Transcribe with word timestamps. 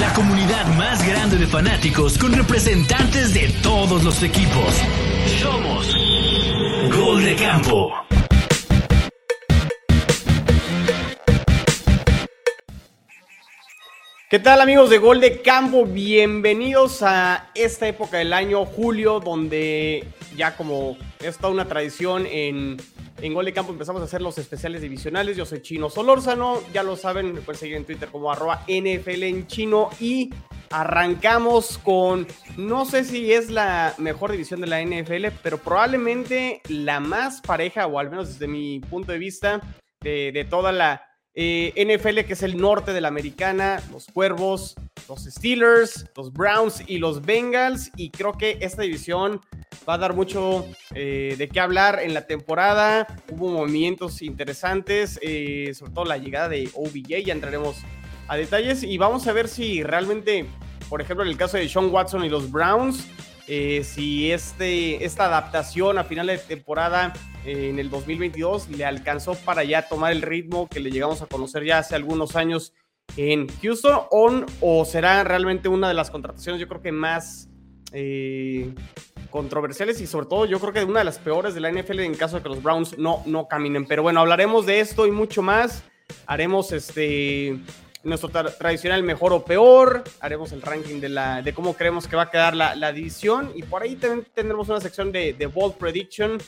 La 0.00 0.12
comunidad 0.14 0.66
más 0.78 1.06
grande 1.06 1.36
de 1.36 1.46
fanáticos 1.46 2.16
con 2.16 2.32
representantes 2.32 3.34
de 3.34 3.50
todos 3.62 4.02
los 4.02 4.22
equipos. 4.22 4.74
Somos 5.42 5.94
Gol 6.96 7.22
de 7.22 7.36
Campo. 7.36 7.92
¿Qué 14.30 14.38
tal 14.38 14.62
amigos 14.62 14.88
de 14.88 14.96
Gol 14.96 15.20
de 15.20 15.42
Campo? 15.42 15.84
Bienvenidos 15.84 17.02
a 17.02 17.50
esta 17.54 17.86
época 17.88 18.16
del 18.16 18.32
año, 18.32 18.64
julio, 18.64 19.20
donde 19.20 20.08
ya 20.34 20.56
como 20.56 20.96
es 21.20 21.36
toda 21.36 21.52
una 21.52 21.66
tradición 21.66 22.24
en, 22.26 22.78
en 23.20 23.34
Gol 23.34 23.44
de 23.44 23.52
Campo 23.52 23.72
empezamos 23.72 24.02
a 24.02 24.06
hacer 24.06 24.20
los 24.20 24.38
especiales 24.38 24.82
divisionales. 24.82 25.36
Yo 25.36 25.46
soy 25.46 25.62
Chino 25.62 25.88
Solórzano, 25.90 26.60
ya 26.72 26.82
lo 26.82 26.96
saben, 26.96 27.32
me 27.32 27.40
pueden 27.40 27.58
seguir 27.58 27.76
en 27.76 27.84
Twitter 27.84 28.08
como 28.08 28.30
arroba 28.30 28.64
NFL 28.68 29.22
en 29.22 29.46
chino 29.46 29.90
y 30.00 30.30
arrancamos 30.70 31.78
con, 31.78 32.26
no 32.56 32.84
sé 32.84 33.04
si 33.04 33.32
es 33.32 33.50
la 33.50 33.94
mejor 33.98 34.32
división 34.32 34.60
de 34.60 34.66
la 34.66 34.82
NFL, 34.82 35.26
pero 35.42 35.58
probablemente 35.58 36.60
la 36.68 37.00
más 37.00 37.40
pareja, 37.40 37.86
o 37.86 37.98
al 37.98 38.10
menos 38.10 38.28
desde 38.28 38.48
mi 38.48 38.80
punto 38.80 39.12
de 39.12 39.18
vista, 39.18 39.60
de, 40.00 40.32
de 40.32 40.44
toda 40.44 40.72
la 40.72 41.02
eh, 41.36 41.72
NFL, 41.76 42.20
que 42.26 42.34
es 42.34 42.42
el 42.42 42.56
norte 42.56 42.92
de 42.92 43.00
la 43.00 43.08
americana, 43.08 43.82
los 43.90 44.06
Cuervos, 44.06 44.76
los 45.08 45.24
Steelers, 45.24 46.06
los 46.16 46.32
Browns 46.32 46.84
y 46.86 46.98
los 46.98 47.22
Bengals. 47.22 47.90
Y 47.96 48.10
creo 48.10 48.32
que 48.32 48.58
esta 48.60 48.82
división 48.82 49.40
va 49.88 49.94
a 49.94 49.98
dar 49.98 50.14
mucho 50.14 50.64
eh, 50.94 51.34
de 51.36 51.48
qué 51.48 51.60
hablar 51.60 52.00
en 52.00 52.14
la 52.14 52.26
temporada. 52.26 53.06
Hubo 53.30 53.50
movimientos 53.50 54.22
interesantes, 54.22 55.18
eh, 55.22 55.72
sobre 55.74 55.92
todo 55.92 56.04
la 56.04 56.18
llegada 56.18 56.48
de 56.48 56.70
OBJ, 56.74 57.24
ya 57.24 57.32
entraremos 57.32 57.78
a 58.28 58.36
detalles. 58.36 58.84
Y 58.84 58.96
vamos 58.98 59.26
a 59.26 59.32
ver 59.32 59.48
si 59.48 59.82
realmente, 59.82 60.46
por 60.88 61.02
ejemplo, 61.02 61.24
en 61.24 61.30
el 61.30 61.36
caso 61.36 61.56
de 61.56 61.68
Sean 61.68 61.90
Watson 61.90 62.24
y 62.24 62.28
los 62.28 62.50
Browns, 62.50 63.06
si 63.46 64.32
este, 64.32 65.04
esta 65.04 65.26
adaptación 65.26 65.98
a 65.98 66.04
final 66.04 66.26
de 66.26 66.38
temporada 66.38 67.12
en 67.44 67.78
el 67.78 67.90
2022 67.90 68.70
le 68.70 68.84
alcanzó 68.84 69.34
para 69.34 69.64
ya 69.64 69.88
tomar 69.88 70.12
el 70.12 70.22
ritmo 70.22 70.68
que 70.68 70.80
le 70.80 70.90
llegamos 70.90 71.20
a 71.22 71.26
conocer 71.26 71.64
ya 71.64 71.78
hace 71.78 71.94
algunos 71.94 72.36
años 72.36 72.72
en 73.16 73.46
Houston 73.60 74.06
o, 74.10 74.44
o 74.60 74.84
será 74.84 75.24
realmente 75.24 75.68
una 75.68 75.88
de 75.88 75.94
las 75.94 76.10
contrataciones 76.10 76.60
yo 76.60 76.68
creo 76.68 76.80
que 76.80 76.92
más 76.92 77.50
eh, 77.96 78.74
controversiales 79.30 80.00
y 80.00 80.06
sobre 80.08 80.26
todo 80.26 80.46
yo 80.46 80.58
creo 80.58 80.72
que 80.72 80.84
una 80.84 80.98
de 80.98 81.04
las 81.04 81.18
peores 81.18 81.54
de 81.54 81.60
la 81.60 81.70
NFL 81.70 82.00
en 82.00 82.14
caso 82.14 82.36
de 82.36 82.42
que 82.42 82.48
los 82.48 82.62
Browns 82.62 82.98
no, 82.98 83.22
no 83.26 83.46
caminen. 83.48 83.86
Pero 83.86 84.02
bueno, 84.02 84.20
hablaremos 84.20 84.66
de 84.66 84.80
esto 84.80 85.06
y 85.06 85.12
mucho 85.12 85.42
más. 85.42 85.84
Haremos 86.26 86.72
este 86.72 87.58
nuestro 88.04 88.28
tra 88.28 88.56
tradicional 88.56 89.02
mejor 89.02 89.32
o 89.32 89.44
peor, 89.44 90.04
haremos 90.20 90.52
el 90.52 90.62
ranking 90.62 91.00
de, 91.00 91.08
la, 91.08 91.42
de 91.42 91.52
cómo 91.54 91.74
creemos 91.74 92.06
que 92.06 92.16
va 92.16 92.22
a 92.22 92.30
quedar 92.30 92.54
la, 92.54 92.74
la 92.74 92.90
edición 92.90 93.52
y 93.54 93.62
por 93.62 93.82
ahí 93.82 93.96
también 93.96 94.26
tendremos 94.34 94.68
una 94.68 94.80
sección 94.80 95.10
de, 95.10 95.32
de 95.32 95.46
Bold 95.46 95.74
Prediction 95.74 96.38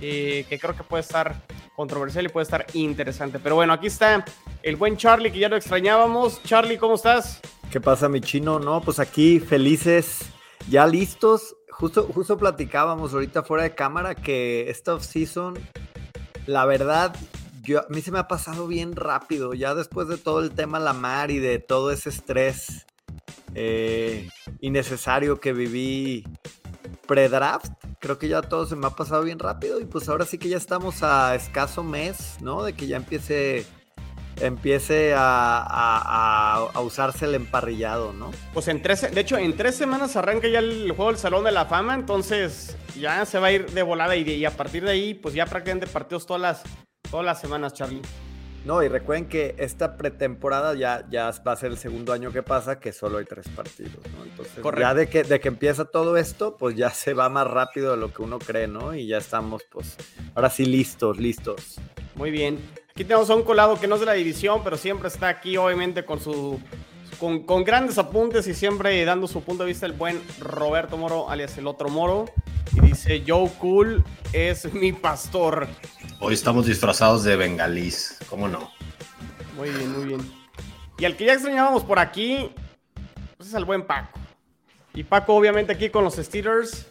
eh, 0.00 0.44
que 0.48 0.58
creo 0.58 0.76
que 0.76 0.82
puede 0.82 1.00
estar 1.00 1.34
controversial 1.74 2.24
y 2.24 2.28
puede 2.28 2.44
estar 2.44 2.66
interesante. 2.72 3.38
Pero 3.38 3.54
bueno, 3.54 3.72
aquí 3.72 3.86
está 3.86 4.24
el 4.62 4.76
buen 4.76 4.96
Charlie 4.96 5.30
que 5.30 5.38
ya 5.38 5.48
lo 5.48 5.56
extrañábamos. 5.56 6.42
Charlie, 6.42 6.78
¿cómo 6.78 6.94
estás? 6.94 7.40
¿Qué 7.70 7.80
pasa, 7.80 8.08
mi 8.08 8.20
chino? 8.20 8.58
No, 8.58 8.80
pues 8.80 8.98
aquí 8.98 9.40
felices, 9.40 10.20
ya 10.68 10.86
listos. 10.86 11.56
Justo, 11.70 12.08
justo 12.14 12.38
platicábamos 12.38 13.12
ahorita 13.12 13.42
fuera 13.42 13.64
de 13.64 13.74
cámara 13.74 14.14
que 14.14 14.70
esta 14.70 14.94
off-season, 14.94 15.58
la 16.46 16.64
verdad, 16.64 17.14
a 17.74 17.86
mí 17.88 18.00
se 18.00 18.12
me 18.12 18.18
ha 18.18 18.28
pasado 18.28 18.66
bien 18.66 18.96
rápido, 18.96 19.54
ya 19.54 19.74
después 19.74 20.08
de 20.08 20.18
todo 20.18 20.40
el 20.40 20.52
tema 20.52 20.78
Lamar 20.78 21.30
y 21.30 21.38
de 21.38 21.58
todo 21.58 21.90
ese 21.90 22.10
estrés 22.10 22.86
eh, 23.54 24.28
innecesario 24.60 25.40
que 25.40 25.52
viví 25.52 26.24
pre-draft, 27.06 27.72
creo 28.00 28.18
que 28.18 28.28
ya 28.28 28.42
todo 28.42 28.66
se 28.66 28.76
me 28.76 28.86
ha 28.86 28.90
pasado 28.90 29.22
bien 29.22 29.38
rápido 29.38 29.80
y 29.80 29.84
pues 29.84 30.08
ahora 30.08 30.24
sí 30.24 30.38
que 30.38 30.48
ya 30.48 30.56
estamos 30.56 31.02
a 31.02 31.34
escaso 31.34 31.82
mes, 31.82 32.36
¿no? 32.40 32.62
De 32.62 32.74
que 32.74 32.86
ya 32.86 32.96
empiece 32.96 33.66
empiece 34.40 35.14
a, 35.16 36.68
usarse 36.84 37.24
el 37.24 37.34
emparrillado, 37.34 38.12
¿no? 38.12 38.30
Pues 38.52 38.68
en 38.68 38.82
tres, 38.82 39.10
de 39.10 39.20
hecho, 39.20 39.38
en 39.38 39.56
tres 39.56 39.76
semanas 39.76 40.14
arranca 40.16 40.48
ya 40.48 40.58
el 40.58 40.92
juego 40.92 41.10
del 41.10 41.18
Salón 41.18 41.44
de 41.44 41.52
la 41.52 41.64
Fama, 41.64 41.94
entonces 41.94 42.76
ya 42.98 43.24
se 43.24 43.38
va 43.38 43.46
a 43.46 43.52
ir 43.52 43.70
de 43.70 43.82
volada 43.82 44.14
y, 44.16 44.28
y 44.28 44.44
a 44.44 44.50
partir 44.50 44.84
de 44.84 44.90
ahí, 44.90 45.14
pues 45.14 45.34
ya 45.34 45.46
prácticamente 45.46 45.86
partidos 45.86 46.26
todas 46.26 46.42
las, 46.42 46.62
todas 47.10 47.26
las 47.26 47.40
semanas, 47.40 47.72
Charlie. 47.74 48.02
No, 48.64 48.82
y 48.82 48.88
recuerden 48.88 49.28
que 49.28 49.54
esta 49.58 49.96
pretemporada 49.96 50.74
ya, 50.74 51.06
ya 51.08 51.30
va 51.46 51.52
a 51.52 51.56
ser 51.56 51.70
el 51.70 51.78
segundo 51.78 52.12
año 52.12 52.32
que 52.32 52.42
pasa, 52.42 52.80
que 52.80 52.92
solo 52.92 53.18
hay 53.18 53.24
tres 53.24 53.48
partidos, 53.48 53.98
¿no? 54.16 54.24
Entonces, 54.24 54.58
Correcto. 54.60 54.80
ya 54.80 54.94
de 54.94 55.08
que, 55.08 55.22
de 55.22 55.38
que 55.38 55.46
empieza 55.46 55.84
todo 55.84 56.16
esto, 56.16 56.56
pues 56.56 56.74
ya 56.74 56.90
se 56.90 57.14
va 57.14 57.28
más 57.28 57.46
rápido 57.46 57.92
de 57.92 57.96
lo 57.96 58.12
que 58.12 58.22
uno 58.22 58.40
cree, 58.40 58.66
¿no? 58.66 58.92
Y 58.92 59.06
ya 59.06 59.18
estamos, 59.18 59.62
pues, 59.70 59.96
ahora 60.34 60.50
sí 60.50 60.64
listos, 60.64 61.18
listos. 61.18 61.76
Muy 62.16 62.32
bien. 62.32 62.58
Aquí 62.90 63.04
tenemos 63.04 63.30
a 63.30 63.36
un 63.36 63.44
colado 63.44 63.78
que 63.78 63.86
no 63.86 63.94
es 63.94 64.00
de 64.00 64.06
la 64.06 64.14
división, 64.14 64.62
pero 64.64 64.76
siempre 64.76 65.08
está 65.08 65.28
aquí, 65.28 65.56
obviamente, 65.56 66.04
con 66.04 66.18
su. 66.18 66.58
Con, 67.18 67.44
con, 67.44 67.64
grandes 67.64 67.96
apuntes 67.98 68.46
y 68.46 68.54
siempre 68.54 69.04
dando 69.04 69.26
su 69.26 69.42
punto 69.42 69.64
de 69.64 69.68
vista 69.68 69.86
el 69.86 69.92
buen 69.92 70.20
Roberto 70.38 70.98
Moro, 70.98 71.30
alias 71.30 71.56
el 71.56 71.66
otro 71.66 71.88
Moro. 71.88 72.26
Y 72.72 72.80
dice, 72.80 73.24
Joe 73.26 73.50
Cool 73.58 74.04
es 74.32 74.72
mi 74.74 74.92
pastor. 74.92 75.66
Hoy 76.20 76.34
estamos 76.34 76.66
disfrazados 76.66 77.24
de 77.24 77.36
bengalís, 77.36 78.18
¿cómo 78.28 78.48
no? 78.48 78.70
Muy 79.56 79.70
bien, 79.70 79.92
muy 79.92 80.04
bien. 80.08 80.32
Y 80.98 81.04
al 81.04 81.16
que 81.16 81.24
ya 81.24 81.34
extrañábamos 81.34 81.84
por 81.84 81.98
aquí, 81.98 82.50
pues 83.36 83.48
es 83.48 83.54
el 83.54 83.64
buen 83.64 83.86
Paco. 83.86 84.18
Y 84.94 85.04
Paco, 85.04 85.34
obviamente, 85.34 85.72
aquí 85.72 85.90
con 85.90 86.04
los 86.04 86.16
Steelers. 86.16 86.86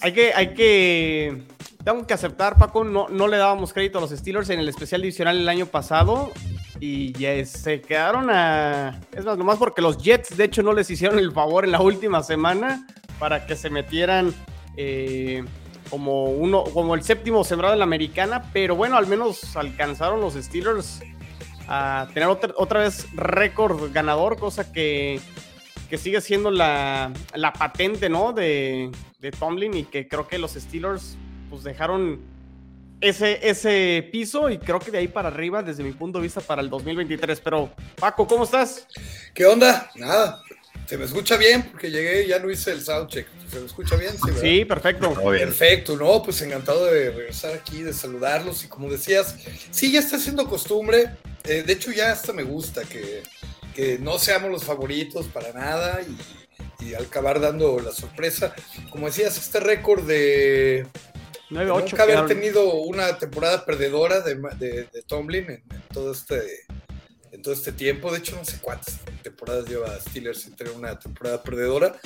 Hay 0.00 0.12
que, 0.12 0.32
hay 0.34 0.54
que 0.54 1.42
tengo 1.84 2.04
que 2.06 2.14
aceptar, 2.14 2.58
Paco, 2.58 2.82
no, 2.82 3.08
no 3.08 3.28
le 3.28 3.36
dábamos 3.36 3.72
crédito 3.72 3.98
a 3.98 4.00
los 4.00 4.10
Steelers 4.10 4.50
en 4.50 4.58
el 4.58 4.68
especial 4.68 5.02
divisional 5.02 5.38
el 5.38 5.48
año 5.48 5.66
pasado 5.66 6.32
y 6.80 7.12
ya 7.12 7.44
se 7.44 7.80
quedaron 7.80 8.30
a... 8.30 9.00
Es 9.12 9.24
más, 9.24 9.38
nomás 9.38 9.58
porque 9.58 9.80
los 9.80 9.98
Jets, 9.98 10.36
de 10.36 10.44
hecho, 10.44 10.62
no 10.62 10.72
les 10.72 10.90
hicieron 10.90 11.18
el 11.18 11.32
favor 11.32 11.64
en 11.64 11.72
la 11.72 11.80
última 11.80 12.22
semana 12.22 12.86
para 13.18 13.46
que 13.46 13.56
se 13.56 13.70
metieran 13.70 14.34
eh, 14.76 15.44
como, 15.90 16.24
uno, 16.24 16.64
como 16.64 16.94
el 16.94 17.02
séptimo 17.02 17.44
sembrado 17.44 17.74
en 17.74 17.78
la 17.78 17.84
americana, 17.84 18.50
pero 18.52 18.76
bueno, 18.76 18.96
al 18.96 19.06
menos 19.06 19.56
alcanzaron 19.56 20.20
los 20.20 20.34
Steelers 20.34 21.00
a 21.68 22.08
tener 22.12 22.28
otra, 22.28 22.52
otra 22.56 22.80
vez 22.80 23.06
récord 23.14 23.92
ganador, 23.92 24.38
cosa 24.38 24.72
que, 24.72 25.20
que 25.88 25.98
sigue 25.98 26.20
siendo 26.20 26.50
la, 26.50 27.12
la 27.34 27.52
patente, 27.52 28.08
¿no? 28.08 28.32
De, 28.32 28.90
de 29.18 29.30
Tomlin 29.30 29.74
y 29.74 29.84
que 29.84 30.06
creo 30.06 30.28
que 30.28 30.38
los 30.38 30.52
Steelers 30.52 31.16
pues 31.50 31.64
dejaron 31.64 32.20
ese, 33.00 33.48
ese 33.48 34.08
piso 34.10 34.50
y 34.50 34.58
creo 34.58 34.78
que 34.78 34.90
de 34.90 34.98
ahí 34.98 35.08
para 35.08 35.28
arriba, 35.28 35.62
desde 35.62 35.82
mi 35.82 35.92
punto 35.92 36.18
de 36.18 36.22
vista, 36.24 36.40
para 36.40 36.62
el 36.62 36.70
2023. 36.70 37.40
Pero, 37.40 37.70
Paco, 37.98 38.26
¿cómo 38.26 38.44
estás? 38.44 38.86
¿Qué 39.34 39.46
onda? 39.46 39.90
Nada. 39.94 40.42
¿Se 40.86 40.96
me 40.96 41.04
escucha 41.04 41.36
bien? 41.36 41.64
Porque 41.64 41.90
llegué 41.90 42.24
y 42.24 42.28
ya 42.28 42.38
no 42.38 42.48
hice 42.48 42.70
el 42.70 42.80
soundcheck. 42.80 43.26
¿Se 43.50 43.58
me 43.58 43.66
escucha 43.66 43.96
bien? 43.96 44.12
Sí, 44.12 44.30
sí 44.40 44.64
perfecto. 44.64 45.14
Perfecto, 45.14 45.96
¿no? 45.96 46.22
Pues 46.22 46.40
encantado 46.42 46.86
de 46.86 47.10
regresar 47.10 47.54
aquí, 47.54 47.82
de 47.82 47.92
saludarlos. 47.92 48.64
Y 48.64 48.68
como 48.68 48.88
decías, 48.88 49.34
sí, 49.72 49.90
ya 49.90 49.98
está 49.98 50.18
siendo 50.18 50.48
costumbre. 50.48 51.10
Eh, 51.44 51.64
de 51.66 51.72
hecho, 51.72 51.90
ya 51.90 52.12
hasta 52.12 52.32
me 52.32 52.44
gusta 52.44 52.82
que, 52.84 53.24
que 53.74 53.98
no 53.98 54.18
seamos 54.20 54.50
los 54.50 54.62
favoritos 54.62 55.26
para 55.26 55.52
nada 55.52 56.00
y, 56.02 56.86
y 56.86 56.94
al 56.94 57.06
acabar 57.06 57.40
dando 57.40 57.80
la 57.80 57.90
sorpresa. 57.90 58.54
Como 58.90 59.06
decías, 59.06 59.36
este 59.36 59.58
récord 59.58 60.06
de 60.06 60.86
9, 61.50 61.70
8, 61.70 61.86
Nunca 61.90 62.02
haber 62.02 62.26
tenido 62.26 62.74
una 62.74 63.18
temporada 63.18 63.64
perdedora 63.64 64.20
de, 64.20 64.34
de, 64.58 64.88
de 64.92 65.02
Tomlin 65.06 65.44
en, 65.44 65.62
en, 65.70 65.82
todo 65.92 66.12
este, 66.12 66.66
en 67.30 67.42
todo 67.42 67.54
este 67.54 67.72
tiempo. 67.72 68.10
De 68.10 68.18
hecho, 68.18 68.34
no 68.36 68.44
sé 68.44 68.58
cuántas 68.60 68.98
temporadas 69.22 69.66
lleva 69.66 69.98
Steelers 70.00 70.42
sin 70.42 70.56
tener 70.56 70.72
una 70.72 70.98
temporada 70.98 71.42
perdedora. 71.42 71.96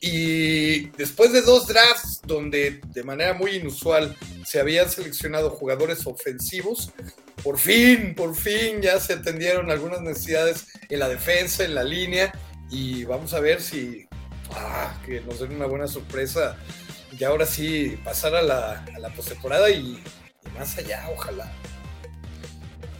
Y 0.00 0.90
después 0.90 1.32
de 1.32 1.42
dos 1.42 1.66
drafts 1.66 2.20
donde 2.24 2.80
de 2.86 3.02
manera 3.02 3.34
muy 3.34 3.56
inusual 3.56 4.16
se 4.46 4.60
habían 4.60 4.88
seleccionado 4.88 5.50
jugadores 5.50 6.06
ofensivos, 6.06 6.92
por 7.42 7.58
fin, 7.58 8.14
por 8.14 8.34
fin 8.34 8.80
ya 8.80 8.98
se 9.00 9.14
atendieron 9.14 9.70
algunas 9.70 10.00
necesidades 10.00 10.66
en 10.88 10.98
la 10.98 11.08
defensa, 11.08 11.64
en 11.64 11.74
la 11.74 11.84
línea. 11.84 12.32
Y 12.70 13.04
vamos 13.04 13.34
a 13.34 13.40
ver 13.40 13.60
si 13.60 14.06
ah, 14.52 14.98
que 15.04 15.20
nos 15.20 15.40
den 15.40 15.56
una 15.56 15.66
buena 15.66 15.86
sorpresa 15.86 16.56
y 17.16 17.24
ahora 17.24 17.46
sí 17.46 17.98
pasar 18.04 18.34
a 18.34 18.42
la, 18.42 18.84
a 18.94 18.98
la 18.98 19.08
postemporada 19.10 19.70
y, 19.70 20.02
y, 20.44 20.58
más 20.58 20.76
allá, 20.78 21.08
ojalá. 21.14 21.50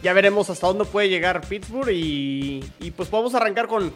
Ya 0.01 0.13
veremos 0.13 0.49
hasta 0.49 0.67
dónde 0.67 0.85
puede 0.85 1.09
llegar 1.09 1.41
Pittsburgh 1.41 1.89
y, 1.89 2.63
y, 2.79 2.91
pues 2.91 3.09
podemos 3.09 3.35
arrancar 3.35 3.67
con 3.67 3.93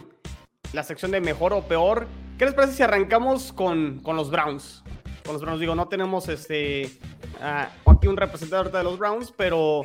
la 0.72 0.82
sección 0.82 1.10
de 1.10 1.20
mejor 1.20 1.52
o 1.52 1.62
peor. 1.62 2.06
¿Qué 2.38 2.44
les 2.44 2.54
parece 2.54 2.74
si 2.74 2.82
arrancamos 2.82 3.52
con, 3.52 4.00
con 4.00 4.16
los 4.16 4.30
Browns? 4.30 4.82
Con 5.24 5.34
los 5.34 5.42
Browns, 5.42 5.60
digo, 5.60 5.74
no 5.74 5.88
tenemos 5.88 6.28
este 6.28 6.90
uh, 7.40 7.90
aquí 7.90 8.08
un 8.08 8.16
representante 8.16 8.76
de 8.76 8.84
los 8.84 8.98
Browns, 8.98 9.32
pero 9.34 9.82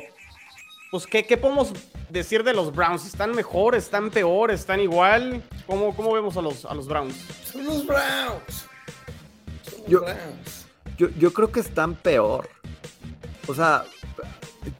pues, 0.90 1.06
¿qué, 1.06 1.24
¿qué 1.24 1.36
podemos 1.36 1.72
decir 2.10 2.42
de 2.42 2.52
los 2.52 2.74
Browns? 2.74 3.06
¿Están 3.06 3.30
mejor? 3.30 3.74
¿Están 3.74 4.10
peor? 4.10 4.50
¿Están 4.50 4.80
igual? 4.80 5.42
¿Cómo, 5.66 5.94
cómo 5.94 6.12
vemos 6.12 6.36
a 6.36 6.42
los, 6.42 6.64
a 6.64 6.74
los 6.74 6.86
Browns? 6.86 7.14
Son 7.44 7.64
los 7.64 7.86
Browns. 7.86 8.66
Yo-. 9.88 10.04
Yo, 10.96 11.08
yo 11.18 11.32
creo 11.32 11.50
que 11.50 11.60
están 11.60 11.94
peor. 11.94 12.48
O 13.48 13.54
sea, 13.54 13.84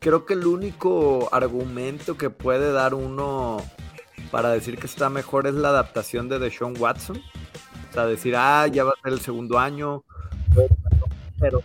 creo 0.01 0.27
que 0.27 0.35
el 0.35 0.47
único 0.47 1.29
argumento 1.33 2.17
que 2.17 2.31
puede 2.31 2.73
dar 2.73 2.95
uno 2.95 3.59
para 4.31 4.51
decir 4.51 4.79
que 4.79 4.87
está 4.87 5.09
mejor 5.09 5.47
es 5.47 5.55
la 5.55 5.71
adaptación 5.71 6.29
de 6.29 6.39
Deshaun 6.39 6.75
Watson. 6.79 7.21
O 7.91 7.93
sea, 7.93 8.07
decir, 8.07 8.35
ah, 8.37 8.67
ya 8.69 8.85
va 8.85 8.91
a 8.91 9.03
ser 9.03 9.15
el 9.15 9.21
segundo 9.21 9.59
año. 9.59 10.05
Pero, 11.39 11.63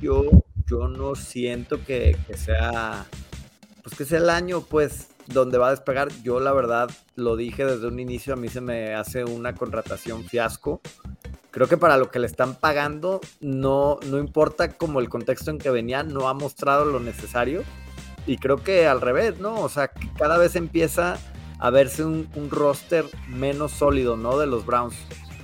yo, 0.00 0.24
yo 0.66 0.88
no 0.88 1.14
siento 1.14 1.84
que, 1.84 2.16
que 2.26 2.36
sea, 2.36 3.04
pues 3.82 3.96
que 3.96 4.04
sea 4.04 4.18
el 4.18 4.30
año, 4.30 4.60
pues, 4.60 5.08
donde 5.26 5.58
va 5.58 5.68
a 5.68 5.70
despegar. 5.72 6.08
Yo, 6.22 6.40
la 6.40 6.52
verdad, 6.52 6.88
lo 7.16 7.36
dije 7.36 7.66
desde 7.66 7.88
un 7.88 7.98
inicio, 7.98 8.32
a 8.32 8.36
mí 8.36 8.48
se 8.48 8.60
me 8.60 8.94
hace 8.94 9.24
una 9.24 9.54
contratación 9.54 10.24
fiasco 10.24 10.80
creo 11.56 11.68
que 11.68 11.78
para 11.78 11.96
lo 11.96 12.10
que 12.10 12.18
le 12.18 12.26
están 12.26 12.54
pagando, 12.54 13.22
no, 13.40 13.98
no 14.10 14.18
importa 14.18 14.76
como 14.76 15.00
el 15.00 15.08
contexto 15.08 15.50
en 15.50 15.56
que 15.56 15.70
venía, 15.70 16.02
no 16.02 16.28
ha 16.28 16.34
mostrado 16.34 16.84
lo 16.84 17.00
necesario. 17.00 17.62
Y 18.26 18.36
creo 18.36 18.58
que 18.58 18.86
al 18.86 19.00
revés, 19.00 19.40
¿no? 19.40 19.62
O 19.62 19.70
sea, 19.70 19.90
cada 20.18 20.36
vez 20.36 20.54
empieza 20.54 21.16
a 21.58 21.70
verse 21.70 22.04
un, 22.04 22.28
un 22.34 22.50
roster 22.50 23.06
menos 23.28 23.72
sólido, 23.72 24.18
¿no? 24.18 24.36
De 24.36 24.46
los 24.46 24.66
Browns. 24.66 24.96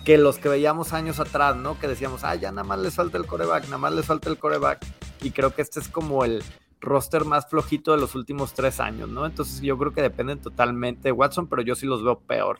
Que 0.05 0.19
los 0.19 0.37
que 0.37 0.50
veíamos 0.50 0.93
años 0.93 1.19
atrás, 1.19 1.56
¿no? 1.56 1.79
Que 1.79 1.88
decíamos, 1.88 2.25
ah, 2.25 2.35
ya 2.35 2.50
nada 2.53 2.69
más 2.69 2.81
les 2.81 2.94
falta 2.94 3.17
el 3.17 3.25
coreback, 3.25 3.65
nada 3.65 3.79
más 3.79 3.94
les 3.94 4.05
falta 4.05 4.29
el 4.29 4.37
coreback. 4.37 4.85
Y 5.23 5.31
creo 5.31 5.55
que 5.55 5.62
este 5.62 5.81
es 5.81 5.88
como 5.88 6.26
el 6.26 6.44
roster 6.82 7.25
más 7.25 7.49
flojito 7.49 7.93
de 7.93 7.97
los 7.97 8.15
últimos 8.15 8.53
tres 8.53 8.81
años, 8.81 9.08
¿no? 9.08 9.25
Entonces 9.25 9.62
yo 9.62 9.79
creo 9.79 9.94
que 9.94 10.03
dependen 10.03 10.43
totalmente 10.43 11.08
de 11.08 11.12
Watson, 11.12 11.47
pero 11.47 11.62
yo 11.62 11.75
sí 11.75 11.87
los 11.87 12.05
veo 12.05 12.19
peor 12.19 12.58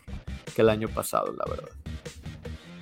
que 0.55 0.63
el 0.63 0.71
año 0.71 0.89
pasado, 0.89 1.35
la 1.35 1.45
verdad. 1.45 1.69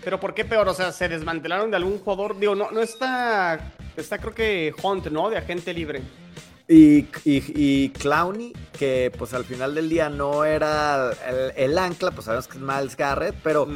Pero 0.02 0.18
¿por 0.18 0.34
qué 0.34 0.44
peor? 0.44 0.68
O 0.68 0.74
sea, 0.74 0.92
¿se 0.92 1.08
desmantelaron 1.08 1.70
de 1.70 1.76
algún 1.76 1.98
jugador? 1.98 2.38
Digo, 2.38 2.54
no, 2.54 2.70
no 2.70 2.80
está. 2.80 3.72
Está 3.96 4.18
creo 4.18 4.34
que 4.34 4.74
Hunt, 4.82 5.06
¿no? 5.08 5.30
De 5.30 5.36
agente 5.36 5.74
libre. 5.74 6.00
Y, 6.68 7.00
y, 7.24 7.42
y 7.54 7.88
Clowney, 7.90 8.52
que 8.78 9.12
pues 9.18 9.34
al 9.34 9.44
final 9.44 9.74
del 9.74 9.88
día 9.88 10.08
no 10.08 10.44
era 10.44 11.10
el, 11.28 11.52
el 11.56 11.78
ancla, 11.78 12.12
pues 12.12 12.26
sabemos 12.26 12.46
que 12.46 12.58
es 12.58 12.62
Miles 12.62 12.96
Garrett, 12.96 13.34
pero, 13.42 13.66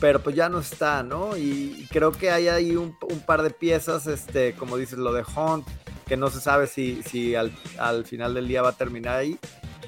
pero 0.00 0.20
pues 0.20 0.34
ya 0.34 0.48
no 0.48 0.58
está, 0.58 1.04
¿no? 1.04 1.36
Y, 1.36 1.76
y 1.78 1.86
creo 1.92 2.10
que 2.10 2.32
hay 2.32 2.48
ahí 2.48 2.74
un, 2.74 2.96
un 3.08 3.20
par 3.20 3.42
de 3.42 3.50
piezas, 3.50 4.08
este, 4.08 4.54
como 4.54 4.76
dices, 4.76 4.98
lo 4.98 5.12
de 5.12 5.22
Hunt, 5.22 5.64
que 6.08 6.16
no 6.16 6.28
se 6.28 6.40
sabe 6.40 6.66
si, 6.66 7.04
si 7.04 7.36
al, 7.36 7.52
al 7.78 8.04
final 8.04 8.34
del 8.34 8.48
día 8.48 8.62
va 8.62 8.70
a 8.70 8.76
terminar 8.76 9.16
ahí. 9.16 9.38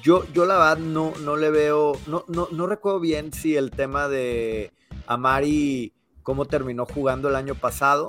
Yo, 0.01 0.25
yo 0.31 0.45
la 0.45 0.57
verdad 0.57 0.77
no, 0.77 1.11
no 1.19 1.35
le 1.35 1.49
veo, 1.49 1.99
no, 2.07 2.23
no, 2.29 2.47
no 2.49 2.65
recuerdo 2.65 3.01
bien 3.01 3.33
si 3.33 3.57
el 3.57 3.71
tema 3.71 4.07
de 4.07 4.71
Amari, 5.07 5.93
cómo 6.23 6.45
terminó 6.45 6.85
jugando 6.85 7.29
el 7.29 7.35
año 7.35 7.55
pasado, 7.55 8.07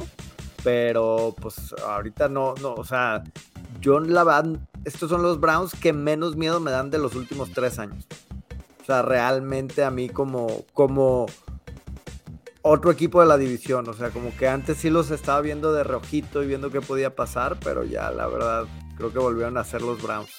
pero 0.65 1.35
pues 1.41 1.73
ahorita 1.87 2.29
no, 2.29 2.55
no, 2.61 2.75
o 2.75 2.85
sea, 2.85 3.23
yo 3.81 4.00
la 4.00 4.25
verdad, 4.25 4.59
estos 4.85 5.09
son 5.09 5.23
los 5.23 5.41
Browns 5.41 5.73
que 5.75 5.93
menos 5.93 6.37
miedo 6.37 6.61
me 6.61 6.71
dan 6.71 6.91
de 6.91 6.99
los 6.99 7.15
últimos 7.15 7.53
tres 7.53 7.79
años. 7.79 8.06
O 8.83 8.85
sea, 8.85 9.03
realmente 9.03 9.85
a 9.85 9.91
mí 9.91 10.09
como, 10.09 10.65
como 10.73 11.27
otro 12.62 12.91
equipo 12.91 13.21
de 13.21 13.27
la 13.27 13.37
división, 13.37 13.89
o 13.89 13.93
sea, 13.93 14.11
como 14.11 14.35
que 14.37 14.49
antes 14.49 14.79
sí 14.79 14.91
los 14.91 15.11
estaba 15.11 15.41
viendo 15.41 15.73
de 15.73 15.85
rojito 15.85 16.43
y 16.43 16.47
viendo 16.47 16.71
qué 16.71 16.81
podía 16.81 17.15
pasar, 17.15 17.59
pero 17.62 17.85
ya 17.85 18.11
la 18.11 18.27
verdad 18.27 18.65
creo 18.97 19.12
que 19.12 19.19
volvieron 19.19 19.56
a 19.59 19.65
ser 19.65 19.83
los 19.83 20.03
Browns. 20.03 20.31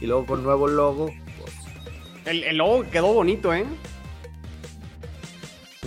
Y 0.00 0.06
luego 0.06 0.26
con 0.26 0.42
nuevo 0.44 0.68
logo, 0.68 1.10
pues, 1.40 1.54
El, 2.24 2.44
el 2.44 2.56
logo 2.56 2.84
quedó 2.90 3.12
bonito, 3.12 3.52
¿eh? 3.52 3.66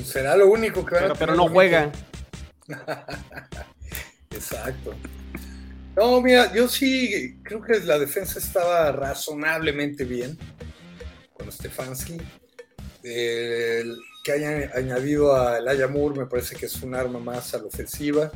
Pues 0.02 0.14
será 0.14 0.36
lo 0.36 0.48
único 0.48 0.84
que 0.84 0.96
van 0.96 1.04
a 1.04 1.14
Pero, 1.14 1.20
pero 1.20 1.34
tener 1.34 1.36
no 1.38 1.44
bonito. 1.44 1.54
juega. 1.54 1.92
Exacto. 4.32 4.96
No, 5.96 6.22
mira, 6.22 6.52
yo 6.54 6.68
sí 6.68 7.38
creo 7.44 7.62
que 7.62 7.80
la 7.82 8.00
defensa 8.00 8.40
estaba 8.40 8.92
razonablemente 8.92 10.04
bien 10.06 10.38
con 11.34 11.52
Stefanski. 11.52 12.18
El 13.04 13.96
que 14.24 14.32
hayan 14.32 14.72
añadido 14.76 15.36
a 15.36 15.58
Elijah 15.60 15.88
Moore 15.88 16.20
me 16.20 16.26
parece 16.26 16.56
que 16.56 16.66
es 16.68 16.82
un 16.82 16.96
arma 16.96 17.20
más 17.20 17.54
a 17.54 17.58
la 17.60 17.66
ofensiva. 17.66 18.32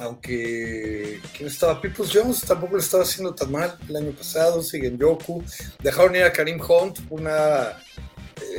Aunque 0.00 1.20
¿quién 1.36 1.48
estaba? 1.48 1.80
Peoples 1.80 2.10
Jones 2.12 2.40
tampoco 2.40 2.74
lo 2.74 2.80
estaba 2.80 3.04
haciendo 3.04 3.32
tan 3.32 3.52
mal 3.52 3.78
el 3.88 3.94
año 3.96 4.10
pasado. 4.10 4.60
Siguen 4.62 4.98
Yoku. 4.98 5.44
Dejaron 5.82 6.16
ir 6.16 6.24
a 6.24 6.32
Karim 6.32 6.60
Hunt, 6.60 6.98
una 7.10 7.78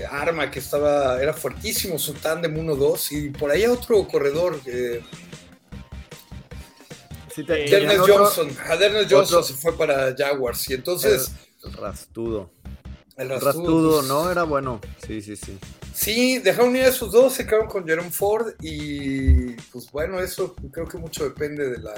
arma 0.09 0.49
que 0.51 0.59
estaba, 0.59 1.21
era 1.21 1.33
fuertísimo 1.33 1.97
su 1.99 2.13
tándem 2.13 2.55
1-2. 2.55 3.11
Y 3.11 3.29
por 3.29 3.51
ahí 3.51 3.65
otro 3.65 4.07
corredor. 4.07 4.59
eh, 4.65 5.01
sí 7.33 7.43
te- 7.43 7.65
Eh, 7.65 7.69
tenían 7.69 7.91
Ernest 7.91 8.01
otro- 8.01 8.25
Johnson. 8.25 8.57
Johnson 9.09 9.19
otro- 9.39 9.43
se 9.43 9.53
fue 9.53 9.77
para 9.77 10.15
Jaguars. 10.17 10.69
Y 10.69 10.73
entonces, 10.73 11.31
el 11.63 11.73
rastudo. 11.73 12.51
el 13.17 13.29
Rastudo, 13.29 13.45
rastudo, 13.51 13.97
pues, 13.99 14.07
¿no? 14.09 14.31
Era 14.31 14.43
bueno. 14.43 14.81
Sí, 15.05 15.21
sí, 15.21 15.35
sí. 15.35 15.57
Sí, 15.93 16.39
dejaron 16.39 16.75
ir 16.75 16.83
a 16.83 16.87
esos 16.89 17.11
dos, 17.13 17.33
se 17.33 17.45
quedaron 17.45 17.67
con 17.67 17.85
Jerome 17.87 18.11
Ford. 18.11 18.53
Y 18.61 19.53
pues 19.71 19.89
bueno, 19.91 20.19
eso 20.19 20.53
creo 20.71 20.85
que 20.87 20.97
mucho 20.97 21.23
depende 21.23 21.69
de 21.69 21.77
la. 21.79 21.93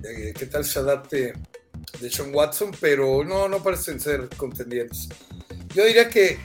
de 0.00 0.34
qué 0.34 0.46
tal 0.46 0.64
se 0.64 0.78
adapte 0.78 1.32
de 2.00 2.10
Sean 2.10 2.34
Watson. 2.34 2.72
Pero 2.80 3.24
no, 3.24 3.48
no 3.48 3.62
parecen 3.62 4.00
ser 4.00 4.28
contendientes. 4.36 5.08
Yo 5.74 5.84
diría 5.84 6.08
que 6.08 6.38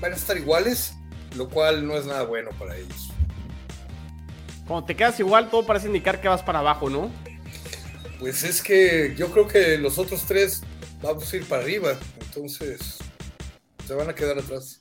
van 0.00 0.12
a 0.12 0.16
estar 0.16 0.36
iguales, 0.36 0.94
lo 1.36 1.48
cual 1.48 1.86
no 1.86 1.96
es 1.96 2.06
nada 2.06 2.22
bueno 2.24 2.50
para 2.58 2.76
ellos. 2.76 3.08
Cuando 4.66 4.86
te 4.86 4.96
quedas 4.96 5.18
igual, 5.20 5.50
todo 5.50 5.66
parece 5.66 5.88
indicar 5.88 6.20
que 6.20 6.28
vas 6.28 6.42
para 6.42 6.60
abajo, 6.60 6.88
¿no? 6.88 7.10
Pues 8.20 8.44
es 8.44 8.62
que 8.62 9.14
yo 9.16 9.30
creo 9.32 9.48
que 9.48 9.78
los 9.78 9.98
otros 9.98 10.24
tres 10.26 10.62
vamos 11.02 11.32
a 11.32 11.36
ir 11.36 11.44
para 11.46 11.62
arriba. 11.62 11.94
Entonces, 12.20 12.98
se 13.86 13.94
van 13.94 14.08
a 14.10 14.14
quedar 14.14 14.38
atrás. 14.38 14.80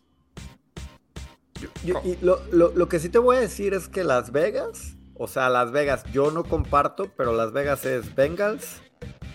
Yo- 1.84 2.02
y 2.06 2.18
lo, 2.22 2.42
lo- 2.52 2.72
lo 2.74 2.88
que 2.90 3.00
sí 3.00 3.10
te 3.10 3.18
voy 3.18 3.38
a 3.38 3.40
decir 3.40 3.74
es 3.74 3.88
que 3.88 4.04
Las 4.04 4.32
Vegas, 4.32 4.96
o 5.16 5.28
sea, 5.28 5.50
Las 5.50 5.72
Vegas, 5.72 6.04
yo 6.14 6.32
no 6.32 6.44
comparto, 6.44 7.12
pero 7.18 7.34
Las 7.34 7.52
Vegas 7.52 7.84
es 7.86 8.14
Bengals, 8.16 8.82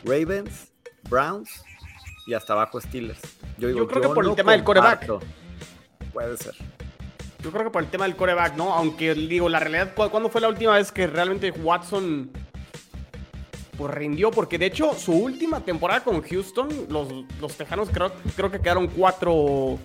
Ravens, 0.05 0.73
Browns 1.09 1.65
y 2.27 2.35
hasta 2.35 2.53
abajo 2.55 2.81
Steelers. 2.81 3.21
Yo, 3.59 3.69
digo, 3.69 3.81
Yo 3.81 3.89
creo 3.89 4.03
que 4.03 4.09
por 4.09 4.25
el 4.27 4.35
tema 4.35 4.53
del 4.53 4.65
comparto. 4.65 5.21
Puede 6.13 6.37
ser. 6.37 6.55
Yo 7.43 7.51
creo 7.51 7.65
que 7.65 7.71
por 7.71 7.83
el 7.83 7.91
tema 7.91 8.05
del 8.05 8.17
coreback, 8.17 8.57
¿no? 8.57 8.73
Aunque 8.73 9.15
digo, 9.15 9.49
la 9.49 9.59
realidad, 9.61 9.95
¿cu- 9.95 10.09
¿cuándo 10.09 10.31
fue 10.31 10.41
la 10.41 10.49
última 10.49 10.75
vez 10.77 10.91
que 10.91 11.07
realmente 11.07 11.51
Watson 11.51 12.31
pues 13.77 13.93
rindió? 13.93 14.31
Porque 14.31 14.57
de 14.59 14.67
hecho, 14.67 14.95
su 14.95 15.13
última 15.13 15.61
temporada 15.61 16.03
con 16.03 16.23
Houston, 16.23 16.69
los, 16.89 17.09
los 17.41 17.55
Tejanos 17.57 17.91
creo, 17.91 18.13
creo 18.37 18.51
que 18.51 18.61
quedaron 18.61 18.87
4 18.89 19.79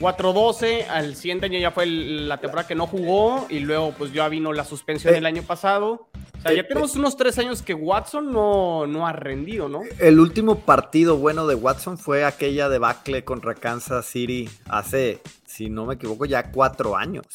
4-12. 0.00 0.86
Al 0.88 1.14
siguiente 1.16 1.46
año 1.46 1.58
ya 1.58 1.70
fue 1.72 1.84
el- 1.84 2.28
la 2.28 2.38
temporada 2.38 2.66
que 2.68 2.74
no 2.74 2.86
jugó. 2.86 3.46
Y 3.50 3.60
luego, 3.60 3.92
pues 3.92 4.12
ya 4.12 4.28
vino 4.28 4.52
la 4.52 4.64
suspensión 4.64 5.14
Eh, 5.14 5.18
el 5.18 5.26
año 5.26 5.42
pasado. 5.42 6.07
O 6.38 6.42
sea, 6.42 6.52
eh, 6.52 6.56
ya 6.56 6.66
tenemos 6.68 6.94
unos 6.96 7.16
tres 7.16 7.38
años 7.38 7.62
que 7.62 7.74
Watson 7.74 8.32
no, 8.32 8.86
no 8.86 9.06
ha 9.06 9.12
rendido, 9.12 9.68
¿no? 9.68 9.82
El 9.98 10.20
último 10.20 10.60
partido 10.60 11.16
bueno 11.16 11.46
de 11.46 11.54
Watson 11.56 11.98
fue 11.98 12.24
aquella 12.24 12.68
debacle 12.68 13.24
contra 13.24 13.54
Kansas 13.54 14.06
City 14.06 14.48
hace, 14.68 15.20
si 15.46 15.68
no 15.68 15.84
me 15.86 15.94
equivoco, 15.94 16.24
ya 16.26 16.50
cuatro 16.50 16.96
años. 16.96 17.26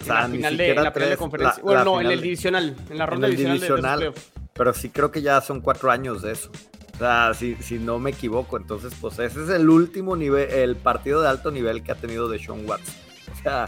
O 0.00 0.04
En 0.04 0.08
la 0.08 0.28
ni 0.28 0.36
final 0.38 0.56
de, 0.56 0.64
siquiera 0.64 0.80
en 0.80 0.84
la 0.84 0.90
de 0.90 0.94
tres, 1.00 1.16
conferencia. 1.18 1.56
la- 1.58 1.62
bueno, 1.62 1.78
la 1.80 1.84
no, 1.84 2.00
en 2.00 2.06
el 2.06 2.20
divisional. 2.22 2.76
En 2.90 2.98
la 2.98 3.04
en 3.04 3.10
ronda 3.10 3.26
el 3.26 3.36
divisional, 3.36 4.00
de-. 4.00 4.12
Pero 4.54 4.72
sí 4.72 4.88
creo 4.88 5.10
que 5.10 5.20
ya 5.20 5.40
son 5.42 5.60
cuatro 5.60 5.90
años 5.90 6.22
de 6.22 6.32
eso. 6.32 6.50
O 6.94 6.98
sea, 6.98 7.34
si, 7.34 7.56
si 7.56 7.78
no 7.78 7.98
me 7.98 8.10
equivoco. 8.10 8.56
Entonces, 8.56 8.94
pues 8.98 9.18
ese 9.18 9.42
es 9.44 9.50
el 9.50 9.68
último 9.68 10.16
nivel, 10.16 10.48
el 10.50 10.76
partido 10.76 11.20
de 11.20 11.28
alto 11.28 11.50
nivel 11.50 11.82
que 11.82 11.92
ha 11.92 11.96
tenido 11.96 12.26
de 12.30 12.38
Sean 12.38 12.66
Watson. 12.66 12.94
O 13.38 13.42
sea, 13.42 13.66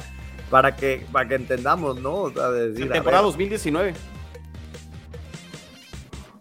para 0.50 0.74
que, 0.74 1.04
para 1.12 1.28
que 1.28 1.34
entendamos, 1.34 2.00
¿no? 2.00 2.14
O 2.14 2.30
sea, 2.32 2.48
de 2.50 2.68
decir, 2.70 2.86
En 2.86 2.92
a 2.92 2.94
temporada 2.94 3.22
ver, 3.22 3.32
2019. 3.32 3.92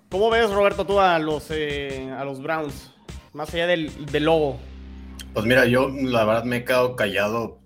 ¿Cómo 0.09 0.29
ves, 0.29 0.49
Roberto, 0.49 0.85
tú 0.85 0.99
a 0.99 1.19
los, 1.19 1.47
eh, 1.49 2.09
a 2.17 2.23
los 2.23 2.41
Browns? 2.41 2.91
Más 3.33 3.53
allá 3.53 3.67
del, 3.67 4.05
del 4.05 4.23
logo. 4.23 4.57
Pues 5.33 5.45
mira, 5.45 5.65
yo 5.65 5.89
la 5.89 6.23
verdad 6.23 6.43
me 6.45 6.57
he 6.57 6.63
quedado 6.65 6.95
callado, 6.95 7.59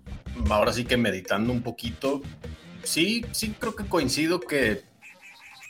ahora 0.50 0.72
sí 0.72 0.84
que 0.84 0.96
meditando 0.96 1.52
un 1.52 1.62
poquito. 1.62 2.20
Sí, 2.82 3.24
sí 3.30 3.54
creo 3.58 3.76
que 3.76 3.86
coincido 3.86 4.40
que, 4.40 4.82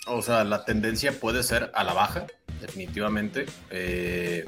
o 0.07 0.23
sea, 0.23 0.45
la 0.45 0.65
tendencia 0.65 1.13
puede 1.13 1.43
ser 1.43 1.71
a 1.75 1.85
la 1.85 1.93
baja, 1.93 2.27
definitivamente. 2.61 3.47
Eh, 3.71 4.47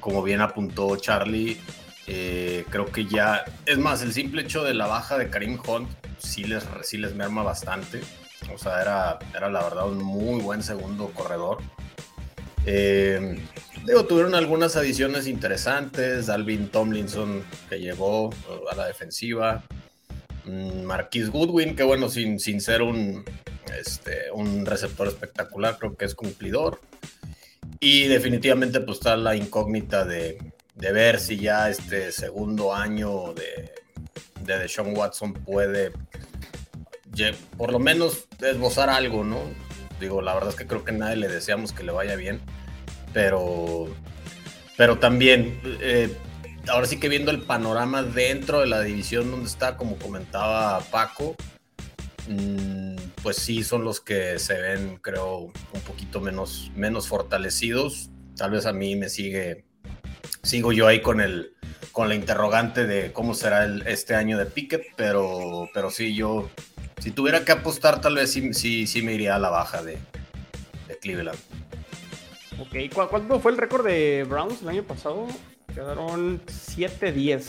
como 0.00 0.22
bien 0.22 0.40
apuntó 0.40 0.96
Charlie, 0.96 1.58
eh, 2.06 2.64
creo 2.70 2.86
que 2.86 3.04
ya, 3.04 3.44
es 3.66 3.76
más, 3.78 4.02
el 4.02 4.14
simple 4.14 4.42
hecho 4.42 4.64
de 4.64 4.72
la 4.72 4.86
baja 4.86 5.18
de 5.18 5.28
Karim 5.28 5.58
Hunt 5.66 5.88
sí 6.18 6.44
les, 6.44 6.64
sí 6.82 6.96
les 6.96 7.14
merma 7.14 7.42
bastante. 7.42 8.00
O 8.54 8.58
sea, 8.58 8.80
era, 8.80 9.18
era 9.36 9.50
la 9.50 9.62
verdad 9.62 9.88
un 9.88 10.02
muy 10.02 10.40
buen 10.40 10.62
segundo 10.62 11.10
corredor. 11.14 11.58
Eh, 12.64 13.38
Digo, 13.86 14.04
tuvieron 14.04 14.34
algunas 14.34 14.74
adiciones 14.74 15.28
interesantes. 15.28 16.28
Alvin 16.28 16.68
Tomlinson, 16.68 17.44
que 17.68 17.78
llegó 17.78 18.30
a 18.68 18.74
la 18.74 18.86
defensiva. 18.86 19.62
Mm, 20.44 20.82
Marquis 20.82 21.30
Goodwin, 21.30 21.76
que 21.76 21.84
bueno, 21.84 22.08
sin, 22.08 22.40
sin 22.40 22.60
ser 22.60 22.82
un, 22.82 23.24
este, 23.78 24.32
un 24.32 24.66
receptor 24.66 25.06
espectacular, 25.06 25.78
creo 25.78 25.96
que 25.96 26.04
es 26.04 26.16
cumplidor. 26.16 26.80
Y 27.78 28.08
definitivamente 28.08 28.80
pues 28.80 28.98
está 28.98 29.16
la 29.16 29.36
incógnita 29.36 30.04
de, 30.04 30.38
de 30.74 30.92
ver 30.92 31.20
si 31.20 31.36
ya 31.36 31.70
este 31.70 32.10
segundo 32.10 32.74
año 32.74 33.34
de, 33.34 33.72
de 34.40 34.58
Deshaun 34.58 34.96
Watson 34.96 35.32
puede 35.32 35.92
por 37.56 37.72
lo 37.72 37.78
menos 37.78 38.26
esbozar 38.40 38.90
algo, 38.90 39.24
¿no? 39.24 39.40
Digo, 40.00 40.20
la 40.20 40.34
verdad 40.34 40.50
es 40.50 40.56
que 40.56 40.66
creo 40.66 40.84
que 40.84 40.92
nadie 40.92 41.16
le 41.16 41.28
deseamos 41.28 41.72
que 41.72 41.82
le 41.82 41.92
vaya 41.92 42.16
bien, 42.16 42.40
pero, 43.12 43.88
pero 44.76 44.98
también, 44.98 45.58
eh, 45.80 46.14
ahora 46.68 46.86
sí 46.86 47.00
que 47.00 47.08
viendo 47.08 47.30
el 47.30 47.42
panorama 47.42 48.02
dentro 48.02 48.60
de 48.60 48.66
la 48.66 48.82
división 48.82 49.30
donde 49.30 49.46
está, 49.46 49.76
como 49.76 49.96
comentaba 49.96 50.80
Paco, 50.90 51.36
mm, 52.28 52.96
pues 53.22 53.36
sí 53.36 53.64
son 53.64 53.84
los 53.84 54.00
que 54.00 54.38
se 54.38 54.60
ven, 54.60 54.98
creo, 55.00 55.52
un 55.72 55.80
poquito 55.86 56.20
menos, 56.20 56.70
menos 56.76 57.08
fortalecidos. 57.08 58.10
Tal 58.36 58.50
vez 58.50 58.66
a 58.66 58.72
mí 58.72 58.96
me 58.96 59.08
sigue, 59.08 59.64
sigo 60.42 60.72
yo 60.72 60.86
ahí 60.86 61.00
con 61.00 61.22
el, 61.22 61.54
con 61.92 62.10
la 62.10 62.14
interrogante 62.14 62.86
de 62.86 63.12
cómo 63.14 63.32
será 63.32 63.64
este 63.86 64.14
año 64.14 64.36
de 64.36 64.44
Pickett, 64.44 64.84
pero, 64.96 65.70
pero 65.72 65.90
sí, 65.90 66.14
yo, 66.14 66.50
si 66.98 67.10
tuviera 67.10 67.44
que 67.44 67.52
apostar, 67.52 68.00
tal 68.00 68.16
vez 68.16 68.32
sí, 68.32 68.52
sí, 68.54 68.86
sí 68.86 69.02
me 69.02 69.14
iría 69.14 69.36
a 69.36 69.38
la 69.38 69.50
baja 69.50 69.82
de, 69.82 69.98
de 70.88 70.98
Cleveland. 70.98 71.38
Ok, 72.58 72.92
¿cuánto 73.08 73.38
fue 73.40 73.52
el 73.52 73.58
récord 73.58 73.84
de 73.84 74.24
Browns 74.28 74.62
el 74.62 74.68
año 74.68 74.82
pasado? 74.82 75.26
Quedaron 75.74 76.40
7-10. 76.46 77.42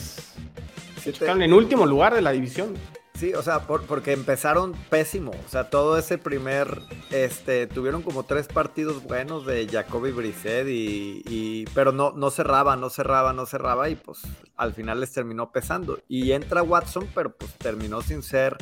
Quedaron 1.17 1.41
en 1.41 1.53
último 1.53 1.85
lugar 1.85 2.13
de 2.13 2.21
la 2.21 2.31
división. 2.31 2.75
Sí, 3.17 3.33
o 3.33 3.41
sea, 3.41 3.61
porque 3.61 4.11
empezaron 4.11 4.73
pésimo. 4.91 5.31
O 5.31 5.49
sea, 5.49 5.71
todo 5.71 5.97
ese 5.97 6.19
primer, 6.19 6.81
este, 7.09 7.65
tuvieron 7.65 8.03
como 8.03 8.23
tres 8.23 8.47
partidos 8.47 9.01
buenos 9.01 9.45
de 9.47 9.67
Jacoby 9.67 10.11
Brissett 10.11 10.67
y, 10.69 11.65
pero 11.73 11.91
no, 11.91 12.11
no 12.11 12.29
cerraba, 12.29 12.75
no 12.75 12.91
cerraba, 12.91 13.33
no 13.33 13.47
cerraba 13.47 13.89
y 13.89 13.95
pues 13.95 14.19
al 14.55 14.75
final 14.75 14.99
les 14.99 15.13
terminó 15.13 15.51
pesando. 15.51 15.99
Y 16.07 16.33
entra 16.33 16.61
Watson, 16.61 17.09
pero 17.15 17.35
pues 17.35 17.53
terminó 17.53 18.03
sin 18.03 18.21
ser 18.21 18.57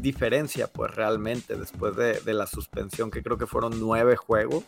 diferencia, 0.00 0.66
pues 0.66 0.94
realmente 0.94 1.56
después 1.56 1.96
de, 1.96 2.34
la 2.34 2.46
suspensión, 2.46 3.10
que 3.10 3.22
creo 3.22 3.38
que 3.38 3.46
fueron 3.46 3.78
nueve 3.80 4.16
juegos. 4.16 4.64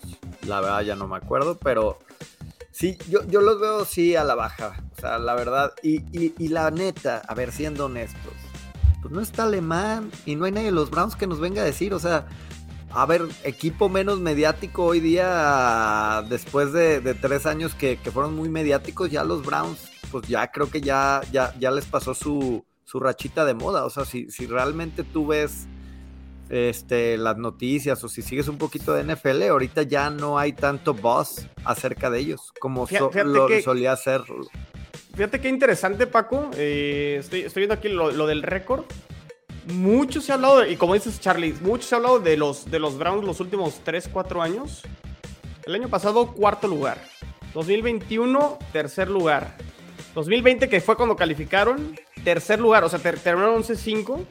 La 0.46 0.60
verdad 0.60 0.82
ya 0.82 0.96
no 0.96 1.08
me 1.08 1.16
acuerdo, 1.16 1.58
pero 1.58 1.98
sí, 2.70 2.96
yo, 3.08 3.24
yo 3.26 3.40
los 3.40 3.60
veo 3.60 3.84
sí 3.84 4.16
a 4.16 4.24
la 4.24 4.34
baja. 4.34 4.82
O 4.96 5.00
sea, 5.00 5.18
la 5.18 5.34
verdad, 5.34 5.72
y, 5.82 6.02
y 6.12 6.48
la 6.48 6.70
neta, 6.70 7.22
a 7.26 7.34
ver, 7.34 7.52
siendo 7.52 7.86
honestos 7.86 8.32
pues, 9.06 9.14
no 9.14 9.20
está 9.20 9.44
alemán 9.44 10.10
y 10.24 10.34
no 10.34 10.46
hay 10.46 10.50
nadie 10.50 10.66
de 10.66 10.72
los 10.72 10.90
Browns 10.90 11.14
que 11.14 11.28
nos 11.28 11.38
venga 11.38 11.62
a 11.62 11.64
decir, 11.64 11.94
o 11.94 12.00
sea, 12.00 12.26
a 12.90 13.06
ver, 13.06 13.22
equipo 13.44 13.88
menos 13.88 14.18
mediático 14.18 14.84
hoy 14.84 14.98
día, 14.98 16.24
después 16.28 16.72
de, 16.72 17.14
tres 17.14 17.46
años 17.46 17.72
que, 17.76 17.98
fueron 18.12 18.34
muy 18.34 18.48
mediáticos, 18.48 19.08
ya 19.08 19.22
los 19.22 19.46
Browns, 19.46 19.78
pues 20.10 20.26
ya 20.26 20.50
creo 20.50 20.70
que 20.70 20.80
ya, 20.80 21.20
ya, 21.30 21.54
ya 21.56 21.70
les 21.70 21.84
pasó 21.84 22.14
su, 22.14 22.64
su 22.86 23.00
rachita 23.00 23.44
de 23.44 23.52
moda. 23.52 23.84
O 23.84 23.90
sea, 23.90 24.06
si, 24.06 24.30
si 24.30 24.46
realmente 24.46 25.04
tú 25.04 25.26
ves 25.26 25.66
este, 26.48 27.18
las 27.18 27.36
noticias 27.36 28.02
o 28.04 28.08
si 28.08 28.22
sigues 28.22 28.48
un 28.48 28.56
poquito 28.56 28.94
de 28.94 29.02
NFL, 29.04 29.42
ahorita 29.42 29.82
ya 29.82 30.10
no 30.10 30.38
hay 30.38 30.52
tanto 30.52 30.94
buzz 30.94 31.46
acerca 31.64 32.08
de 32.08 32.20
ellos 32.20 32.52
como 32.60 32.86
lo 33.24 33.48
solía 33.62 33.94
ser 33.96 34.22
Fíjate 35.14 35.40
qué 35.40 35.48
interesante, 35.48 36.06
Paco. 36.06 36.50
Eh, 36.56 37.16
estoy, 37.20 37.48
viendo 37.54 37.74
aquí 37.74 37.88
lo, 37.88 38.26
del 38.26 38.42
récord. 38.42 38.84
Mucho 39.72 40.20
se 40.20 40.30
ha 40.30 40.36
hablado, 40.36 40.64
y 40.64 40.76
como 40.76 40.94
dices 40.94 41.20
Charlie, 41.20 41.54
mucho 41.62 41.88
se 41.88 41.94
ha 41.94 41.98
hablado 41.98 42.20
de 42.20 42.36
los, 42.36 42.70
de 42.70 42.78
los 42.78 42.96
Browns 42.98 43.24
los 43.24 43.40
últimos 43.40 43.80
3, 43.82 44.10
4 44.12 44.42
años. 44.42 44.82
El 45.64 45.74
año 45.74 45.88
pasado, 45.88 46.32
cuarto 46.32 46.68
lugar. 46.68 47.02
2021, 47.54 48.58
tercer 48.72 49.08
lugar. 49.10 49.56
2020, 50.16 50.70
que 50.70 50.80
fue 50.80 50.96
cuando 50.96 51.14
calificaron, 51.14 51.94
tercer 52.24 52.58
lugar. 52.58 52.82
O 52.84 52.88
sea, 52.88 52.98
terminaron 52.98 53.62
11-5, 53.62 54.24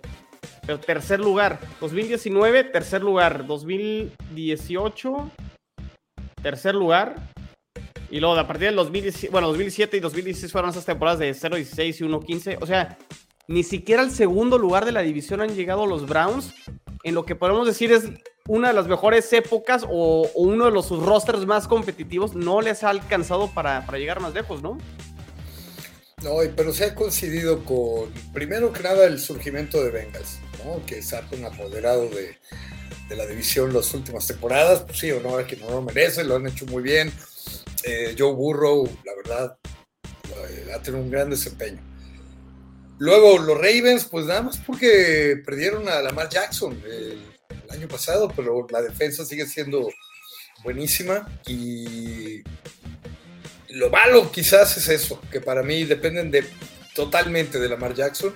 pero 0.66 0.80
tercer 0.80 1.20
lugar. 1.20 1.60
2019, 1.80 2.64
tercer 2.66 3.04
lugar. 3.04 3.46
2018, 3.46 5.32
tercer 6.42 6.74
lugar. 6.74 7.16
Y 8.10 8.20
luego, 8.20 8.36
a 8.36 8.48
partir 8.48 8.66
del 8.66 8.76
2017, 8.78 9.32
bueno, 9.32 9.48
2007 9.50 9.98
y 9.98 10.00
2016 10.00 10.52
fueron 10.52 10.72
esas 10.72 10.86
temporadas 10.86 11.20
de 11.20 11.32
0-16 11.32 12.02
y 12.02 12.04
1-15. 12.04 12.58
O 12.62 12.66
sea, 12.66 12.98
ni 13.48 13.62
siquiera 13.62 14.02
al 14.02 14.10
segundo 14.10 14.58
lugar 14.58 14.86
de 14.86 14.92
la 14.92 15.02
división 15.02 15.40
han 15.42 15.54
llegado 15.54 15.86
los 15.86 16.08
Browns. 16.08 16.52
En 17.04 17.14
lo 17.14 17.26
que 17.26 17.36
podemos 17.36 17.68
decir 17.68 17.92
es 17.92 18.10
una 18.48 18.70
de 18.70 18.74
las 18.74 18.88
mejores 18.88 19.32
épocas 19.34 19.86
o, 19.88 20.32
uno 20.34 20.66
de 20.66 20.72
los 20.72 20.90
rosters 20.90 21.46
más 21.46 21.68
competitivos. 21.68 22.34
No 22.34 22.62
les 22.62 22.84
ha 22.84 22.90
alcanzado 22.90 23.52
para, 23.52 23.86
para 23.86 24.00
llegar 24.00 24.20
más 24.20 24.34
lejos, 24.34 24.64
¿no? 24.64 24.80
No, 26.26 26.40
pero 26.58 26.74
se 26.74 26.84
ha 26.84 26.96
coincidido 26.96 27.64
con, 27.64 28.12
primero 28.34 28.74
que 28.74 28.84
nada, 28.84 29.06
el 29.06 29.20
surgimiento 29.20 29.82
de 29.82 29.92
Bengals, 29.92 30.40
¿no? 30.66 30.86
que 30.86 31.02
se 31.02 31.16
ha 31.16 31.20
apoderado 31.20 32.10
de, 32.10 32.38
de 33.08 33.16
la 33.16 33.26
división 33.26 33.74
las 33.74 33.94
últimas 33.94 34.28
temporadas. 34.28 34.82
Pues 34.82 34.98
sí, 34.98 35.12
honor 35.12 35.44
a 35.44 35.46
quien 35.46 35.62
no 35.62 35.70
lo 35.70 35.82
merece, 35.82 36.24
lo 36.24 36.36
han 36.36 36.48
hecho 36.48 36.66
muy 36.66 36.84
bien 36.84 37.14
eh, 37.86 38.16
Joe 38.18 38.34
Burrow, 38.34 38.90
la 39.06 39.16
verdad, 39.16 39.58
eh, 40.50 40.72
ha 40.74 40.82
tenido 40.82 41.04
un 41.04 41.12
gran 41.12 41.30
desempeño. 41.30 41.80
Luego 42.98 43.38
los 43.38 43.58
Ravens, 43.58 44.06
pues 44.06 44.26
nada 44.26 44.42
más 44.42 44.58
porque 44.58 45.42
perdieron 45.46 45.88
a 45.88 46.02
Lamar 46.02 46.30
Jackson 46.30 46.82
el, 46.86 47.22
año 47.70 47.88
pasado, 47.88 48.32
pero 48.34 48.66
la 48.70 48.82
defensa 48.82 49.26
sigue 49.26 49.46
siendo 49.46 49.90
buenísima 50.64 51.28
y 51.46 52.42
lo 53.76 53.90
malo 53.90 54.32
quizás 54.32 54.78
es 54.78 54.88
eso, 54.88 55.20
que 55.30 55.42
para 55.42 55.62
mí 55.62 55.84
dependen 55.84 56.32
de, 56.32 56.46
totalmente 56.94 57.60
de 57.60 57.68
Lamar 57.68 57.94
Jackson. 57.94 58.34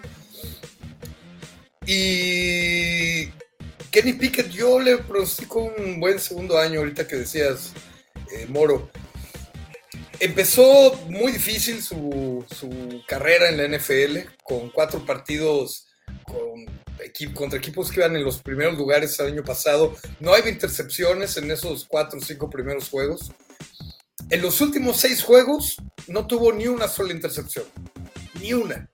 Y 1.86 3.28
Kenny 3.90 4.14
Pickett, 4.14 4.50
yo 4.50 4.80
le 4.80 4.98
pronostico 4.98 5.62
un 5.62 6.00
buen 6.00 6.20
segundo 6.20 6.60
año, 6.60 6.80
ahorita 6.80 7.08
que 7.08 7.16
decías, 7.16 7.72
eh, 8.34 8.48
Moro 8.50 8.92
empezó 10.20 10.94
muy 11.08 11.32
difícil 11.32 11.82
su, 11.82 12.46
carrera 13.08 13.48
en 13.48 13.58
la 13.58 13.78
NFL, 13.78 14.18
con 14.44 14.70
cuatro 14.70 15.06
partidos 15.06 15.88
con, 16.24 16.66
contra 17.34 17.58
equipos 17.58 17.90
que 17.90 18.02
iban 18.02 18.18
en 18.18 18.26
los 18.26 18.42
primeros 18.42 18.78
lugares 18.78 19.18
el 19.22 19.28
año 19.28 19.44
pasado. 19.46 19.96
No 20.20 20.34
hay 20.34 20.44
intercepciones 20.50 21.38
en 21.38 21.50
esos 21.50 21.86
cuatro 21.86 22.20
o 22.20 22.22
cinco 22.22 22.50
primeros 22.50 22.90
juegos. 22.90 23.32
En 24.32 24.44
los 24.44 24.62
últimos 24.62 24.98
seis 24.98 25.24
juegos 25.24 25.78
no 26.08 26.28
tuvo 26.28 26.54
ni 26.54 26.68
una 26.68 26.88
sola 26.88 27.14
intercepción. 27.14 27.66
Ni 28.40 28.54
una. 28.54 28.88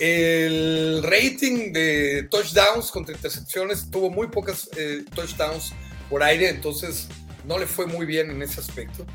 El 0.00 1.02
rating 1.02 1.72
de 1.72 2.26
touchdowns 2.30 2.90
contra 2.90 3.14
intercepciones 3.14 3.90
tuvo 3.90 4.10
muy 4.10 4.28
pocas 4.28 4.70
eh, 4.76 5.04
touchdowns 5.14 5.72
por 6.08 6.22
aire, 6.22 6.48
entonces 6.48 7.08
no 7.44 7.58
le 7.58 7.66
fue 7.66 7.86
muy 7.86 8.06
bien 8.06 8.30
en 8.30 8.42
ese 8.42 8.60
aspecto. 8.60 9.06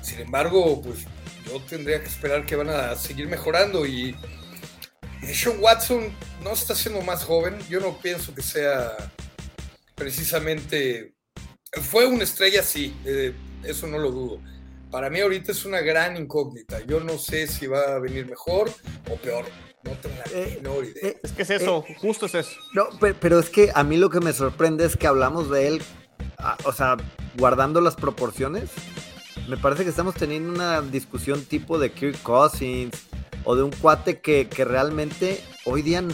Sin 0.00 0.20
embargo, 0.20 0.80
pues 0.80 1.00
yo 1.46 1.60
tendría 1.68 2.00
que 2.00 2.08
esperar 2.08 2.46
que 2.46 2.56
van 2.56 2.70
a 2.70 2.96
seguir 2.96 3.28
mejorando 3.28 3.86
y, 3.86 4.16
Sean 5.32 5.58
Watson 5.60 6.12
no 6.42 6.52
está 6.52 6.74
siendo 6.74 7.00
más 7.02 7.24
joven. 7.24 7.56
Yo 7.68 7.78
no 7.78 7.96
pienso 7.98 8.34
que 8.34 8.42
sea 8.42 8.96
precisamente... 9.94 11.14
Fue 11.82 12.06
una 12.06 12.24
estrella, 12.24 12.62
sí, 12.62 12.94
eh, 13.04 13.32
eso 13.62 13.86
no 13.86 13.98
lo 13.98 14.10
dudo. 14.10 14.40
Para 14.92 15.08
mí 15.08 15.20
ahorita 15.20 15.52
es 15.52 15.64
una 15.64 15.80
gran 15.80 16.18
incógnita. 16.18 16.84
Yo 16.84 17.00
no 17.00 17.16
sé 17.16 17.46
si 17.46 17.66
va 17.66 17.94
a 17.94 17.98
venir 17.98 18.26
mejor 18.28 18.70
o 19.10 19.16
peor. 19.16 19.46
No 19.84 19.92
tengo 19.92 20.16
la 20.16 20.38
eh, 20.38 20.60
menor 20.62 20.84
idea. 20.84 21.08
Eh, 21.08 21.20
es 21.22 21.32
que 21.32 21.42
es 21.42 21.50
eso, 21.50 21.82
justo 21.96 22.26
es 22.26 22.34
eso. 22.34 22.50
No, 22.74 22.88
pero, 23.00 23.38
es 23.38 23.48
que 23.48 23.72
a 23.74 23.84
mí 23.84 23.96
lo 23.96 24.10
que 24.10 24.20
me 24.20 24.34
sorprende 24.34 24.84
es 24.84 24.98
que 24.98 25.06
hablamos 25.06 25.48
de 25.48 25.66
él, 25.66 25.82
o 26.64 26.72
sea, 26.72 26.98
guardando 27.38 27.80
las 27.80 27.96
proporciones, 27.96 28.68
me 29.48 29.56
parece 29.56 29.82
que 29.82 29.88
estamos 29.88 30.14
teniendo 30.14 30.52
una 30.52 30.82
discusión 30.82 31.42
tipo 31.42 31.78
de 31.78 31.90
Kirk 31.90 32.22
Cousins 32.22 32.94
o 33.44 33.56
de 33.56 33.62
un 33.62 33.70
cuate 33.70 34.20
que, 34.20 34.46
realmente 34.58 35.42
hoy 35.64 35.80
día 35.80 36.04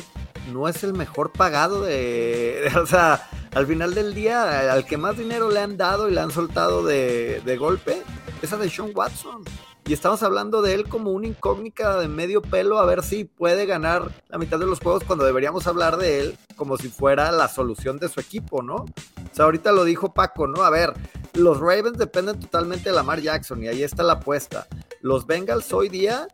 no 0.52 0.68
es 0.68 0.84
el 0.84 0.94
mejor 0.94 1.32
pagado 1.32 1.82
de, 1.82 2.70
O 2.80 2.86
sea, 2.86 3.28
al 3.54 3.66
final 3.66 3.92
del 3.92 4.14
día, 4.14 4.72
al 4.72 4.86
que 4.86 4.96
más 4.96 5.18
dinero 5.18 5.50
le 5.50 5.58
han 5.58 5.76
dado 5.76 6.08
y 6.08 6.14
le 6.14 6.20
han 6.20 6.30
soltado 6.30 6.84
de, 6.84 7.42
de 7.44 7.56
golpe, 7.56 8.04
es 8.46 8.52
a 8.52 8.56
Deshaun 8.56 8.92
Watson. 8.94 9.44
Y 9.86 9.92
estamos 9.94 10.22
hablando 10.22 10.60
de 10.60 10.74
él 10.74 10.88
como 10.88 11.12
una 11.12 11.26
incógnita 11.26 11.98
de 11.98 12.08
medio 12.08 12.42
pelo 12.42 12.78
a 12.78 12.84
ver 12.84 13.02
si 13.02 13.24
puede 13.24 13.64
ganar 13.64 14.10
la 14.28 14.36
mitad 14.36 14.58
de 14.58 14.66
los 14.66 14.80
juegos 14.80 15.02
cuando 15.04 15.24
deberíamos 15.24 15.66
hablar 15.66 15.96
de 15.96 16.20
él 16.20 16.38
como 16.56 16.76
si 16.76 16.88
fuera 16.88 17.32
la 17.32 17.48
solución 17.48 17.98
de 17.98 18.08
su 18.08 18.20
equipo, 18.20 18.62
¿no? 18.62 18.74
O 18.74 18.86
sea, 19.32 19.46
ahorita 19.46 19.72
lo 19.72 19.84
dijo 19.84 20.12
Paco, 20.12 20.46
¿no? 20.46 20.62
A 20.62 20.70
ver, 20.70 20.92
los 21.32 21.58
Ravens 21.58 21.96
dependen 21.96 22.38
totalmente 22.38 22.90
de 22.90 22.94
Lamar 22.94 23.20
Jackson 23.20 23.62
y 23.64 23.68
ahí 23.68 23.82
está 23.82 24.02
la 24.02 24.14
apuesta. 24.14 24.66
Los 25.00 25.26
Bengals 25.26 25.72
hoy 25.72 25.88
día 25.88 26.28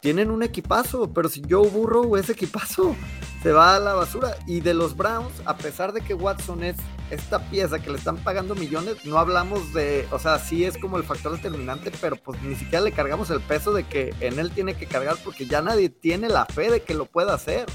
tienen 0.00 0.30
un 0.30 0.42
equipazo, 0.42 1.12
pero 1.12 1.28
si 1.28 1.42
Joe 1.48 1.68
Burrow 1.68 2.16
ese 2.16 2.32
equipazo 2.32 2.96
se 3.44 3.52
va 3.52 3.76
a 3.76 3.78
la 3.78 3.92
basura. 3.92 4.38
Y 4.46 4.60
de 4.60 4.72
los 4.72 4.96
Browns, 4.96 5.42
a 5.44 5.54
pesar 5.58 5.92
de 5.92 6.00
que 6.00 6.14
Watson 6.14 6.64
es 6.64 6.76
esta 7.10 7.38
pieza 7.50 7.78
que 7.78 7.90
le 7.90 7.98
están 7.98 8.16
pagando 8.16 8.54
millones, 8.54 9.04
no 9.04 9.18
hablamos 9.18 9.74
de, 9.74 10.08
o 10.10 10.18
sea, 10.18 10.38
sí 10.38 10.64
es 10.64 10.78
como 10.78 10.96
el 10.96 11.04
factor 11.04 11.32
determinante, 11.32 11.92
pero 12.00 12.16
pues 12.16 12.42
ni 12.42 12.54
siquiera 12.54 12.82
le 12.82 12.92
cargamos 12.92 13.28
el 13.28 13.42
peso 13.42 13.74
de 13.74 13.84
que 13.84 14.14
en 14.20 14.38
él 14.38 14.50
tiene 14.50 14.74
que 14.74 14.86
cargar 14.86 15.18
porque 15.22 15.44
ya 15.44 15.60
nadie 15.60 15.90
tiene 15.90 16.30
la 16.30 16.46
fe 16.46 16.70
de 16.70 16.80
que 16.80 16.94
lo 16.94 17.04
pueda 17.04 17.34
hacer. 17.34 17.66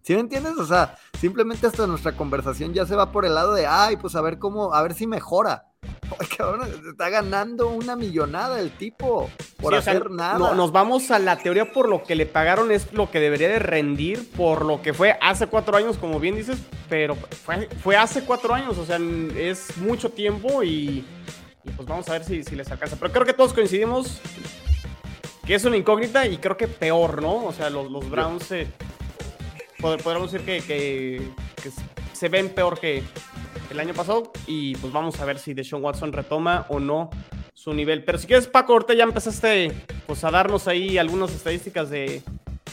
¿Sí 0.00 0.14
me 0.14 0.20
entiendes? 0.20 0.56
O 0.56 0.64
sea, 0.64 0.96
simplemente 1.20 1.66
hasta 1.66 1.86
nuestra 1.86 2.16
conversación 2.16 2.72
ya 2.72 2.86
se 2.86 2.96
va 2.96 3.12
por 3.12 3.26
el 3.26 3.34
lado 3.34 3.52
de, 3.52 3.66
ay, 3.66 3.98
pues 3.98 4.16
a 4.16 4.22
ver 4.22 4.38
cómo, 4.38 4.72
a 4.72 4.82
ver 4.82 4.94
si 4.94 5.06
mejora. 5.06 5.71
Cabrón, 6.36 6.68
está 6.90 7.08
ganando 7.08 7.68
una 7.68 7.96
millonada 7.96 8.60
el 8.60 8.70
tipo 8.70 9.30
por 9.60 9.72
Sí, 9.72 9.78
o 9.78 9.82
sea, 9.82 9.92
hacer 9.94 10.10
nada. 10.10 10.38
no- 10.38 10.54
nos 10.54 10.70
vamos 10.72 11.10
a 11.10 11.18
la 11.18 11.38
teoría 11.38 11.72
por 11.72 11.88
lo 11.88 12.02
que 12.04 12.14
le 12.14 12.26
pagaron 12.26 12.70
es 12.70 12.92
lo 12.92 13.10
que 13.10 13.18
debería 13.20 13.48
de 13.48 13.58
rendir 13.58 14.30
por 14.36 14.64
lo 14.64 14.82
que 14.82 14.92
fue 14.94 15.16
hace 15.20 15.46
cuatro 15.46 15.76
años, 15.76 15.96
como 15.98 16.20
bien 16.20 16.36
dices, 16.36 16.58
pero 16.88 17.14
fue, 17.16 17.68
fue 17.82 17.96
hace 17.96 18.22
cuatro 18.24 18.54
años, 18.54 18.76
o 18.78 18.84
sea, 18.84 18.98
es 19.36 19.76
mucho 19.78 20.10
tiempo 20.10 20.62
y, 20.62 21.04
y 21.64 21.70
pues 21.76 21.88
vamos 21.88 22.08
a 22.08 22.12
ver 22.12 22.24
si, 22.24 22.42
si 22.44 22.54
les 22.56 22.70
alcanza. 22.70 22.96
Pero 23.00 23.12
creo 23.12 23.24
que 23.26 23.32
todos 23.32 23.52
coincidimos 23.52 24.20
que 25.46 25.54
es 25.54 25.64
una 25.64 25.76
incógnita 25.76 26.26
y 26.26 26.36
creo 26.38 26.56
que 26.56 26.68
peor, 26.68 27.20
¿no? 27.22 27.46
O 27.46 27.52
sea, 27.52 27.70
los, 27.70 27.90
los 27.90 28.08
Browns 28.08 28.50
eh, 28.52 28.66
pod- 29.78 30.00
podríamos 30.02 30.30
decir 30.30 30.46
que, 30.46 30.60
que- 30.62 31.30
que 31.62 31.70
se 32.12 32.28
ven 32.28 32.50
peor 32.50 32.78
que 32.78 33.02
el 33.70 33.80
año 33.80 33.94
pasado 33.94 34.32
y 34.46 34.76
pues 34.76 34.92
vamos 34.92 35.20
a 35.20 35.24
ver 35.24 35.38
si 35.38 35.54
Deshaun 35.54 35.82
Watson 35.82 36.12
retoma 36.12 36.66
o 36.68 36.80
no 36.80 37.10
su 37.54 37.72
nivel. 37.72 38.04
Pero 38.04 38.18
si 38.18 38.26
quieres, 38.26 38.46
Paco, 38.46 38.72
ahorita 38.72 38.94
ya 38.94 39.04
empezaste 39.04 39.72
pues 40.06 40.24
a 40.24 40.30
darnos 40.30 40.68
ahí 40.68 40.98
algunas 40.98 41.32
estadísticas 41.32 41.90
de, 41.90 42.22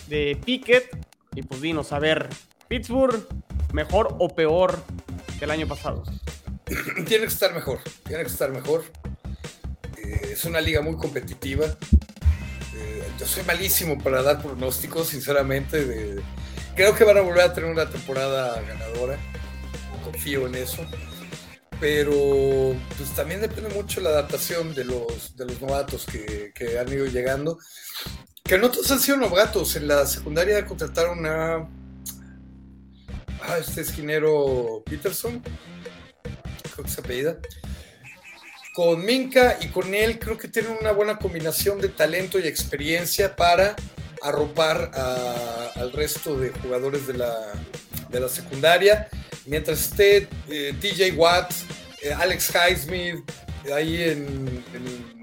de 0.08 0.38
Pickett 0.44 0.96
y 1.36 1.44
pues 1.44 1.62
dinos, 1.62 1.92
a 1.94 2.00
ver, 2.00 2.30
Pittsburgh, 2.68 3.28
mejor 3.74 4.16
o 4.20 4.30
peor 4.30 4.80
que 5.38 5.46
el 5.46 5.52
año 5.52 5.68
pasado. 5.68 6.04
Tiene 7.08 7.24
que 7.24 7.26
estar 7.26 7.54
mejor, 7.54 7.80
tiene 8.08 8.24
que 8.24 8.30
estar 8.30 8.52
mejor. 8.52 8.84
Eh, 9.98 10.34
es 10.34 10.46
una 10.46 10.62
liga 10.62 10.82
muy 10.82 10.96
competitiva. 10.98 11.66
Eh, 11.66 13.04
yo 13.18 13.26
soy 13.26 13.44
malísimo 13.44 13.98
para 13.98 14.22
dar 14.22 14.42
pronósticos, 14.42 15.08
sinceramente. 15.08 16.18
creo 16.76 16.96
que 16.96 17.04
van 17.04 17.18
a 17.18 17.22
volver 17.22 17.42
a 17.42 17.54
tener 17.54 17.72
una 17.72 17.90
temporada 17.90 18.62
ganadora. 18.62 19.18
Confío 20.12 20.48
en 20.48 20.56
eso. 20.56 20.86
Pero 21.80 22.76
pues 22.98 23.16
también 23.16 23.42
depende 23.42 23.70
mucho 23.70 24.02
la 24.02 24.10
adaptación 24.10 24.74
de 24.74 24.84
los, 24.84 25.36
de 25.38 25.46
los 25.46 25.62
novatos 25.62 26.06
que, 26.06 26.52
que 26.54 26.78
han 26.78 26.92
ido 26.92 27.06
llegando. 27.06 27.58
Que 28.44 28.58
no 28.58 28.70
todos 28.70 28.92
han 28.92 29.00
sido 29.00 29.18
novatos. 29.18 29.76
En 29.76 29.88
la 29.88 30.06
secundaria 30.06 30.66
contrataron 30.66 31.26
a, 31.26 31.70
este 33.60 33.82
esquinero 33.82 34.84
Peterson 34.86 35.42
creo 36.74 36.86
que 36.86 36.92
se 36.92 37.02
apellida. 37.02 37.38
Con 38.74 39.04
Minka 39.06 39.58
y 39.62 39.68
con 39.68 39.94
él 39.94 40.20
creo 40.20 40.38
que 40.38 40.48
tienen 40.48 40.78
una 40.80 40.92
buena 40.92 41.18
combinación 41.18 41.80
de 41.80 41.90
talento 41.90 42.40
y 42.40 42.48
experiencia 42.48 43.36
para 43.36 43.76
arropar 44.22 44.92
al 45.76 45.92
resto 45.92 46.38
de 46.38 46.50
jugadores 46.50 47.08
de 47.08 47.14
la, 47.14 47.36
de 48.10 48.20
la 48.20 48.30
secundaria. 48.30 49.10
Mientras 49.50 49.82
esté 49.82 50.28
eh, 50.50 50.74
TJ 50.80 51.14
Watt, 51.18 51.52
eh, 52.04 52.14
Alex 52.14 52.52
Highsmith 52.54 53.18
eh, 53.66 53.74
ahí 53.74 54.02
en, 54.04 54.64
en- 54.76 55.20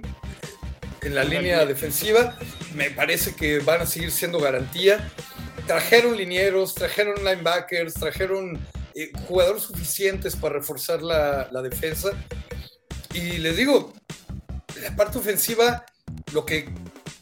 en 1.03 1.15
la 1.15 1.23
línea 1.23 1.65
defensiva, 1.65 2.37
me 2.75 2.91
parece 2.91 3.37
que 3.37 3.61
van 3.61 3.83
a 3.83 3.87
seguir 3.87 4.11
siendo 4.11 4.41
garantía. 4.41 5.09
Trajeron 5.69 6.17
linieros, 6.17 6.75
trajeron 6.75 7.15
linebackers, 7.25 7.95
trajeron 7.95 8.59
eh, 8.97 9.13
jugadores 9.29 9.63
suficientes 9.63 10.35
para 10.35 10.55
reforzar 10.57 11.03
la, 11.03 11.49
la 11.53 11.63
defensa. 11.63 12.11
Y 13.15 13.39
les 13.39 13.57
digo, 13.57 13.93
la 14.83 14.97
parte 14.97 15.19
ofensiva, 15.19 15.87
lo 16.33 16.45
que 16.45 16.69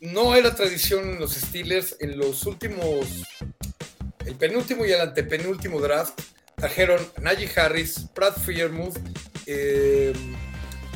no 0.00 0.34
era 0.34 0.54
tradición 0.54 1.06
en 1.10 1.20
los 1.20 1.34
Steelers 1.34 1.96
en 2.00 2.16
los 2.16 2.46
últimos, 2.46 3.06
el 4.24 4.34
penúltimo 4.36 4.86
y 4.86 4.92
el 4.92 5.00
antepenúltimo 5.02 5.78
draft, 5.78 6.18
trajeron 6.56 7.00
Najee 7.20 7.50
Harris, 7.56 8.06
Brad 8.14 8.34
Freiermuth, 8.36 8.96
eh, 9.46 10.12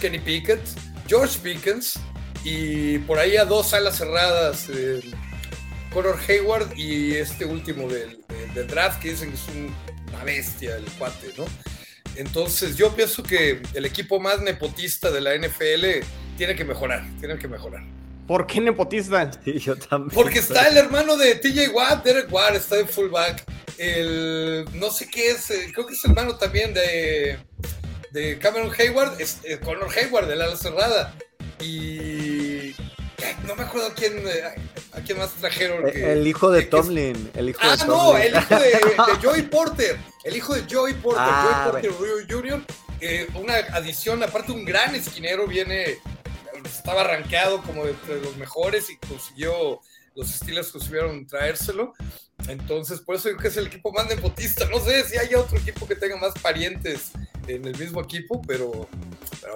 Kenny 0.01 0.19
Pickett, 0.19 0.61
George 1.07 1.39
Pickens 1.43 1.99
y 2.45 2.99
por 3.01 3.19
ahí 3.19 3.37
a 3.37 3.45
dos 3.45 3.75
alas 3.75 3.97
cerradas, 3.99 4.67
eh, 4.71 5.01
Conor 5.93 6.19
Hayward 6.29 6.77
y 6.77 7.15
este 7.15 7.45
último 7.45 7.89
del, 7.89 8.19
draft 8.69 9.01
que 9.01 9.11
dicen 9.11 9.31
que 9.31 9.37
es 9.37 9.49
un- 9.49 9.75
una 10.13 10.25
bestia 10.25 10.77
el 10.77 10.85
cuate, 10.99 11.33
¿no? 11.37 11.45
Entonces 12.17 12.77
yo 12.77 12.95
pienso 12.97 13.23
que 13.23 13.63
el 13.75 13.85
equipo 13.85 14.19
más 14.19 14.41
nepotista 14.41 15.11
de 15.13 15.21
la 15.21 15.35
NFL 15.35 16.05
tiene 16.37 16.57
que 16.57 16.65
mejorar, 16.65 17.07
tiene 17.21 17.39
que 17.39 17.47
mejorar. 17.47 17.85
¿Por 18.29 18.47
qué 18.47 18.61
nepotista? 18.61 19.29
Sí, 19.45 19.59
yo 19.59 19.75
también. 19.77 20.11
Porque 20.15 20.39
está 20.39 20.69
el 20.69 20.77
hermano 20.77 21.17
de 21.17 21.35
TJ 21.35 21.71
Watt, 21.71 22.05
Derek 22.05 22.33
Watt, 22.33 22.55
está 22.55 22.77
de 22.77 22.85
fullback. 22.87 23.43
El, 23.79 24.67
no 24.75 24.91
sé 24.91 25.09
qué 25.09 25.31
es, 25.31 25.51
eh, 25.51 25.71
creo 25.73 25.87
que 25.87 25.95
es 25.95 26.05
hermano 26.05 26.37
también 26.37 26.75
de, 26.75 27.39
de 28.13 28.39
Cameron 28.39 28.71
Hayward, 28.79 29.21
es 29.21 29.39
eh, 29.45 29.59
Conor 29.59 29.89
Hayward, 29.97 30.29
del 30.29 30.43
ala 30.43 30.57
cerrada. 30.57 31.15
Y 31.61 32.75
no 33.47 33.55
me 33.57 33.63
acuerdo 33.63 33.89
a 33.89 33.95
quién, 33.95 34.19
eh, 34.19 34.43
a 34.93 35.01
quién 35.01 35.19
más 35.19 35.31
trajeron. 35.35 35.87
El, 35.87 35.93
que- 35.93 36.13
el 36.13 36.27
hijo 36.27 36.51
de 36.51 36.59
que- 36.61 36.65
es- 36.65 36.71
Tomlin. 36.71 37.31
El 37.35 37.49
hijo 37.51 37.61
Ah, 37.63 37.77
de 37.77 37.87
no, 37.87 37.97
Tomlin. 38.13 38.23
el 38.27 38.35
hijo 38.37 38.55
de, 38.59 38.67
de 38.67 39.19
Joey 39.23 39.43
Porter. 39.43 39.97
El 40.25 40.37
hijo 40.37 40.55
de 40.55 40.65
Joey 40.71 40.95
Porter. 40.95 41.23
Ah, 41.25 41.71
Joey 41.73 41.93
Porter 41.93 42.27
Jr. 42.37 42.63
eh, 43.01 43.27
una 43.35 43.55
adición, 43.73 44.23
aparte 44.23 44.53
un 44.53 44.65
gran 44.65 44.95
esquinero, 44.95 45.47
viene, 45.47 45.99
estaba 46.77 47.05
rankeado 47.05 47.63
como 47.63 47.87
entre 47.87 48.21
los 48.21 48.37
mejores 48.37 48.91
y 48.91 48.97
consiguió, 48.97 49.81
los 50.15 50.29
Steelers 50.29 50.71
consiguieron 50.71 51.27
traérselo. 51.27 51.93
Entonces, 52.49 53.01
por 53.01 53.17
eso 53.17 53.29
digo 53.29 53.41
que 53.41 53.49
es 53.49 53.57
el 53.57 53.67
equipo 53.67 53.93
más 53.93 54.07
nepotista. 54.09 54.69
No 54.69 54.81
sé 54.81 55.05
si 55.05 55.17
hay 55.17 55.35
otro 55.35 55.59
equipo 55.59 55.87
que 55.87 55.97
tenga 55.97 56.17
más 56.17 56.35
parientes 56.41 57.13
en 57.47 57.65
el 57.65 57.77
mismo 57.77 58.01
equipo, 58.01 58.43
pero, 58.47 58.89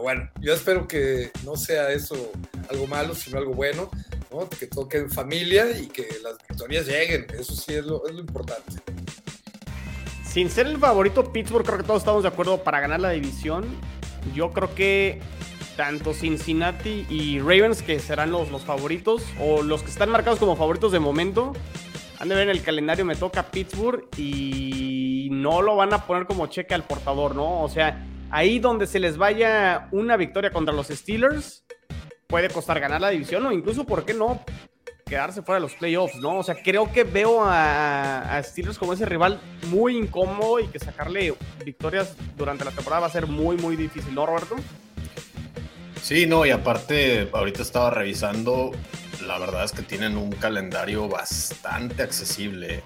bueno, 0.00 0.30
yo 0.40 0.54
espero 0.54 0.88
que 0.88 1.30
no 1.44 1.56
sea 1.56 1.90
eso 1.90 2.32
algo 2.70 2.86
malo, 2.86 3.14
sino 3.14 3.38
algo 3.38 3.54
bueno, 3.54 3.90
¿no? 4.30 4.48
que 4.48 4.66
todo 4.66 4.88
quede 4.88 5.02
en 5.02 5.10
familia 5.10 5.70
y 5.78 5.86
que 5.86 6.08
las 6.22 6.36
victorias 6.48 6.86
lleguen. 6.86 7.26
Eso 7.38 7.54
sí 7.54 7.74
es 7.74 7.84
lo 7.84 8.08
importante. 8.08 8.82
Sin 10.32 10.48
ser 10.48 10.66
el 10.66 10.78
favorito 10.78 11.30
Pittsburgh, 11.30 11.66
creo 11.66 11.76
que 11.76 11.84
todos 11.84 12.00
estamos 12.00 12.22
de 12.22 12.30
acuerdo 12.30 12.64
para 12.64 12.80
ganar 12.80 13.00
la 13.00 13.10
división. 13.10 13.66
Yo 14.34 14.50
creo 14.50 14.74
que 14.74 15.20
tanto 15.82 16.14
Cincinnati 16.14 17.04
y 17.10 17.40
Ravens, 17.40 17.82
que 17.82 17.98
serán 17.98 18.30
los, 18.30 18.52
los 18.52 18.62
favoritos, 18.62 19.24
o 19.40 19.64
los 19.64 19.82
que 19.82 19.90
están 19.90 20.10
marcados 20.10 20.38
como 20.38 20.54
favoritos 20.54 20.92
de 20.92 21.00
momento, 21.00 21.54
han 22.20 22.28
de 22.28 22.36
ver 22.36 22.44
en 22.44 22.50
el 22.50 22.62
calendario, 22.62 23.04
me 23.04 23.16
toca 23.16 23.50
Pittsburgh 23.50 24.06
y 24.16 25.26
no 25.32 25.60
lo 25.60 25.74
van 25.74 25.92
a 25.92 26.06
poner 26.06 26.26
como 26.26 26.46
cheque 26.46 26.72
al 26.72 26.84
portador, 26.84 27.34
¿no? 27.34 27.64
O 27.64 27.68
sea, 27.68 28.06
ahí 28.30 28.60
donde 28.60 28.86
se 28.86 29.00
les 29.00 29.16
vaya 29.16 29.88
una 29.90 30.16
victoria 30.16 30.52
contra 30.52 30.72
los 30.72 30.86
Steelers, 30.86 31.64
puede 32.28 32.48
costar 32.48 32.78
ganar 32.78 33.00
la 33.00 33.10
división 33.10 33.44
o 33.44 33.50
incluso, 33.50 33.84
¿por 33.84 34.04
qué 34.04 34.14
no? 34.14 34.40
quedarse 35.04 35.42
fuera 35.42 35.56
de 35.56 35.62
los 35.62 35.74
playoffs, 35.74 36.14
¿no? 36.20 36.38
O 36.38 36.42
sea, 36.44 36.54
creo 36.62 36.92
que 36.92 37.02
veo 37.02 37.42
a, 37.42 38.36
a 38.36 38.42
Steelers 38.44 38.78
como 38.78 38.92
ese 38.92 39.04
rival 39.04 39.40
muy 39.66 39.96
incómodo 39.96 40.60
y 40.60 40.68
que 40.68 40.78
sacarle 40.78 41.34
victorias 41.64 42.16
durante 42.36 42.64
la 42.64 42.70
temporada 42.70 43.00
va 43.00 43.06
a 43.08 43.10
ser 43.10 43.26
muy, 43.26 43.56
muy 43.56 43.74
difícil, 43.74 44.14
¿no, 44.14 44.24
Roberto? 44.26 44.54
Sí, 46.02 46.26
no, 46.26 46.44
y 46.44 46.50
aparte, 46.50 47.30
ahorita 47.32 47.62
estaba 47.62 47.90
revisando, 47.90 48.72
la 49.24 49.38
verdad 49.38 49.64
es 49.64 49.70
que 49.70 49.82
tienen 49.82 50.16
un 50.16 50.32
calendario 50.32 51.08
bastante 51.08 52.02
accesible. 52.02 52.82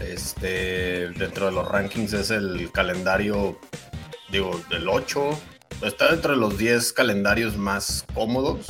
Este, 0.00 1.10
dentro 1.10 1.46
de 1.46 1.52
los 1.52 1.68
rankings 1.68 2.12
es 2.12 2.30
el 2.30 2.70
calendario, 2.70 3.58
digo, 4.30 4.62
del 4.70 4.88
8, 4.88 5.30
está 5.82 6.12
dentro 6.12 6.34
de 6.34 6.38
los 6.38 6.56
10 6.58 6.92
calendarios 6.92 7.56
más 7.56 8.06
cómodos. 8.14 8.68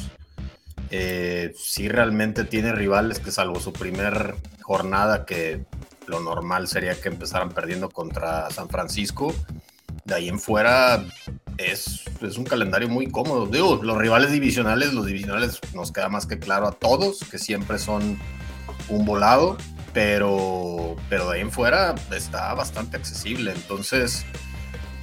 Eh, 0.91 1.53
sí 1.55 1.91
realmente 1.91 2.45
tiene 2.45 2.73
rivales 2.73 3.21
que 3.21 3.31
salvo 3.31 3.61
su 3.61 3.75
primer 3.75 4.35
jornada, 4.63 5.27
que 5.27 5.67
lo 6.07 6.21
normal 6.21 6.69
sería 6.69 6.99
que 6.99 7.09
empezaran 7.09 7.51
perdiendo 7.51 7.91
contra 7.91 8.51
San 8.51 8.71
Francisco, 8.71 9.35
de 10.07 10.15
ahí 10.15 10.29
en 10.31 10.41
fuera 10.41 11.05
es, 11.59 12.05
es, 12.21 12.39
un 12.39 12.45
calendario 12.45 12.89
muy 12.89 13.07
cómodo. 13.11 13.47
Digo, 13.47 13.81
los 13.83 13.97
rivales 13.99 14.33
divisionales, 14.33 14.93
los 14.93 15.07
divisionales 15.07 15.59
nos 15.75 15.93
queda 15.93 16.09
más 16.09 16.27
que 16.27 16.39
claro 16.39 16.67
a 16.67 16.73
todos, 16.73 17.21
que 17.31 17.39
siempre 17.39 17.79
son 17.79 18.19
un 18.89 19.05
volado, 19.05 19.57
pero, 19.93 20.97
pero 21.09 21.29
de 21.29 21.37
ahí 21.37 21.41
en 21.43 21.51
fuera 21.51 21.95
está 22.15 22.53
bastante 22.55 22.97
accesible. 22.97 23.53
Entonces, 23.53 24.25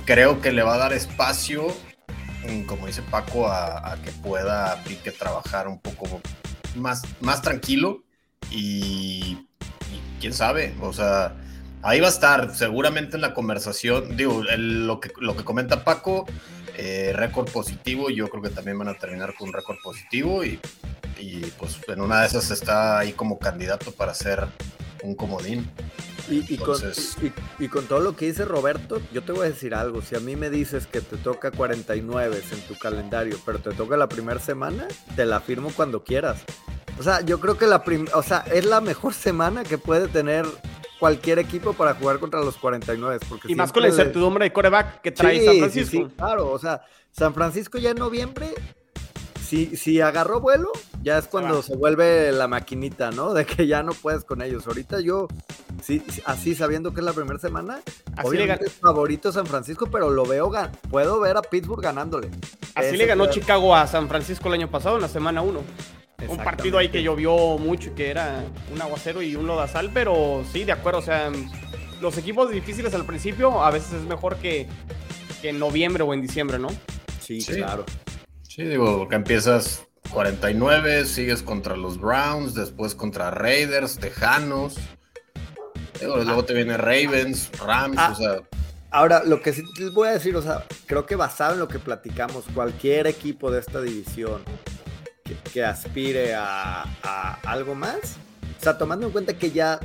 creo 0.05 0.41
que 0.41 0.51
le 0.51 0.63
va 0.63 0.75
a 0.75 0.77
dar 0.77 0.93
espacio 0.93 1.67
mm, 2.47 2.63
como 2.63 2.87
dice 2.87 3.01
Paco, 3.03 3.47
a, 3.47 3.97
que 4.03 4.11
pueda 4.11 4.83
Pique 4.83 5.11
trabajar 5.11 5.67
un 5.67 5.79
poco 5.79 6.21
más, 6.75 7.03
más 7.21 7.41
tranquilo 7.41 8.03
y, 8.51 9.37
y 9.91 10.01
quién 10.19 10.33
sabe, 10.33 10.75
o 10.81 10.93
sea, 10.93 11.35
ahí 11.87 11.99
va 11.99 12.07
a 12.07 12.11
estar 12.11 12.53
seguramente 12.55 13.15
en 13.15 13.21
la 13.21 13.33
conversación, 13.33 14.17
digo, 14.17 14.43
el- 14.49 14.85
lo, 14.87 14.99
que, 14.99 15.11
lo 15.19 15.35
que 15.35 15.43
comenta 15.43 15.83
Paco, 15.83 16.25
eh, 16.75 17.11
récord 17.15 17.49
positivo, 17.49 18.09
yo 18.09 18.27
creo 18.29 18.43
que 18.43 18.49
también 18.49 18.77
van 18.77 18.89
a 18.89 18.93
terminar 18.95 19.33
con 19.35 19.47
un 19.49 19.53
récord 19.53 19.77
positivo 19.83 20.43
y, 20.43 20.59
y, 21.17 21.39
pues 21.57 21.77
en 21.87 22.01
una 22.01 22.21
de 22.21 22.27
esas 22.27 22.51
está 22.51 22.99
ahí 22.99 23.13
como 23.13 23.39
candidato 23.39 23.91
para 23.91 24.13
ser 24.13 24.45
un 25.03 25.15
comodín. 25.15 25.69
Y, 26.29 26.39
y 26.53 26.57
con, 26.57 26.75
Entonces- 26.75 27.15
y- 27.23 27.63
y 27.63 27.67
con 27.69 27.85
todo 27.85 28.01
lo 28.01 28.15
que 28.15 28.25
dice 28.25 28.43
Roberto, 28.43 29.01
yo 29.13 29.23
te 29.23 29.31
voy 29.31 29.45
a 29.47 29.49
decir 29.49 29.73
algo. 29.73 30.01
Si 30.01 30.15
a 30.15 30.19
mí 30.19 30.35
me 30.35 30.49
dices 30.49 30.85
que 30.85 30.99
te 30.99 31.15
toca 31.15 31.51
49 31.51 32.41
en 32.51 32.61
tu 32.67 32.77
calendario, 32.77 33.39
pero 33.45 33.59
te 33.59 33.71
toca 33.71 33.95
la 33.95 34.09
primera 34.09 34.39
semana, 34.41 34.87
te 35.15 35.25
la 35.25 35.39
firmo 35.39 35.71
cuando 35.73 36.03
quieras. 36.03 36.41
O 36.99 37.03
sea, 37.03 37.21
yo 37.21 37.39
creo 37.39 37.57
que 37.57 37.65
la 37.65 37.81
o 38.13 38.23
sea, 38.23 38.39
es 38.53 38.65
la 38.65 38.81
mejor 38.81 39.13
semana 39.27 39.63
que 39.63 39.77
puede 39.77 40.09
tener 40.09 40.45
cualquier 40.99 41.39
equipo 41.39 41.73
para 41.73 41.93
jugar 41.93 42.19
contra 42.19 42.39
los 42.41 42.57
49. 42.57 43.19
Porque 43.27 43.51
Y 43.51 43.55
más 43.55 43.71
con 43.71 43.83
la 43.83 43.89
incertidumbre 43.89 44.45
de 44.45 44.53
coreback 44.53 45.01
que 45.01 45.11
trae 45.11 45.39
Sí, 45.39 45.45
San 45.45 45.57
Francisco. 45.57 45.91
sí, 45.91 46.13
claro, 46.15 46.51
o 46.51 46.59
sea, 46.59 46.81
San 47.11 47.33
Francisco 47.33 47.77
ya 47.77 47.91
en 47.91 47.97
noviembre, 47.97 48.53
si, 49.47 49.77
si 49.77 50.01
agarró 50.01 50.41
vuelo, 50.41 50.71
ya 51.01 51.17
es 51.17 51.27
cuando 51.27 51.61
se 51.61 51.75
vuelve 51.75 52.31
la 52.33 52.47
maquinita, 52.47 53.11
¿no? 53.11 53.33
De 53.33 53.45
que 53.45 53.65
ya 53.65 53.81
no 53.81 53.93
puedes 53.93 54.25
con 54.25 54.41
ellos. 54.41 54.67
Ahorita 54.67 54.99
yo, 54.99 55.27
sí, 55.81 56.03
sí, 56.09 56.21
así 56.25 56.53
sabiendo 56.53 56.93
que 56.93 56.99
es 56.99 57.05
la 57.05 57.13
primera 57.13 57.39
semana, 57.39 57.79
Así 58.17 58.27
obviamente 58.27 58.65
es 58.65 58.73
favorito 58.73 59.31
San 59.31 59.45
Francisco, 59.45 59.87
pero 59.89 60.09
lo 60.09 60.25
veo, 60.25 60.51
puedo 60.89 61.19
ver 61.19 61.37
a 61.37 61.41
Pittsburgh 61.41 61.81
ganándole. 61.81 62.29
así 62.75 62.87
Ese 62.87 62.97
le 62.97 63.05
ganó 63.05 63.27
Chicago 63.27 63.73
a 63.73 63.87
San 63.87 64.09
Francisco 64.09 64.49
el 64.49 64.55
año 64.55 64.69
pasado 64.69 64.97
en 64.97 65.03
la 65.03 65.07
semana 65.07 65.41
1. 65.41 65.61
Un 66.27 66.37
partido 66.37 66.77
ahí 66.79 66.89
que 66.89 67.03
llovió 67.03 67.57
mucho 67.59 67.89
y 67.89 67.93
que 67.93 68.09
era 68.09 68.43
un 68.73 68.81
aguacero 68.81 69.21
y 69.21 69.35
un 69.35 69.45
lodazal, 69.45 69.91
pero 69.93 70.43
sí, 70.51 70.63
de 70.63 70.71
acuerdo. 70.71 70.99
O 70.99 71.03
sea, 71.03 71.31
los 72.01 72.17
equipos 72.17 72.49
difíciles 72.49 72.93
al 72.95 73.05
principio 73.05 73.63
a 73.63 73.69
veces 73.69 73.93
es 73.93 74.01
mejor 74.01 74.37
que, 74.37 74.67
que 75.41 75.49
en 75.49 75.59
noviembre 75.59 76.03
o 76.03 76.13
en 76.15 76.21
diciembre, 76.21 76.57
¿no? 76.57 76.69
Sí, 77.21 77.39
Sí. 77.41 77.55
claro. 77.57 77.85
Sí, 78.41 78.63
digo, 78.63 79.07
que 79.07 79.15
empiezas 79.15 79.83
49, 80.11 81.05
sigues 81.05 81.43
contra 81.43 81.75
los 81.77 81.99
Browns, 81.99 82.55
después 82.55 82.95
contra 82.95 83.29
Raiders, 83.29 83.99
Tejanos. 83.99 84.75
Digo, 85.99 86.17
luego 86.17 86.45
te 86.45 86.53
viene 86.55 86.77
Ravens, 86.77 87.51
Rams, 87.59 87.97
Ah. 87.99 88.09
o 88.11 88.15
sea, 88.15 88.37
Ahora, 88.89 89.21
lo 89.25 89.41
que 89.41 89.51
sí 89.51 89.63
les 89.79 89.91
voy 89.93 90.07
a 90.07 90.11
decir, 90.11 90.35
o 90.37 90.41
sea, 90.41 90.63
creo 90.85 91.05
que 91.05 91.15
basado 91.17 91.53
en 91.53 91.59
lo 91.59 91.67
que 91.67 91.77
platicamos, 91.77 92.45
cualquier 92.55 93.05
equipo 93.05 93.51
de 93.51 93.59
esta 93.59 93.81
división 93.81 94.41
que, 95.53 95.63
aspire 95.63 96.35
a, 96.35 96.83
a 97.03 97.33
algo 97.43 97.75
más, 97.75 98.17
o 98.59 98.63
sea, 98.63 98.77
tomando 98.77 99.05
en 99.07 99.11
cuenta 99.11 99.37
que 99.37 99.51
ya 99.51 99.79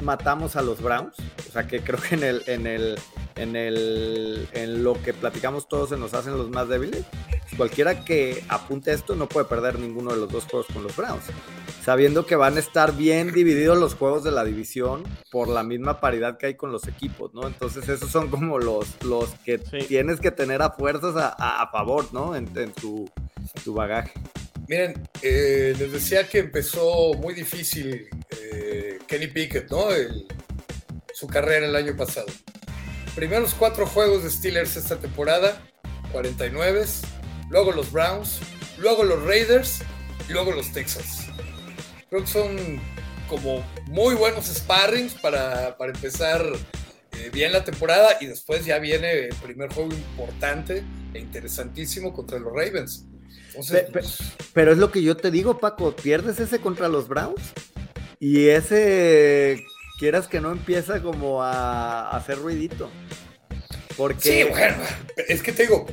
matamos 0.00 0.56
a 0.56 0.62
los 0.62 0.82
Browns, 0.82 1.14
o 1.48 1.52
sea, 1.52 1.66
que 1.66 1.80
creo 1.80 1.98
que 2.00 2.14
en 2.16 2.22
el, 2.24 2.42
en 2.46 2.66
el, 2.66 2.98
en 3.36 3.56
el, 3.56 4.48
en 4.52 4.84
lo 4.84 5.00
que 5.02 5.14
platicamos 5.14 5.68
todos 5.68 5.88
se 5.90 5.96
nos 5.96 6.12
hacen 6.14 6.36
los 6.36 6.50
más 6.50 6.68
débiles, 6.68 7.04
cualquiera 7.56 8.04
que 8.04 8.44
apunte 8.48 8.92
esto 8.92 9.14
no 9.14 9.26
puede 9.28 9.46
perder 9.46 9.78
ninguno 9.78 10.12
de 10.12 10.18
los 10.18 10.30
dos 10.30 10.44
juegos 10.44 10.66
con 10.72 10.82
los 10.82 10.94
Browns, 10.96 11.24
sabiendo 11.82 12.26
que 12.26 12.36
van 12.36 12.56
a 12.56 12.60
estar 12.60 12.94
bien 12.94 13.32
divididos 13.32 13.78
los 13.78 13.94
juegos 13.94 14.22
de 14.24 14.32
la 14.32 14.44
división 14.44 15.04
por 15.30 15.48
la 15.48 15.62
misma 15.62 16.00
paridad 16.00 16.36
que 16.36 16.46
hay 16.46 16.54
con 16.56 16.72
los 16.72 16.86
equipos, 16.88 17.32
¿no? 17.32 17.46
Entonces 17.46 17.88
esos 17.88 18.10
son 18.10 18.28
como 18.28 18.58
los, 18.58 19.02
los 19.04 19.30
que 19.44 19.58
Sí. 19.58 19.78
tienes 19.86 20.20
que 20.20 20.30
tener 20.30 20.60
a 20.60 20.70
fuerzas 20.72 21.16
a, 21.16 21.28
a- 21.38 21.62
a 21.62 21.70
favor, 21.70 22.12
¿no? 22.12 22.34
En, 22.36 22.50
en 22.58 22.72
tu, 22.72 23.08
en 23.36 23.62
tu 23.64 23.72
bagaje. 23.72 24.12
Miren, 24.68 25.08
eh, 25.22 25.74
les 25.78 25.92
decía 25.92 26.28
que 26.28 26.38
empezó 26.38 27.14
muy 27.14 27.34
difícil 27.34 28.08
eh, 28.30 28.98
Kenny 29.06 29.28
Pickett, 29.28 29.70
¿no? 29.70 29.86
Su 31.14 31.28
carrera 31.28 31.66
el 31.66 31.76
año 31.76 31.96
pasado. 31.96 32.26
Primeros 33.14 33.54
cuatro 33.54 33.86
juegos 33.86 34.24
de 34.24 34.30
Steelers 34.30 34.76
esta 34.76 34.98
temporada, 34.98 35.62
49, 36.12 36.84
luego 37.48 37.72
los 37.72 37.92
Browns, 37.92 38.40
luego 38.78 39.04
los 39.04 39.22
Raiders 39.22 39.80
y 40.28 40.32
luego 40.32 40.52
los 40.52 40.72
Texans. 40.72 41.26
Creo 42.10 42.22
que 42.22 42.26
son 42.26 42.80
como 43.28 43.64
muy 43.86 44.14
buenos 44.14 44.46
sparrings 44.46 45.14
para, 45.14 45.76
para 45.76 45.92
empezar 45.92 46.44
eh, 47.12 47.30
bien 47.32 47.52
la 47.52 47.64
temporada 47.64 48.18
y 48.20 48.26
después 48.26 48.64
ya 48.64 48.78
viene 48.78 49.12
el 49.12 49.34
primer 49.36 49.72
juego 49.72 49.92
importante 49.92 50.82
e 51.14 51.18
interesantísimo 51.18 52.12
contra 52.12 52.38
los 52.38 52.52
Ravens. 52.52 53.06
Entonces, 53.56 53.84
pe- 53.90 54.44
Pero 54.52 54.72
es 54.72 54.78
lo 54.78 54.90
que 54.92 55.02
yo 55.02 55.16
te 55.16 55.30
digo, 55.30 55.58
Paco, 55.58 55.94
pierdes 55.94 56.38
ese 56.40 56.58
contra 56.60 56.88
los 56.88 57.08
Browns 57.08 57.40
y 58.20 58.48
ese, 58.48 59.64
quieras 59.98 60.28
que 60.28 60.40
no, 60.40 60.52
empieza 60.52 61.02
como 61.02 61.42
a, 61.42 62.10
a 62.10 62.16
hacer 62.16 62.38
ruidito. 62.38 62.90
Porque... 63.96 64.44
Sí, 64.44 64.50
bueno, 64.50 64.76
es 65.28 65.42
que 65.42 65.52
te 65.52 65.62
digo, 65.62 65.86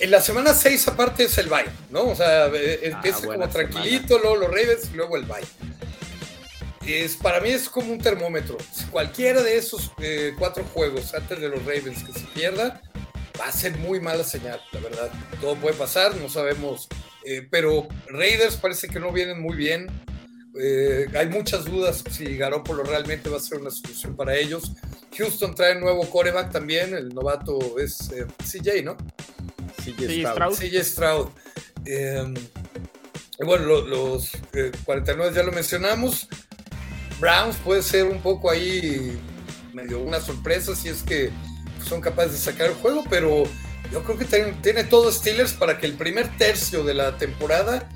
en 0.00 0.10
la 0.10 0.20
semana 0.20 0.52
6 0.52 0.88
aparte 0.88 1.24
es 1.24 1.38
el 1.38 1.48
bye, 1.48 1.64
¿no? 1.90 2.04
O 2.08 2.14
sea, 2.14 2.46
empieza 2.46 3.20
Ah, 3.24 3.26
como 3.34 3.48
tranquilito, 3.48 4.18
luego 4.18 4.36
los 4.36 4.48
Ravens 4.48 4.90
y 4.92 4.96
luego 4.96 5.16
el 5.16 5.24
bye. 5.24 5.44
Es, 6.86 7.16
para 7.16 7.40
mí 7.40 7.48
es 7.48 7.68
como 7.68 7.92
un 7.92 7.98
termómetro. 7.98 8.56
Si 8.72 8.84
cualquiera 8.84 9.42
de 9.42 9.56
esos 9.56 9.90
eh, 10.00 10.34
cuatro 10.38 10.64
juegos 10.72 11.14
antes 11.14 11.40
de 11.40 11.48
los 11.48 11.60
Ravens 11.60 12.04
que 12.04 12.12
se 12.12 12.24
pierda, 12.26 12.80
va 13.40 13.46
a 13.48 13.52
ser 13.52 13.76
muy 13.78 14.00
mala 14.00 14.24
señal, 14.24 14.60
la 14.72 14.80
verdad. 14.80 15.10
Todo 15.40 15.54
puede 15.56 15.74
pasar, 15.74 16.16
no 16.16 16.28
sabemos. 16.28 16.88
Eh, 17.24 17.46
pero 17.50 17.88
Raiders 18.08 18.56
parece 18.56 18.88
que 18.88 19.00
no 19.00 19.12
vienen 19.12 19.40
muy 19.40 19.56
bien. 19.56 19.86
Eh, 20.58 21.06
hay 21.14 21.26
muchas 21.28 21.64
dudas 21.66 22.02
si 22.10 22.36
Garoppolo 22.36 22.82
realmente 22.82 23.28
va 23.28 23.36
a 23.36 23.40
ser 23.40 23.58
una 23.58 23.70
solución 23.70 24.16
para 24.16 24.36
ellos. 24.36 24.72
Houston 25.18 25.54
trae 25.54 25.74
nuevo 25.78 26.08
coreback 26.08 26.50
también, 26.52 26.94
el 26.94 27.08
novato 27.14 27.78
es 27.78 28.10
eh, 28.12 28.26
CJ, 28.38 28.82
¿no? 28.84 28.96
CJ 29.84 30.06
Stroud. 30.32 30.54
CJ 30.58 30.84
Stroud. 30.84 31.28
Eh, 31.84 32.34
y 33.38 33.44
bueno, 33.44 33.66
lo- 33.66 33.86
los 33.86 34.34
eh, 34.54 34.72
49 34.84 35.34
ya 35.34 35.42
lo 35.42 35.52
mencionamos. 35.52 36.28
Browns 37.20 37.56
puede 37.56 37.82
ser 37.82 38.04
un 38.06 38.20
poco 38.22 38.50
ahí 38.50 39.18
medio 39.72 40.00
una 40.00 40.20
sorpresa 40.20 40.74
si 40.74 40.88
es 40.88 41.02
que 41.02 41.30
son 41.86 42.00
capaces 42.00 42.32
de 42.32 42.38
sacar 42.38 42.68
el 42.68 42.74
juego, 42.74 43.04
pero 43.08 43.44
yo 43.92 44.02
creo 44.02 44.18
que 44.18 44.24
tiene, 44.24 44.52
tiene 44.62 44.84
todo 44.84 45.10
Steelers 45.12 45.52
para 45.52 45.78
que 45.78 45.86
el 45.86 45.94
primer 45.94 46.28
tercio 46.36 46.82
de 46.84 46.94
la 46.94 47.16
temporada 47.16 47.88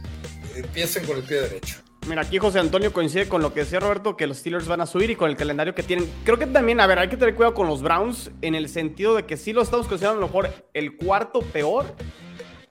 eh, 0.54 0.60
empiecen 0.64 1.04
con 1.06 1.16
el 1.16 1.22
pie 1.24 1.40
derecho. 1.40 1.76
Mira, 2.06 2.22
aquí 2.22 2.38
José 2.38 2.58
Antonio 2.58 2.92
coincide 2.94 3.28
con 3.28 3.42
lo 3.42 3.52
que 3.52 3.60
decía 3.60 3.78
Roberto, 3.78 4.16
que 4.16 4.26
los 4.26 4.38
Steelers 4.38 4.66
van 4.66 4.80
a 4.80 4.86
subir 4.86 5.10
y 5.10 5.16
con 5.16 5.28
el 5.28 5.36
calendario 5.36 5.74
que 5.74 5.82
tienen. 5.82 6.10
Creo 6.24 6.38
que 6.38 6.46
también, 6.46 6.80
a 6.80 6.86
ver, 6.86 6.98
hay 6.98 7.08
que 7.08 7.16
tener 7.18 7.34
cuidado 7.34 7.54
con 7.54 7.66
los 7.66 7.82
Browns 7.82 8.30
en 8.40 8.54
el 8.54 8.68
sentido 8.70 9.14
de 9.16 9.26
que 9.26 9.36
sí 9.36 9.52
lo 9.52 9.60
estamos 9.62 9.86
considerando 9.86 10.18
a 10.18 10.20
lo 10.22 10.26
mejor 10.28 10.50
el 10.72 10.96
cuarto 10.96 11.40
peor, 11.40 11.94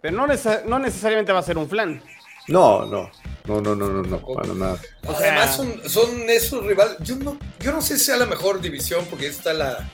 pero 0.02 0.16
no, 0.18 0.26
necesa- 0.28 0.64
no 0.66 0.80
necesariamente 0.80 1.32
va 1.32 1.40
a 1.40 1.44
ser 1.44 1.58
un 1.60 1.70
flan. 1.70 2.02
No, 2.48 2.86
no, 2.88 3.12
no, 3.46 3.62
no, 3.62 3.76
no, 3.76 3.88
no, 3.90 4.02
no, 4.02 4.26
para 4.34 4.54
nada. 4.56 4.80
O 5.06 5.14
sea- 5.16 5.28
Además 5.34 5.56
son, 5.56 5.88
son 5.88 6.28
esos 6.30 6.66
rivales. 6.66 6.96
Yo 7.02 7.16
no, 7.18 7.38
yo 7.60 7.72
no 7.72 7.82
sé 7.84 8.00
si 8.00 8.06
sea 8.06 8.18
la 8.18 8.26
mejor 8.26 8.60
división, 8.60 9.06
porque 9.12 9.28
está 9.28 9.54
la, 9.54 9.88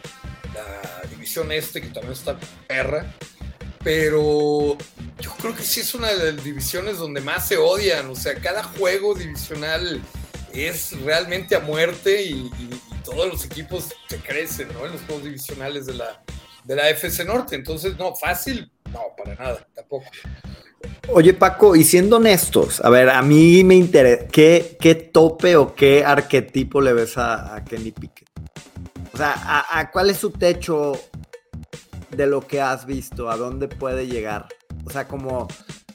la 0.54 0.95
división 1.26 1.52
este, 1.52 1.82
que 1.82 1.88
también 1.88 2.14
está 2.14 2.38
perra. 2.68 3.12
Pero 3.84 4.78
yo 5.20 5.32
creo 5.40 5.56
que 5.56 5.64
sí 5.64 5.82
es 5.82 5.94
una 5.96 6.12
de 6.14 6.32
las 6.34 6.44
divisiones 6.44 6.98
donde 6.98 7.22
más 7.22 7.48
se 7.48 7.58
odian. 7.58 8.08
O 8.10 8.16
sea, 8.16 8.36
cada 8.36 8.64
juego 8.64 9.14
divisional 9.16 10.02
es 10.54 10.92
realmente 11.02 11.56
a 11.56 11.60
muerte 11.60 12.22
y, 12.24 12.34
y- 12.34 12.70
y 12.92 12.96
todos 13.04 13.28
los 13.28 13.46
equipos 13.46 13.90
se 14.08 14.18
crecen, 14.20 14.70
¿no? 14.74 14.86
En 14.86 14.94
los 14.94 15.02
juegos 15.02 15.24
divisionales 15.26 15.86
de 15.86 15.94
la, 15.96 16.24
de 16.64 16.76
la 16.76 16.90
FC 16.90 17.26
Norte. 17.26 17.56
Entonces, 17.56 17.96
no, 17.98 18.16
fácil, 18.16 18.72
no, 18.92 19.02
para 19.18 19.36
nada, 19.36 19.68
tampoco. 19.76 20.06
Oye, 21.10 21.34
Paco, 21.34 21.76
y 21.76 21.84
siendo 21.84 22.18
honestos, 22.18 22.82
a 22.84 22.90
ver, 22.90 23.10
a 23.10 23.22
mí 23.22 23.64
me 23.64 23.76
interesa, 23.76 24.28
¿qué, 24.28 24.78
qué 24.80 24.96
tope 24.96 25.56
o 25.56 25.76
qué 25.76 26.04
arquetipo 26.04 26.82
le 26.82 26.94
ves 26.94 27.18
a, 27.18 27.56
a 27.56 27.64
Kenny 27.64 27.92
Pickett? 27.92 28.25
O 29.16 29.18
sea, 29.18 29.34
¿a, 29.72 29.92
cuál 29.92 30.10
es 30.10 30.18
su 30.18 30.30
techo 30.30 30.92
de 32.10 32.28
lo 32.28 32.42
que 32.46 32.60
has 32.60 32.86
visto? 32.86 33.30
¿A 33.30 33.38
dónde 33.38 33.70
puede 33.70 34.08
llegar? 34.08 34.50
O 34.86 34.90
sea, 34.90 35.08
como 35.08 35.48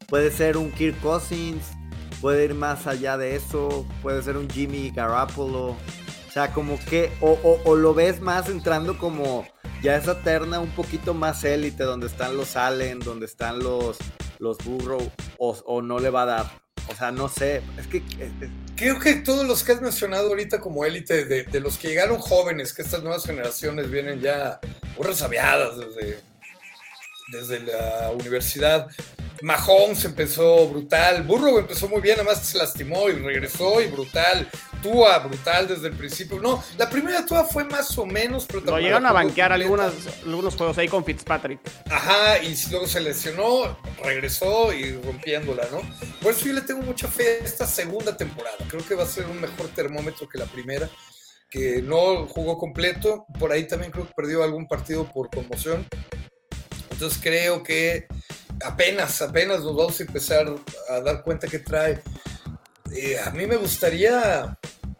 puede 0.09 0.31
ser 0.31 0.57
un 0.57 0.73
Kirk 0.73 0.99
Cousins, 1.03 1.63
puede 2.23 2.47
ir 2.47 2.55
más 2.55 2.87
allá 2.87 3.19
de 3.19 3.37
eso, 3.37 3.87
puede 4.01 4.23
ser 4.23 4.39
un 4.39 4.49
Jimmy 4.49 4.91
Garoppolo. 4.91 5.73
O 5.73 6.33
sea, 6.33 6.51
como 6.55 6.79
que, 6.89 7.13
o, 7.21 7.33
o- 7.45 7.61
o 7.67 7.77
lo 7.77 7.93
ves 7.93 8.23
más 8.23 8.49
entrando 8.49 8.97
como 8.97 9.45
ya 9.83 9.97
esa 9.97 10.23
terna 10.23 10.59
un 10.59 10.71
poquito 10.71 11.13
más 11.13 11.45
élite, 11.45 11.85
donde 11.85 12.07
están 12.07 12.39
los 12.39 12.57
Allen, 12.57 13.01
donde 13.01 13.27
están 13.27 13.59
los, 13.59 13.99
los 14.39 14.57
Burrow, 14.65 15.13
o, 15.37 15.51
o 15.67 15.83
no 15.83 15.99
le 15.99 16.09
va 16.09 16.23
a 16.23 16.27
dar. 16.27 16.51
O 16.91 16.97
sea, 16.97 17.13
no 17.13 17.29
sé, 17.29 17.63
es 17.79 17.87
que... 17.87 18.03
Creo 18.77 18.99
que 18.99 19.17
todos 19.17 19.47
los 19.47 19.63
que 19.63 19.73
has 19.73 19.83
mencionado 19.83 20.29
ahorita 20.29 20.59
como 20.59 20.85
élite, 20.85 21.27
de, 21.27 21.61
los 21.61 21.77
que 21.77 21.89
llegaron 21.89 22.19
jóvenes, 22.19 22.73
que 22.73 22.83
estas 22.83 23.03
nuevas 23.03 23.25
generaciones 23.25 23.91
vienen 23.91 24.21
ya 24.21 24.59
resabiadas 24.99 25.77
desde, 25.77 26.19
desde 27.31 27.61
la 27.61 28.11
universidad. 28.13 28.89
Mahomes 29.43 30.05
empezó 30.05 30.69
brutal, 30.69 31.23
Burrow 31.23 31.59
empezó 31.59 31.89
muy 31.89 32.01
bien, 32.01 32.17
además 32.17 32.45
se 32.45 32.59
lastimó 32.59 33.09
y 33.09 33.13
regresó 33.13 33.81
y 33.81 33.87
brutal. 33.87 34.49
Tua, 34.83 35.19
brutal 35.19 35.69
desde 35.69 35.89
el 35.89 35.95
principio. 35.95 36.41
No, 36.41 36.63
la 36.79 36.89
primera 36.89 37.25
Tua 37.27 37.45
fue 37.45 37.65
más 37.65 37.97
o 37.99 38.07
menos, 38.07 38.47
pero 38.47 38.61
Lo 38.63 38.79
llegaron 38.79 39.07
a 39.07 39.13
banquear 39.13 39.53
algunas, 39.53 39.93
algunos 40.25 40.55
juegos 40.57 40.79
ahí 40.79 40.89
con 40.89 41.05
Fitzpatrick. 41.05 41.61
Ajá, 41.91 42.43
y 42.43 42.57
luego 42.71 42.87
se 42.87 43.01
lesionó, 43.01 43.79
regresó 44.03 44.73
y 44.73 44.93
rompiéndola, 44.93 45.69
¿no? 45.71 45.81
Por 46.23 46.33
eso 46.33 46.47
yo 46.47 46.55
le 46.55 46.63
tengo 46.63 46.83
mucha 46.83 47.09
fe 47.09 47.41
a 47.41 47.45
esta 47.45 47.67
segunda 47.67 48.17
temporada. 48.17 48.57
Creo 48.69 48.87
que 48.87 48.95
va 48.95 49.05
a 49.05 49.07
ser 49.07 49.27
un 49.27 49.41
mejor 49.41 49.69
termómetro 49.69 50.29
que 50.29 50.39
la 50.39 50.47
primera, 50.47 50.89
que 51.51 51.83
no 51.83 52.27
jugó 52.27 52.57
completo. 52.57 53.27
Por 53.39 53.53
ahí 53.53 53.67
también 53.67 53.93
creo 53.93 54.07
que 54.07 54.15
perdió 54.15 54.43
algún 54.43 54.67
partido 54.67 55.05
por 55.05 55.29
conmoción. 55.29 55.87
Entonces 56.91 57.19
creo 57.23 57.63
que 57.63 58.07
apenas, 58.65 59.21
apenas 59.23 59.61
nos 59.61 59.77
vamos 59.77 59.99
a 60.01 60.03
empezar 60.03 60.47
a 60.91 61.01
dar 61.01 61.23
cuenta 61.23 61.47
que 61.49 61.59
trae. 61.61 62.01
Eh, 62.93 63.17
a 63.25 63.31
mí 63.31 63.47
me 63.47 63.57
gustaría, 63.57 64.57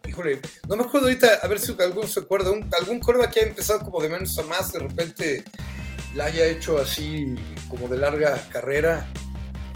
híjole, 0.07 0.39
no 0.67 0.75
me 0.77 0.83
acuerdo 0.83 1.07
ahorita, 1.07 1.39
a 1.43 1.47
ver 1.47 1.59
si 1.59 1.75
alguno 1.79 2.07
se 2.07 2.21
acuerda, 2.21 2.51
un, 2.51 2.69
algún 2.79 2.99
corva 2.99 3.29
que 3.29 3.41
haya 3.41 3.49
empezado 3.49 3.79
como 3.81 4.01
de 4.01 4.09
menos 4.09 4.37
a 4.39 4.43
más, 4.43 4.71
de 4.71 4.79
repente 4.79 5.43
la 6.15 6.25
haya 6.25 6.45
hecho 6.45 6.77
así 6.79 7.35
como 7.69 7.87
de 7.87 7.97
larga 7.97 8.41
carrera. 8.49 9.05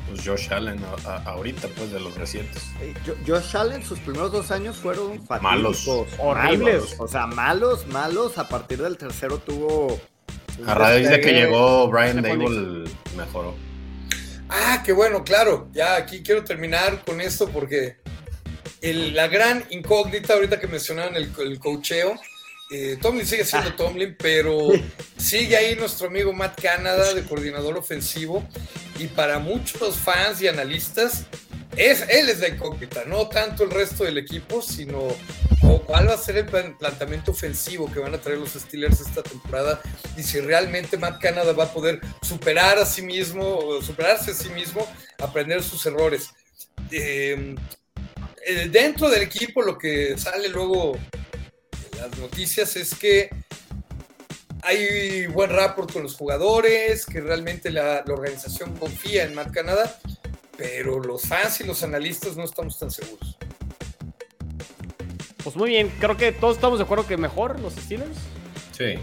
Pues 0.07 0.21
Josh 0.25 0.53
Allen 0.53 0.79
a- 1.05 1.09
a- 1.11 1.23
ahorita, 1.23 1.67
pues 1.75 1.91
de 1.91 1.99
los 1.99 2.15
recientes. 2.15 2.61
Eh, 2.79 2.93
Jo- 3.05 3.15
Josh 3.25 3.57
Allen, 3.57 3.83
sus 3.83 3.99
primeros 3.99 4.31
dos 4.31 4.51
años 4.51 4.77
fueron 4.77 5.19
Malos. 5.41 5.77
fatídicos, 5.83 6.07
Horribles. 6.19 6.59
malos. 6.83 6.95
O 6.99 7.07
sea, 7.07 7.25
malos, 7.27 7.87
malos. 7.87 8.37
A 8.37 8.47
partir 8.47 8.81
del 8.81 8.97
tercero 8.97 9.39
tuvo. 9.39 9.99
A 10.67 10.75
raíz 10.75 11.09
de 11.09 11.19
que 11.19 11.27
despegue. 11.33 11.45
llegó 11.47 11.87
Brian 11.89 12.19
fue 12.19 12.29
Dable, 12.37 12.89
mejoró. 13.17 13.55
Ah, 14.49 14.81
qué 14.85 14.93
bueno, 14.93 15.23
claro. 15.23 15.69
Ya 15.73 15.95
aquí 15.95 16.21
quiero 16.23 16.43
terminar 16.43 17.03
con 17.05 17.19
esto 17.21 17.49
porque 17.49 17.97
el- 18.81 19.15
la 19.15 19.27
gran 19.27 19.65
incógnita 19.69 20.33
ahorita 20.33 20.59
que 20.59 20.67
mencionaban 20.67 21.15
el, 21.15 21.31
el 21.39 21.59
cocheo, 21.59 22.15
eh, 22.71 22.97
Tomlin 23.01 23.25
sigue 23.25 23.45
siendo 23.45 23.69
Ah. 23.69 23.75
Tomlin, 23.75 24.15
pero 24.17 24.69
sigue 25.17 25.55
ahí 25.57 25.75
nuestro 25.75 26.07
amigo 26.07 26.33
Matt 26.33 26.59
Canada 26.61 27.13
de 27.13 27.23
coordinador 27.23 27.77
ofensivo 27.77 28.47
y 28.99 29.07
para 29.07 29.39
muchos 29.39 29.97
fans 29.97 30.41
y 30.41 30.47
analistas 30.47 31.25
es, 31.77 32.01
él 32.09 32.29
es 32.29 32.39
la 32.39 32.47
incógnita, 32.49 33.03
no 33.05 33.27
tanto 33.27 33.63
el 33.63 33.71
resto 33.71 34.03
del 34.03 34.17
equipo, 34.17 34.61
sino 34.61 35.07
cu- 35.61 35.81
cuál 35.85 36.07
va 36.09 36.13
a 36.13 36.17
ser 36.17 36.37
el 36.37 36.45
plan- 36.45 36.77
planteamiento 36.77 37.31
ofensivo 37.31 37.91
que 37.91 37.99
van 37.99 38.13
a 38.13 38.17
traer 38.19 38.39
los 38.39 38.53
Steelers 38.53 39.01
esta 39.01 39.21
temporada 39.23 39.81
y 40.17 40.23
si 40.23 40.39
realmente 40.39 40.97
Matt 40.97 41.21
Canada 41.21 41.51
va 41.53 41.65
a 41.65 41.73
poder 41.73 41.99
superar 42.21 42.77
a 42.77 42.85
sí 42.85 43.01
mismo, 43.01 43.81
superarse 43.81 44.31
a 44.31 44.33
sí 44.33 44.49
mismo, 44.49 44.87
aprender 45.19 45.61
sus 45.63 45.85
errores. 45.85 46.29
Eh, 46.91 47.55
eh, 48.45 48.69
dentro 48.71 49.09
del 49.09 49.23
equipo 49.23 49.61
lo 49.61 49.77
que 49.77 50.17
sale 50.17 50.49
luego 50.49 50.95
en 50.95 52.01
las 52.01 52.17
noticias 52.19 52.75
es 52.75 52.93
que 52.93 53.29
hay 54.61 55.27
buen 55.27 55.51
rapport 55.51 55.91
con 55.91 56.01
los 56.03 56.15
jugadores, 56.15 57.05
que 57.05 57.21
realmente 57.21 57.69
la, 57.69 58.03
la 58.05 58.13
organización 58.13 58.75
confía 58.77 59.23
en 59.23 59.35
Matt 59.35 59.51
Canada, 59.51 59.99
pero 60.57 60.99
los 60.99 61.23
fans 61.23 61.59
y 61.61 61.63
los 61.65 61.83
analistas 61.83 62.35
no 62.37 62.43
estamos 62.43 62.77
tan 62.79 62.91
seguros. 62.91 63.37
Pues 65.43 65.55
muy 65.55 65.69
bien, 65.69 65.91
creo 65.99 66.17
que 66.17 66.31
todos 66.31 66.55
estamos 66.55 66.79
de 66.79 66.85
acuerdo 66.85 67.05
que 67.05 67.17
mejor 67.17 67.59
los 67.59 67.73
Steelers. 67.73 68.17
Sí. 68.71 68.95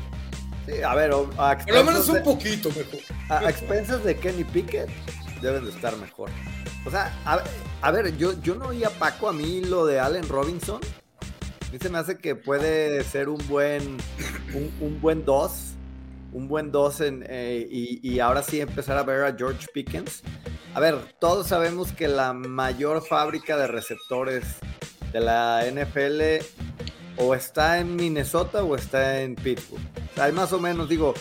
Sí, 0.67 0.83
a 0.83 0.95
ver, 0.95 1.13
o- 1.13 1.31
a 1.39 1.57
Por 1.59 1.75
lo 1.75 1.85
menos 1.85 2.09
un 2.09 2.15
de- 2.17 2.21
poquito 2.21 2.69
mejor. 2.71 3.01
A, 3.29 3.39
a 3.41 3.51
expensas 3.51 4.03
de 4.05 4.17
Kenny 4.17 4.45
Pickett 4.45 4.89
deben 5.41 5.65
de 5.65 5.71
estar 5.71 5.97
mejor. 5.97 6.31
O 6.85 6.91
sea, 6.91 7.17
a, 7.25 7.43
a 7.81 7.91
ver, 7.93 8.17
yo, 8.17 8.41
yo 8.43 8.55
no 8.57 8.67
oí 8.69 8.83
a 8.85 8.91
Paco, 8.91 9.29
a 9.29 9.33
mí 9.33 9.61
lo 9.63 9.87
de 9.87 10.01
Allen 10.01 10.29
Robinson. 10.29 10.81
A 10.81 11.73
mí 11.73 11.79
se 11.81 11.89
me 11.89 11.99
hace 11.99 12.19
que 12.19 12.35
puede 12.35 13.03
ser 13.05 13.29
un 13.29 13.39
buen 13.49 13.83
un, 14.55 14.73
un 14.81 15.01
buen 15.01 15.25
dos. 15.25 15.72
Un 16.33 16.49
buen 16.49 16.73
dos 16.73 17.01
en, 17.01 17.25
eh, 17.29 17.67
y, 17.71 18.19
ahora 18.21 18.43
sí 18.43 18.61
empezar 18.61 18.97
a 18.97 19.03
ver 19.03 19.25
a 19.25 19.37
George 19.37 19.67
Pickens. 19.75 20.23
A 20.75 20.81
ver, 20.81 20.97
todos 21.21 21.47
sabemos 21.49 21.93
que 21.93 22.09
la 22.09 22.33
mayor 22.33 23.07
fábrica 23.07 23.57
de 23.59 23.67
receptores 23.67 24.45
de 25.13 25.21
la 25.21 25.65
NFL 25.67 26.43
o 27.19 27.35
está 27.35 27.79
en 27.79 27.95
Minnesota 27.97 28.65
o 28.65 28.75
está 28.75 29.21
en 29.21 29.35
Pittsburgh. 29.35 29.83
O 30.17 30.23
hay 30.23 30.33
más 30.33 30.53
o 30.53 30.59
menos, 30.59 30.89
digo, 30.89 31.15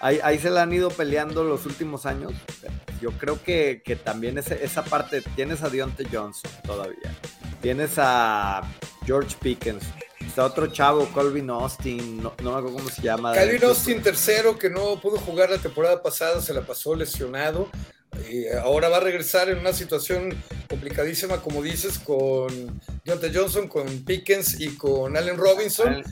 Ahí, 0.00 0.20
ahí 0.22 0.38
se 0.38 0.48
la 0.50 0.62
han 0.62 0.72
ido 0.72 0.90
peleando 0.90 1.42
los 1.42 1.66
últimos 1.66 2.06
años. 2.06 2.32
Yo 3.00 3.10
creo 3.12 3.42
que, 3.42 3.82
que 3.84 3.96
también 3.96 4.38
ese- 4.38 4.64
esa 4.64 4.84
parte, 4.84 5.22
tienes 5.34 5.62
a 5.64 5.70
Deontay 5.70 6.06
Johnson 6.12 6.50
todavía. 6.64 7.12
Tienes 7.60 7.94
a 7.96 8.62
George 9.04 9.36
Pickens. 9.40 9.82
Está 10.28 10.44
otro 10.44 10.66
chavo, 10.68 11.08
Colvin 11.12 11.50
Austin, 11.50 12.22
no, 12.22 12.34
no 12.42 12.52
me 12.52 12.58
acuerdo 12.58 12.76
cómo 12.76 12.90
se 12.90 13.02
llama. 13.02 13.32
Calvin 13.32 13.64
Austin 13.64 14.02
tercero, 14.02 14.58
que 14.58 14.68
no 14.68 15.00
pudo 15.00 15.18
jugar 15.18 15.50
la 15.50 15.58
temporada 15.58 16.02
pasada, 16.02 16.40
se 16.42 16.52
la 16.52 16.60
pasó 16.60 16.94
lesionado. 16.94 17.68
Y 18.30 18.46
ahora 18.48 18.88
va 18.88 18.98
a 18.98 19.00
regresar 19.00 19.48
en 19.48 19.58
una 19.58 19.72
situación 19.72 20.34
complicadísima, 20.68 21.40
como 21.40 21.62
dices, 21.62 21.98
con 21.98 22.80
Deontay 23.04 23.34
Johnson, 23.34 23.68
con 23.68 23.86
Pickens 24.04 24.60
y 24.60 24.76
con 24.76 25.16
Allen 25.16 25.36
Robinson. 25.36 26.02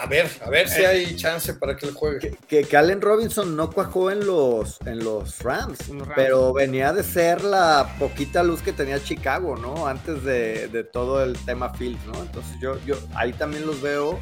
A 0.00 0.06
ver, 0.06 0.28
a 0.44 0.50
ver 0.50 0.68
si 0.68 0.84
hay 0.84 1.14
chance 1.16 1.54
para 1.54 1.76
que 1.76 1.86
le 1.86 1.92
juegue. 1.92 2.18
Que, 2.18 2.30
que- 2.48 2.64
que 2.64 2.76
Allen 2.76 3.00
Robinson 3.00 3.56
no 3.56 3.70
cuajó 3.70 4.10
en 4.10 4.26
los, 4.26 4.78
en 4.86 5.04
los 5.04 5.38
Rams, 5.40 5.88
En 5.88 5.98
los 5.98 6.06
Rams. 6.08 6.16
pero 6.16 6.52
venía 6.52 6.92
de 6.92 7.02
ser 7.02 7.42
la 7.44 7.94
poquita 7.98 8.42
luz 8.42 8.62
que 8.62 8.72
tenía 8.72 9.02
Chicago, 9.02 9.56
¿no? 9.56 9.86
Antes 9.86 10.24
de, 10.24 10.68
de 10.68 10.84
todo 10.84 11.22
el 11.22 11.34
tema 11.44 11.72
Fields, 11.74 12.04
¿no? 12.06 12.20
Entonces 12.22 12.52
yo, 12.60 12.78
yo 12.86 12.96
ahí 13.14 13.32
también 13.32 13.66
los 13.66 13.80
veo, 13.82 14.18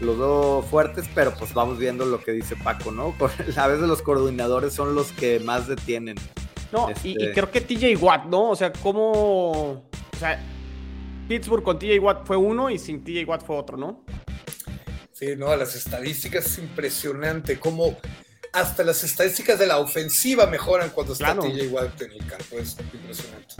los 0.00 0.18
veo 0.18 0.62
fuertes, 0.70 1.04
pero 1.14 1.32
pues 1.38 1.52
vamos 1.54 1.78
viendo 1.78 2.04
lo 2.04 2.20
que 2.22 2.32
dice 2.32 2.56
Paco, 2.56 2.90
¿no? 2.90 3.14
A 3.56 3.66
veces 3.66 3.86
los 3.86 4.02
coordinadores 4.02 4.72
son 4.72 4.94
los 4.94 5.12
que 5.12 5.40
más 5.40 5.68
detienen. 5.68 6.16
No, 6.72 6.88
Este- 6.88 7.08
y, 7.08 7.22
y 7.22 7.32
creo 7.32 7.50
que 7.50 7.60
TJ 7.60 7.96
Watt, 8.02 8.24
¿no? 8.24 8.50
O 8.50 8.56
sea, 8.56 8.72
cómo. 8.72 9.50
O 9.52 10.16
sea, 10.18 10.40
Pittsburgh 11.28 11.62
con 11.62 11.78
TJ 11.78 11.98
Watt 12.00 12.26
fue 12.26 12.36
uno 12.36 12.70
y 12.70 12.78
sin 12.78 13.04
TJ 13.04 13.24
Watt 13.26 13.44
fue 13.44 13.56
otro, 13.56 13.76
¿no? 13.76 14.00
Sí, 15.22 15.36
no, 15.36 15.54
las 15.54 15.76
estadísticas 15.76 16.46
es 16.46 16.58
impresionante, 16.58 17.60
como 17.60 17.96
hasta 18.52 18.82
las 18.82 19.04
estadísticas 19.04 19.56
de 19.56 19.68
la 19.68 19.78
ofensiva 19.78 20.46
mejoran 20.46 20.90
cuando 20.90 21.12
está 21.12 21.26
Claro. 21.26 21.42
TJ 21.42 21.68
Watt 21.68 22.02
en 22.02 22.10
el 22.10 22.26
campo, 22.26 22.58
es 22.58 22.76
impresionante. 22.92 23.54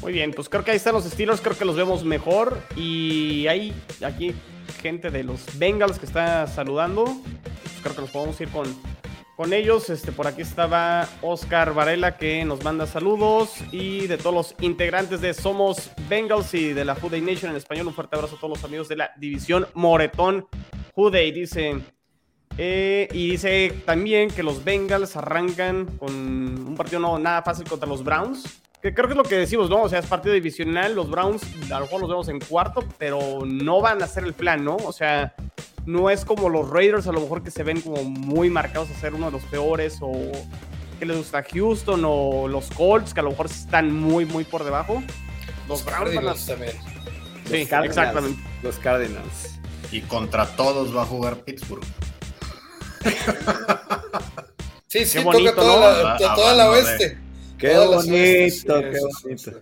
Muy 0.00 0.12
bien, 0.12 0.30
pues 0.30 0.48
creo 0.48 0.62
que 0.62 0.70
ahí 0.70 0.76
están 0.76 0.94
los 0.94 1.06
Steelers, 1.06 1.40
creo 1.40 1.58
que 1.58 1.64
los 1.64 1.74
vemos 1.74 2.04
mejor. 2.04 2.56
Y 2.76 3.48
hay 3.48 3.74
aquí 4.00 4.32
gente 4.80 5.10
de 5.10 5.24
los 5.24 5.40
Bengals 5.58 5.98
que 5.98 6.06
está 6.06 6.46
saludando. 6.46 7.04
Pues 7.04 7.74
creo 7.82 7.96
que 7.96 8.02
nos 8.02 8.10
podemos 8.10 8.40
ir 8.40 8.48
con, 8.50 8.80
con 9.38 9.52
ellos. 9.52 9.88
Este, 9.88 10.10
por 10.10 10.26
aquí 10.26 10.42
estaba 10.42 11.08
Oscar 11.22 11.72
Varela 11.72 12.16
que 12.16 12.44
nos 12.44 12.64
manda 12.64 12.88
saludos. 12.88 13.54
Y 13.70 14.08
de 14.08 14.18
todos 14.18 14.34
los 14.34 14.54
integrantes 14.60 15.20
de 15.20 15.32
Somos 15.32 15.92
Bengals 16.08 16.52
y 16.54 16.72
de 16.72 16.84
la 16.84 16.94
Day 16.94 17.20
Nation 17.20 17.52
en 17.52 17.56
español, 17.56 17.86
un 17.86 17.94
fuerte 17.94 18.16
abrazo 18.16 18.34
a 18.34 18.40
todos 18.40 18.58
los 18.58 18.64
amigos 18.64 18.88
de 18.88 18.96
la 18.96 19.12
división 19.16 19.68
Moretón 19.74 20.48
Day. 21.12 21.30
Dice. 21.30 21.78
Eh, 22.60 23.08
y 23.12 23.30
dice 23.30 23.72
también 23.86 24.28
que 24.30 24.42
los 24.42 24.64
Bengals 24.64 25.14
arrancan 25.14 25.86
con 25.98 26.12
un 26.12 26.74
partido 26.76 26.98
no 26.98 27.16
nada 27.20 27.42
fácil 27.42 27.68
contra 27.68 27.88
los 27.88 28.02
Browns. 28.02 28.60
Que 28.82 28.92
creo 28.92 29.06
que 29.06 29.12
es 29.12 29.18
lo 29.18 29.22
que 29.22 29.36
decimos, 29.36 29.70
¿no? 29.70 29.82
O 29.82 29.88
sea, 29.88 30.00
es 30.00 30.06
partido 30.06 30.34
divisional. 30.34 30.96
Los 30.96 31.08
Browns 31.08 31.44
a 31.70 31.78
lo 31.78 31.84
mejor 31.84 32.00
los 32.00 32.10
vemos 32.10 32.28
en 32.28 32.40
cuarto, 32.40 32.84
pero 32.98 33.44
no 33.44 33.80
van 33.80 34.02
a 34.02 34.06
hacer 34.06 34.24
el 34.24 34.32
plan, 34.32 34.64
¿no? 34.64 34.74
O 34.74 34.92
sea, 34.92 35.32
no 35.88 36.10
es 36.10 36.26
como 36.26 36.50
los 36.50 36.68
Raiders 36.68 37.06
a 37.06 37.12
lo 37.12 37.20
mejor 37.22 37.42
que 37.42 37.50
se 37.50 37.62
ven 37.62 37.80
como 37.80 38.04
muy 38.04 38.50
marcados 38.50 38.90
a 38.90 38.94
ser 38.94 39.14
uno 39.14 39.26
de 39.26 39.32
los 39.32 39.42
peores 39.44 39.96
o 40.02 40.12
que 40.98 41.06
les 41.06 41.16
gusta 41.16 41.42
Houston 41.42 42.02
o 42.04 42.46
los 42.46 42.68
Colts 42.68 43.14
que 43.14 43.20
a 43.20 43.22
lo 43.22 43.30
mejor 43.30 43.46
están 43.46 43.90
muy, 43.90 44.26
muy 44.26 44.44
por 44.44 44.64
debajo. 44.64 45.02
Los 45.66 45.82
Browns 45.86 46.14
van 46.14 46.28
a... 46.28 46.34
Cardinals 46.34 46.46
también. 46.46 46.72
Sí, 47.46 47.60
Los 47.60 47.68
Cardinals, 47.68 47.86
exactamente. 47.86 48.42
Los 48.62 48.78
Cardinals. 48.78 49.60
Y 49.90 50.02
contra 50.02 50.46
todos 50.56 50.94
va 50.94 51.02
a 51.02 51.06
jugar 51.06 51.38
Pittsburgh. 51.38 51.84
Sí, 54.88 55.04
sí, 55.04 55.18
Qué 55.18 55.24
bonito, 55.24 55.50
toca 55.50 55.62
toda, 55.62 56.02
¿no? 56.02 56.26
la, 56.26 56.34
toda 56.34 56.70
oeste. 56.70 57.18
Qué 57.58 57.76
bonito, 57.76 58.10
qué 58.10 58.50
sí, 58.50 58.66
bonito. 59.22 59.52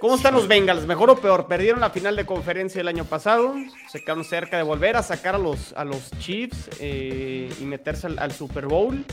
¿Cómo 0.00 0.14
están 0.14 0.32
los 0.32 0.48
Bengals? 0.48 0.86
¿Mejor 0.86 1.10
o 1.10 1.16
peor? 1.20 1.46
Perdieron 1.46 1.80
la 1.80 1.90
final 1.90 2.16
de 2.16 2.24
conferencia 2.24 2.80
el 2.80 2.88
año 2.88 3.04
pasado. 3.04 3.54
Se 3.90 4.00
quedaron 4.02 4.24
cerca 4.24 4.56
de 4.56 4.62
volver 4.62 4.96
a 4.96 5.02
sacar 5.02 5.34
a 5.34 5.38
los, 5.38 5.74
a 5.74 5.84
los 5.84 6.10
Chiefs 6.18 6.70
eh, 6.80 7.52
y 7.60 7.64
meterse 7.64 8.06
al, 8.06 8.18
al 8.18 8.32
Super 8.32 8.66
Bowl. 8.66 9.04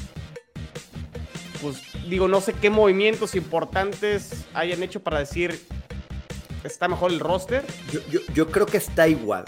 Pues 1.62 1.82
digo, 2.08 2.30
no 2.30 2.39
sé 2.39 2.54
qué 2.54 2.69
movimientos 2.69 3.36
importantes 3.36 4.45
hayan 4.54 4.82
hecho 4.82 5.02
para 5.02 5.19
decir 5.19 5.60
está 6.63 6.88
mejor 6.88 7.12
el 7.12 7.19
roster. 7.19 7.65
Yo, 7.91 8.00
yo, 8.10 8.21
yo 8.34 8.47
creo 8.47 8.65
que 8.65 8.78
está 8.78 9.10
igual. 9.10 9.43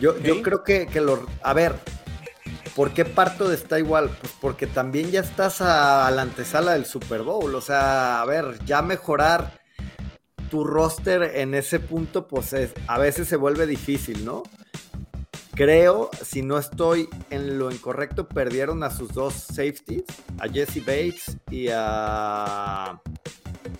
Yo, 0.00 0.18
yo 0.18 0.42
creo 0.42 0.64
que, 0.64 0.88
que 0.88 1.00
lo. 1.00 1.24
A 1.42 1.52
ver, 1.52 1.76
¿Por 2.74 2.92
qué 2.94 3.04
parto 3.04 3.48
de 3.48 3.56
está 3.56 3.78
igual? 3.78 4.10
Pues 4.20 4.32
porque 4.40 4.66
también 4.66 5.10
ya 5.10 5.20
estás 5.20 5.60
a, 5.60 6.10
la 6.10 6.22
antesala 6.22 6.72
del 6.72 6.86
Super 6.86 7.22
Bowl. 7.22 7.54
O 7.54 7.60
sea, 7.60 8.22
a 8.22 8.24
ver, 8.24 8.58
ya 8.64 8.80
mejorar 8.80 9.59
tu 10.50 10.64
roster 10.64 11.22
en 11.36 11.54
ese 11.54 11.80
punto, 11.80 12.26
pues 12.28 12.54
a 12.86 12.98
veces 12.98 13.28
se 13.28 13.36
vuelve 13.36 13.66
difícil, 13.66 14.24
¿no? 14.24 14.42
Creo, 15.54 16.10
si 16.22 16.42
no 16.42 16.58
estoy 16.58 17.08
en 17.30 17.58
lo 17.58 17.70
incorrecto, 17.70 18.26
perdieron 18.26 18.82
a 18.82 18.90
sus 18.90 19.12
dos 19.12 19.34
safeties, 19.34 20.04
a 20.38 20.48
Jesse 20.48 20.80
Bates 20.80 21.36
y 21.50 21.68
a 21.72 23.00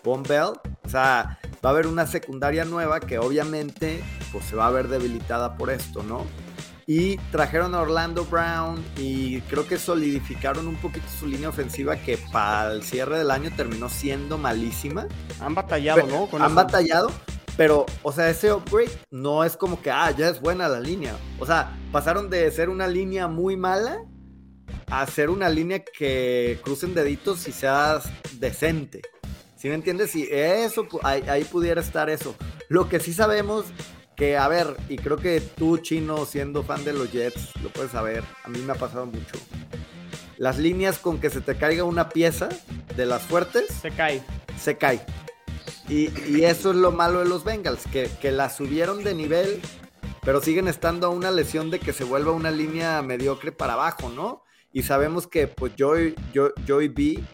Von 0.05 0.23
Bell. 0.23 0.53
O 0.85 0.89
sea, 0.89 1.39
va 1.65 1.71
a 1.71 1.73
haber 1.73 1.87
una 1.87 2.07
secundaria 2.07 2.65
nueva 2.65 3.01
que 3.01 3.19
obviamente 3.19 4.03
pues, 4.33 4.45
se 4.45 4.57
va 4.57 4.67
a 4.67 4.71
ver 4.71 4.89
debilitada 4.89 5.57
por 5.57 5.71
esto, 5.71 6.03
¿no? 6.03 6.27
Y 6.87 7.17
trajeron 7.31 7.75
a 7.75 7.81
Orlando 7.81 8.25
Brown 8.25 8.85
y 8.97 9.41
creo 9.43 9.67
que 9.67 9.79
solidificaron 9.79 10.67
un 10.67 10.77
poquito 10.77 11.07
su 11.19 11.27
línea 11.27 11.49
ofensiva 11.49 11.97
que 11.97 12.19
para 12.33 12.73
el 12.73 12.83
cierre 12.83 13.19
del 13.19 13.31
año 13.31 13.51
terminó 13.57 13.89
siendo 13.89 14.39
malísima. 14.39 15.07
Han 15.41 15.55
batallado, 15.55 16.07
¿no? 16.07 16.29
han 16.39 16.55
batallado, 16.55 17.11
pero, 17.57 17.87
o 18.03 18.13
sea, 18.13 18.31
ese 18.31 18.53
upgrade 18.53 18.91
no 19.11 19.45
es 19.45 19.57
como 19.57 19.83
que, 19.83 19.91
ah, 19.91 20.11
ya 20.13 20.29
es 20.29 20.41
buena 20.41 20.69
la 20.69 20.81
línea. 20.81 21.15
O 21.39 21.47
sea, 21.47 21.77
pasaron 21.93 22.31
de 22.31 22.51
ser 22.51 22.71
una 22.71 22.87
línea 22.87 23.29
muy 23.29 23.57
mala 23.57 24.03
a 24.87 25.07
ser 25.07 25.31
una 25.31 25.49
línea 25.49 25.85
que 25.85 26.59
crucen 26.65 26.95
deditos 26.95 27.47
y 27.47 27.53
sea 27.53 28.01
decente. 28.39 29.03
¿Sí 29.57 29.69
me 29.69 29.75
entiendes? 29.75 30.17
Y 30.17 30.27
eso, 30.31 30.87
ahí, 31.03 31.23
ahí 31.29 31.45
pudiera 31.45 31.83
estar 31.83 32.09
eso. 32.09 32.35
Lo 32.69 32.89
que 32.89 32.99
sí 32.99 33.13
sabemos 33.13 33.67
que, 34.21 34.37
a 34.37 34.49
ver, 34.49 34.77
y 34.91 34.99
creo 34.99 35.17
que 35.17 35.41
tú, 35.41 35.79
Chino, 35.79 36.27
siendo 36.27 36.63
fan 36.63 36.85
de 36.85 36.93
los 36.93 37.11
Jets, 37.11 37.57
lo 37.63 37.71
puedes 37.71 37.93
saber, 37.93 38.23
a 38.45 38.51
mí 38.51 38.59
me 38.59 38.73
ha 38.73 38.75
pasado 38.75 39.07
mucho. 39.07 39.39
Las 40.37 40.59
líneas 40.59 40.99
con 40.99 41.19
que 41.19 41.31
se 41.31 41.41
te 41.41 41.57
caiga 41.57 41.85
una 41.85 42.11
pieza 42.11 42.51
de 42.97 43.07
las 43.07 43.23
fuertes. 43.23 43.69
Se 43.81 43.91
cae. 43.91 44.23
Se 44.61 44.77
cae. 44.77 45.01
Y, 45.89 46.45
eso 46.45 46.73
es 46.73 46.77
lo 46.77 46.93
malo 46.93 47.21
de 47.21 47.31
los 47.31 47.45
Bengals, 47.45 47.87
que, 47.91 48.11
que 48.21 48.31
la 48.31 48.51
subieron 48.51 49.03
de 49.05 49.15
nivel, 49.15 49.63
pero 50.21 50.43
siguen 50.43 50.69
estando 50.69 51.07
a 51.07 51.11
una 51.11 51.31
lesión 51.31 51.71
de 51.71 51.81
que 51.81 51.95
se 51.95 52.05
vuelva 52.05 52.33
una 52.33 52.51
línea 52.51 53.01
mediocre 53.01 53.53
para 53.53 53.73
abajo, 53.73 54.11
¿no? 54.11 54.45
Y 54.71 54.83
sabemos 54.83 55.29
que 55.29 55.47
pues 55.47 55.73
Joy, 55.79 56.15
Joy, 56.35 56.51
Joy 56.67 56.89
B, 56.89 57.25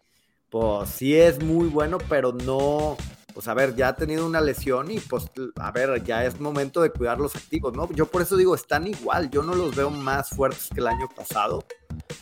pues 0.50 0.88
sí 0.88 1.16
es 1.16 1.42
muy 1.42 1.66
bueno, 1.66 1.98
pero 2.08 2.30
no, 2.30 2.96
pues 3.36 3.48
a 3.48 3.52
ver, 3.52 3.76
ya 3.76 3.88
ha 3.88 3.96
tenido 3.96 4.24
una 4.24 4.40
lesión 4.40 4.90
y 4.90 4.98
pues 4.98 5.30
a 5.56 5.70
ver, 5.70 6.02
ya 6.02 6.24
es 6.24 6.40
momento 6.40 6.80
de 6.80 6.88
cuidar 6.88 7.18
los 7.18 7.36
activos, 7.36 7.74
¿no? 7.74 7.86
Yo 7.92 8.06
por 8.06 8.22
eso 8.22 8.34
digo, 8.34 8.54
están 8.54 8.86
igual, 8.86 9.28
yo 9.28 9.42
no 9.42 9.54
los 9.54 9.76
veo 9.76 9.90
más 9.90 10.30
fuertes 10.30 10.70
que 10.72 10.80
el 10.80 10.86
año 10.86 11.06
pasado, 11.14 11.62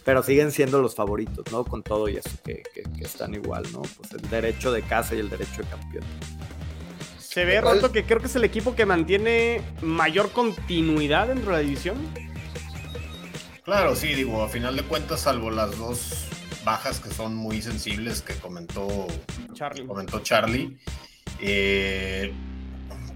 pero 0.04 0.24
siguen 0.24 0.50
siendo 0.50 0.82
los 0.82 0.96
favoritos, 0.96 1.44
¿no? 1.52 1.64
Con 1.64 1.84
todo 1.84 2.08
y 2.08 2.16
eso, 2.16 2.30
que, 2.44 2.64
están 2.98 3.32
igual, 3.32 3.62
¿no? 3.72 3.82
Pues 3.82 4.10
el 4.10 4.28
derecho 4.28 4.72
de 4.72 4.82
casa 4.82 5.14
y 5.14 5.20
el 5.20 5.30
derecho 5.30 5.62
de 5.62 5.68
campeón. 5.68 6.04
Se 7.20 7.44
ve 7.44 7.60
roto 7.60 7.92
que 7.92 8.04
creo 8.04 8.18
que 8.18 8.26
es 8.26 8.34
el 8.34 8.42
equipo 8.42 8.74
que 8.74 8.84
mantiene 8.84 9.62
mayor 9.82 10.32
continuidad 10.32 11.28
dentro 11.28 11.52
de 11.52 11.58
la 11.58 11.60
división. 11.60 11.96
Claro, 13.62 13.94
sí, 13.94 14.14
digo, 14.14 14.42
a 14.42 14.48
final 14.48 14.74
de 14.74 14.82
cuentas, 14.82 15.20
salvo 15.20 15.52
las 15.52 15.78
dos 15.78 16.26
bajas 16.64 16.98
que 16.98 17.10
son 17.10 17.36
muy 17.36 17.62
sensibles 17.62 18.20
que 18.20 18.34
comentó 18.34 19.06
Charlie. 19.52 19.86
Comentó 19.86 20.18
Charlie. 20.18 20.76
Eh, 21.40 22.32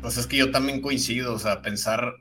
pues 0.00 0.16
es 0.16 0.26
que 0.26 0.36
yo 0.36 0.50
también 0.50 0.80
coincido, 0.80 1.34
o 1.34 1.38
sea, 1.38 1.62
pensar, 1.62 2.14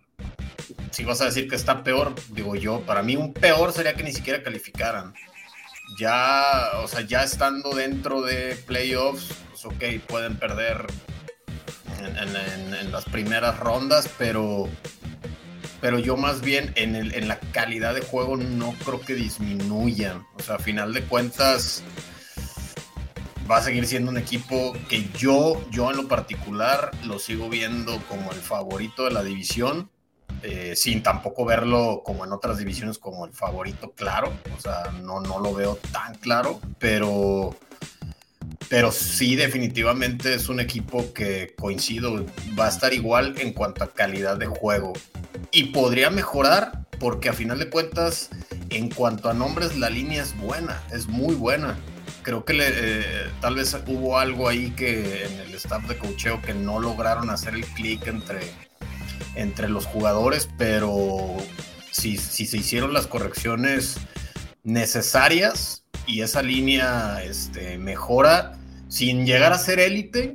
si 0.92 1.04
vas 1.04 1.22
a 1.22 1.26
decir 1.26 1.48
que 1.48 1.56
está 1.56 1.84
peor, 1.84 2.16
digo 2.30 2.56
yo, 2.56 2.82
para 2.82 3.04
mí 3.04 3.16
un 3.16 3.34
peor 3.34 3.74
sería 3.74 3.96
que 3.96 4.04
ni 4.04 4.12
siquiera 4.12 4.44
calificaran. 4.44 5.14
Ya, 5.98 6.72
o 6.84 6.88
sea, 6.88 7.02
ya 7.02 7.24
estando 7.24 7.74
dentro 7.74 8.22
de 8.22 8.56
playoffs, 8.66 9.34
pues 9.52 9.66
ok, 9.66 10.06
pueden 10.08 10.38
perder 10.38 10.86
en 12.00 12.92
las 12.92 13.06
primeras 13.06 13.58
rondas, 13.60 14.10
pero 14.18 14.70
pero 15.82 16.00
yo 16.00 16.18
más 16.18 16.42
bien 16.42 16.72
en, 16.76 16.96
en 16.96 17.28
la 17.28 17.40
calidad 17.40 17.94
de 17.94 18.02
juego 18.02 18.36
no 18.38 18.74
creo 18.84 19.00
que 19.02 19.14
disminuyan. 19.14 20.26
O 20.36 20.42
sea, 20.42 20.56
a 20.56 20.60
final 20.60 20.94
de 20.94 21.04
cuentas 21.04 21.84
va 23.50 23.58
a 23.58 23.62
seguir 23.62 23.88
siendo 23.88 24.12
un 24.12 24.18
equipo 24.18 24.74
que 24.90 25.10
yo, 25.18 25.62
yo 25.72 25.90
en 25.92 25.98
lo 25.98 26.08
particular 26.08 26.92
lo 27.06 27.20
sigo 27.20 27.50
viendo 27.50 28.00
como 28.10 28.32
el 28.32 28.40
favorito 28.40 29.06
de 29.06 29.12
la 29.12 29.24
división, 29.24 29.90
eh, 30.44 30.74
sin 30.76 31.02
tampoco 31.02 31.46
verlo 31.46 32.04
como 32.06 32.26
en 32.26 32.32
otras 32.32 32.58
divisiones 32.58 32.98
como 32.98 33.26
el 33.26 33.34
favorito 33.34 33.92
claro. 33.92 34.34
O 34.58 34.62
sea, 34.62 34.92
no, 35.02 35.22
no 35.22 35.40
lo 35.40 35.54
veo 35.54 35.80
tan 35.92 36.16
claro, 36.16 36.60
pero 36.80 37.56
pero 38.70 38.92
sí 38.92 39.36
definitivamente 39.36 40.34
es 40.34 40.50
un 40.50 40.60
equipo 40.60 41.14
que 41.14 41.56
coincido, 41.58 42.26
va 42.60 42.66
a 42.66 42.70
estar 42.70 42.94
igual 42.94 43.36
en 43.38 43.54
cuanto 43.54 43.84
a 43.84 43.94
calidad 43.94 44.38
de 44.38 44.46
juego 44.46 44.94
y 45.52 45.66
podría 45.66 46.10
mejorar 46.10 46.86
porque 47.00 47.30
a 47.30 47.34
final 47.34 47.60
de 47.60 47.70
cuentas 47.70 48.30
en 48.70 48.90
cuanto 48.90 49.30
a 49.30 49.34
nombres 49.34 49.78
la 49.78 49.90
línea 49.90 50.22
es 50.22 50.38
buena, 50.38 50.84
es 50.92 51.08
muy 51.08 51.36
buena. 51.36 51.78
Creo 52.28 52.44
que 52.44 52.58
eh, 52.60 53.32
tal 53.40 53.56
vez 53.56 53.74
hubo 53.88 54.20
algo 54.20 54.50
ahí 54.50 54.72
que 54.72 55.24
en 55.24 55.40
el 55.40 55.54
staff 55.56 55.88
de 55.88 55.98
cocheo 55.98 56.42
que 56.42 56.54
no 56.54 56.78
lograron 56.78 57.30
hacer 57.30 57.56
el 57.56 57.66
clic 57.66 58.06
entre, 58.06 58.42
entre 59.36 59.70
los 59.70 59.86
jugadores, 59.86 60.50
pero 60.58 61.38
si, 61.90 62.18
si 62.18 62.46
se 62.46 62.58
hicieron 62.58 62.92
las 62.92 63.08
correcciones 63.08 63.96
necesarias 64.66 65.86
y 66.06 66.20
esa 66.20 66.42
línea 66.42 67.24
este, 67.24 67.78
mejora 67.78 68.60
sin 68.90 69.26
llegar 69.26 69.54
a 69.54 69.58
ser 69.58 69.80
élite, 69.80 70.34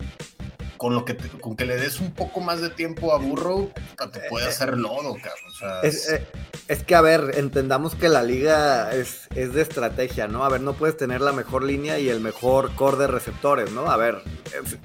con 0.79 0.95
lo 0.95 1.05
que 1.05 1.15
con 1.15 1.57
que 1.57 1.67
le 1.67 1.77
des 1.77 2.01
un 2.01 2.13
poco 2.13 2.41
más 2.41 2.63
de 2.63 2.71
tiempo 2.71 3.13
a 3.13 3.19
Burrow, 3.19 3.71
te 4.11 4.21
puede 4.31 4.47
hacer 4.47 4.79
lodo, 4.79 5.13
cabrón. 5.17 5.52
Eh, 5.83 6.27
es, 6.69 6.83
que, 6.85 6.95
a 6.95 7.01
ver, 7.01 7.33
entendamos 7.37 7.95
que 7.95 8.09
la 8.09 8.23
liga 8.23 8.93
es, 8.93 9.29
es, 9.35 9.53
de 9.53 9.63
estrategia, 9.63 10.27
¿no? 10.27 10.45
A 10.45 10.49
ver, 10.49 10.61
no 10.61 10.75
puedes 10.75 10.97
tener 10.97 11.21
la 11.21 11.33
mejor 11.33 11.63
línea 11.65 11.99
y 11.99 12.09
el 12.09 12.21
mejor 12.21 12.75
core 12.75 12.99
de 12.99 13.07
receptores, 13.07 13.71
¿no? 13.71 13.91
A 13.91 13.97
ver, 13.97 14.23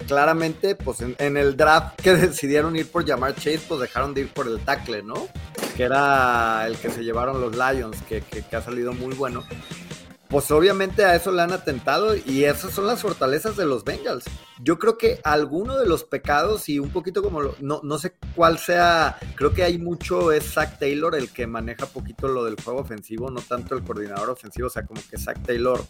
claramente, 0.07 0.75
pues 0.75 0.99
en, 1.01 1.37
el 1.37 1.57
draft 1.57 1.99
que 2.01 2.13
decidieron 2.15 2.75
ir 2.75 2.91
por 2.91 3.05
llamar 3.05 3.35
Chase, 3.35 3.61
pues 3.67 3.79
dejaron 3.79 4.13
de 4.13 4.21
ir 4.21 4.33
por 4.33 4.47
el 4.47 4.59
tackle, 4.59 5.03
¿no? 5.03 5.27
Que 5.75 5.83
era 5.83 6.65
el 6.67 6.77
que 6.77 6.89
se 6.89 7.03
llevaron 7.03 7.41
los 7.41 7.55
Lions, 7.55 8.01
que, 8.03 8.21
que 8.21 8.55
ha 8.55 8.61
salido 8.61 8.93
muy 8.93 9.15
bueno 9.15 9.43
pues 10.29 10.51
obviamente 10.51 11.05
a 11.05 11.15
eso 11.15 11.31
le 11.31 11.41
han 11.41 11.53
atentado 11.53 12.15
y 12.15 12.43
esas 12.43 12.73
son 12.73 12.87
las 12.87 13.01
fortalezas 13.01 13.55
de 13.55 13.65
los 13.65 13.83
Bengals. 13.83 14.25
Yo 14.59 14.77
creo 14.77 14.97
que 14.97 15.19
alguno 15.23 15.77
de 15.77 15.87
los 15.87 16.03
pecados 16.03 16.67
y 16.67 16.79
un 16.79 16.89
poquito 16.89 17.23
como 17.23 17.41
no, 17.59 17.79
no 17.83 17.97
sé 17.97 18.15
cuál 18.35 18.57
sea, 18.57 19.17
creo 19.35 19.53
que 19.53 19.63
hay 19.63 19.77
mucho 19.77 20.31
es 20.31 20.53
Zach 20.53 20.79
Taylor 20.79 21.15
el 21.15 21.31
que 21.31 21.47
maneja 21.47 21.85
poquito 21.85 22.27
lo 22.27 22.43
del 22.43 22.61
juego 22.61 22.81
ofensivo, 22.81 23.29
no 23.29 23.41
tanto 23.41 23.75
el 23.75 23.83
coordinador 23.83 24.29
ofensivo, 24.29 24.67
o 24.67 24.71
sea, 24.71 24.85
como 24.85 25.01
que 25.09 25.17
Zach 25.17 25.41
Taylor 25.45 25.81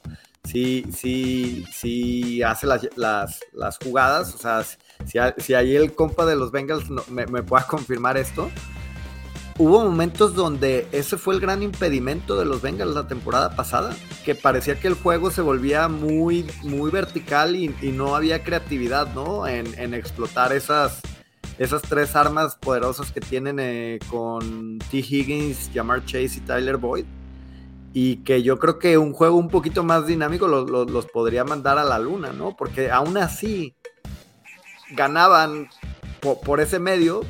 sí, 0.43 0.85
sí, 0.95 1.65
sí 1.71 2.43
hace 2.43 2.67
las, 2.67 2.87
las, 2.95 3.77
jugadas, 3.83 4.35
o 4.35 4.37
sea, 4.37 4.63
si, 4.63 5.19
si, 5.37 5.53
ahí 5.53 5.75
el 5.75 5.93
compa 5.93 6.25
de 6.25 6.35
los 6.35 6.51
Bengals 6.51 6.89
me, 7.09 7.25
me 7.25 7.43
pueda 7.43 7.65
confirmar 7.65 8.17
esto, 8.17 8.49
hubo 9.57 9.83
momentos 9.83 10.35
donde 10.35 10.87
ese 10.91 11.17
fue 11.17 11.33
el 11.33 11.39
gran 11.39 11.63
impedimento 11.63 12.37
de 12.37 12.45
los 12.45 12.61
Bengals 12.61 12.93
la 12.93 13.07
temporada 13.07 13.55
pasada, 13.55 13.95
que 14.23 14.35
parecía 14.35 14.79
que 14.79 14.87
el 14.87 14.93
juego 14.93 15.31
se 15.31 15.41
volvía 15.41 15.87
muy, 15.87 16.45
muy 16.63 16.91
vertical 16.91 17.55
y, 17.55 17.69
no 17.91 18.15
había 18.15 18.43
creatividad, 18.43 19.13
¿no? 19.13 19.47
En, 19.47 19.93
explotar 19.93 20.53
esas, 20.53 21.01
esas 21.57 21.81
tres 21.81 22.15
armas 22.15 22.55
poderosas 22.55 23.11
que 23.11 23.21
tienen 23.21 23.57
eh, 23.59 23.99
con 24.09 24.79
T. 24.91 24.97
Higgins, 24.97 25.71
Jamar 25.73 26.05
Chase 26.05 26.37
y 26.37 26.41
Tyler 26.41 26.77
Boyd. 26.77 27.05
Y 27.93 28.17
que 28.17 28.43
yo 28.43 28.59
creo 28.59 28.77
que 28.77 28.97
un 28.99 29.13
juego 29.13 29.37
un 29.37 29.47
poquito 29.47 29.83
más 29.83 30.05
dinámico 30.05 30.47
los, 30.47 31.05
podría 31.07 31.43
mandar 31.43 31.79
a 31.79 31.83
la 31.83 31.97
luna, 31.97 32.31
¿no? 32.31 32.55
Porque 32.55 32.91
aún 32.91 33.17
así 33.17 33.73
ganaban 34.91 35.67
por 36.45 36.59
ese 36.59 36.77
medio, 36.77 37.21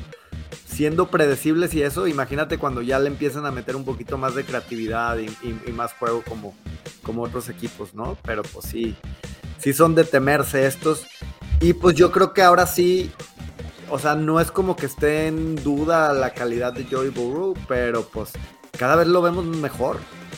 siendo 0.78 1.08
predecibles 1.08 1.74
y 1.74 1.82
eso, 1.82 2.06
imagínate 2.06 2.56
cuando 2.56 2.82
ya 2.82 3.00
le 3.00 3.08
empiezan 3.08 3.44
a 3.46 3.50
meter 3.50 3.74
un 3.74 3.84
poquito 3.84 4.16
más 4.16 4.36
de 4.36 4.44
creatividad 4.44 5.18
y, 5.18 5.72
más 5.72 5.92
juego 5.94 6.22
como, 6.22 6.54
como 7.02 7.22
otros 7.24 7.48
equipos, 7.48 7.94
¿no? 7.94 8.16
Pero 8.22 8.44
pues 8.44 8.66
sí, 8.66 8.96
sí 9.58 9.72
son 9.72 9.96
de 9.96 10.04
temerse 10.04 10.68
estos. 10.68 11.04
Y 11.60 11.72
pues 11.72 11.96
yo 11.96 12.12
creo 12.12 12.32
que 12.32 12.42
ahora 12.42 12.64
sí, 12.64 13.10
o 13.90 13.98
sea, 13.98 14.14
no 14.14 14.38
es 14.38 14.52
como 14.52 14.76
que 14.76 14.86
esté 14.86 15.26
en 15.26 15.56
duda 15.56 16.12
la 16.12 16.32
calidad 16.32 16.72
de 16.72 16.84
Joey 16.84 17.08
Burrow, 17.08 17.54
pero 17.66 18.04
pues 18.04 18.30
cada 18.78 18.94
vez 18.94 19.08
lo 19.08 19.20
vemos 19.20 19.44
mejor. 19.46 19.96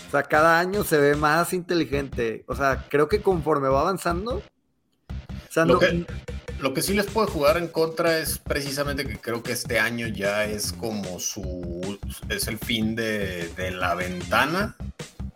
O 0.08 0.10
sea, 0.10 0.22
cada 0.22 0.58
año 0.58 0.84
se 0.84 0.96
ve 0.96 1.16
más 1.16 1.52
inteligente. 1.52 2.44
O 2.46 2.56
sea, 2.56 2.86
creo 2.88 3.10
que 3.10 3.20
conforme 3.20 3.68
va 3.68 3.82
avanzando, 3.82 4.36
o 4.36 5.52
sea, 5.52 5.66
no, 5.66 5.78
lo 6.60 6.74
que 6.74 6.82
sí 6.82 6.94
les 6.94 7.06
puede 7.06 7.28
jugar 7.28 7.56
en 7.56 7.68
contra 7.68 8.18
es 8.18 8.38
precisamente 8.38 9.06
que 9.06 9.18
creo 9.18 9.42
que 9.42 9.52
este 9.52 9.78
año 9.78 10.06
ya 10.06 10.44
es 10.44 10.72
como 10.72 11.18
su. 11.18 11.98
es 12.28 12.46
el 12.48 12.58
fin 12.58 12.94
de, 12.96 13.50
la 13.72 13.94
ventana 13.94 14.76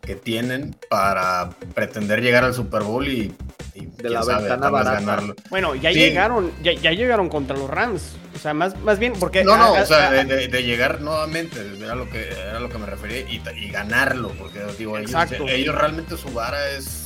que 0.02 0.16
tienen 0.16 0.76
para 0.90 1.50
pretender 1.74 2.20
llegar 2.20 2.44
al 2.44 2.52
Super 2.52 2.82
Bowl 2.82 3.08
y, 3.08 3.34
y 3.74 3.86
De 3.86 4.10
la 4.10 4.20
quién 4.20 4.24
sabe, 4.32 4.48
ventana 4.48 4.70
barata. 4.70 5.00
ganarlo. 5.00 5.34
Bueno, 5.48 5.74
ya 5.74 5.90
Sí. 5.92 5.98
llegaron, 5.98 6.52
ya, 6.62 6.72
ya 6.74 6.92
llegaron 6.92 7.30
contra 7.30 7.56
los 7.56 7.70
Rams. 7.70 8.02
O 8.34 8.38
sea, 8.38 8.52
más, 8.52 8.78
más 8.82 8.98
bien 8.98 9.14
porque. 9.18 9.42
No, 9.44 9.56
no, 9.56 9.74
ah, 9.76 9.82
o 9.82 9.86
sea, 9.86 10.08
ah, 10.08 10.12
de, 10.12 10.24
de- 10.26 10.48
de 10.48 10.62
llegar 10.62 11.00
nuevamente, 11.00 11.58
era 11.80 11.94
lo 11.94 12.10
que, 12.10 12.28
era 12.28 12.60
lo 12.60 12.68
que 12.68 12.76
me 12.78 12.84
refería, 12.86 13.20
y, 13.20 13.40
y 13.56 13.70
ganarlo, 13.70 14.28
porque 14.38 14.60
digo, 14.78 14.98
ellos, 14.98 15.10
Exacto. 15.12 15.46
ellos 15.48 15.74
realmente 15.74 16.18
su 16.18 16.28
vara 16.30 16.68
es, 16.72 17.04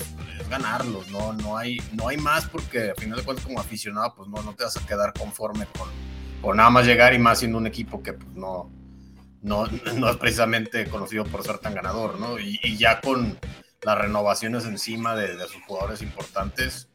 es 0.49 0.51
ganarlo, 0.51 1.05
no, 1.11 1.32
no, 1.34 1.57
hay, 1.57 1.78
no 1.92 2.09
hay 2.09 2.16
más, 2.16 2.46
porque 2.46 2.90
al 2.90 2.96
final 2.96 3.18
de 3.18 3.24
cuentas 3.24 3.46
como 3.46 3.61
aficionado, 3.61 4.14
pues 4.14 4.28
no, 4.28 4.42
no 4.42 4.55
te 4.55 4.64
vas 4.64 4.76
a 4.76 4.86
quedar 4.86 5.12
conforme 5.12 5.66
con, 5.66 5.88
con 6.40 6.57
nada 6.57 6.70
más 6.70 6.86
llegar 6.86 7.14
y 7.14 7.18
más 7.18 7.38
siendo 7.38 7.59
un 7.59 7.66
equipo 7.66 8.03
que 8.03 8.14
pues 8.14 8.34
no, 8.34 8.70
no, 9.42 9.66
no 9.94 10.11
es 10.11 10.16
precisamente 10.16 10.88
conocido 10.88 11.24
por 11.24 11.44
ser 11.44 11.59
tan 11.59 11.74
ganador, 11.74 12.18
¿no? 12.18 12.38
Y, 12.38 12.59
y 12.62 12.76
ya 12.76 13.01
con 13.01 13.38
las 13.82 13.99
renovaciones 13.99 14.64
encima 14.64 15.14
de, 15.14 15.36
de 15.36 15.46
sus 15.46 15.62
jugadores 15.66 16.03
importantes, 16.03 16.88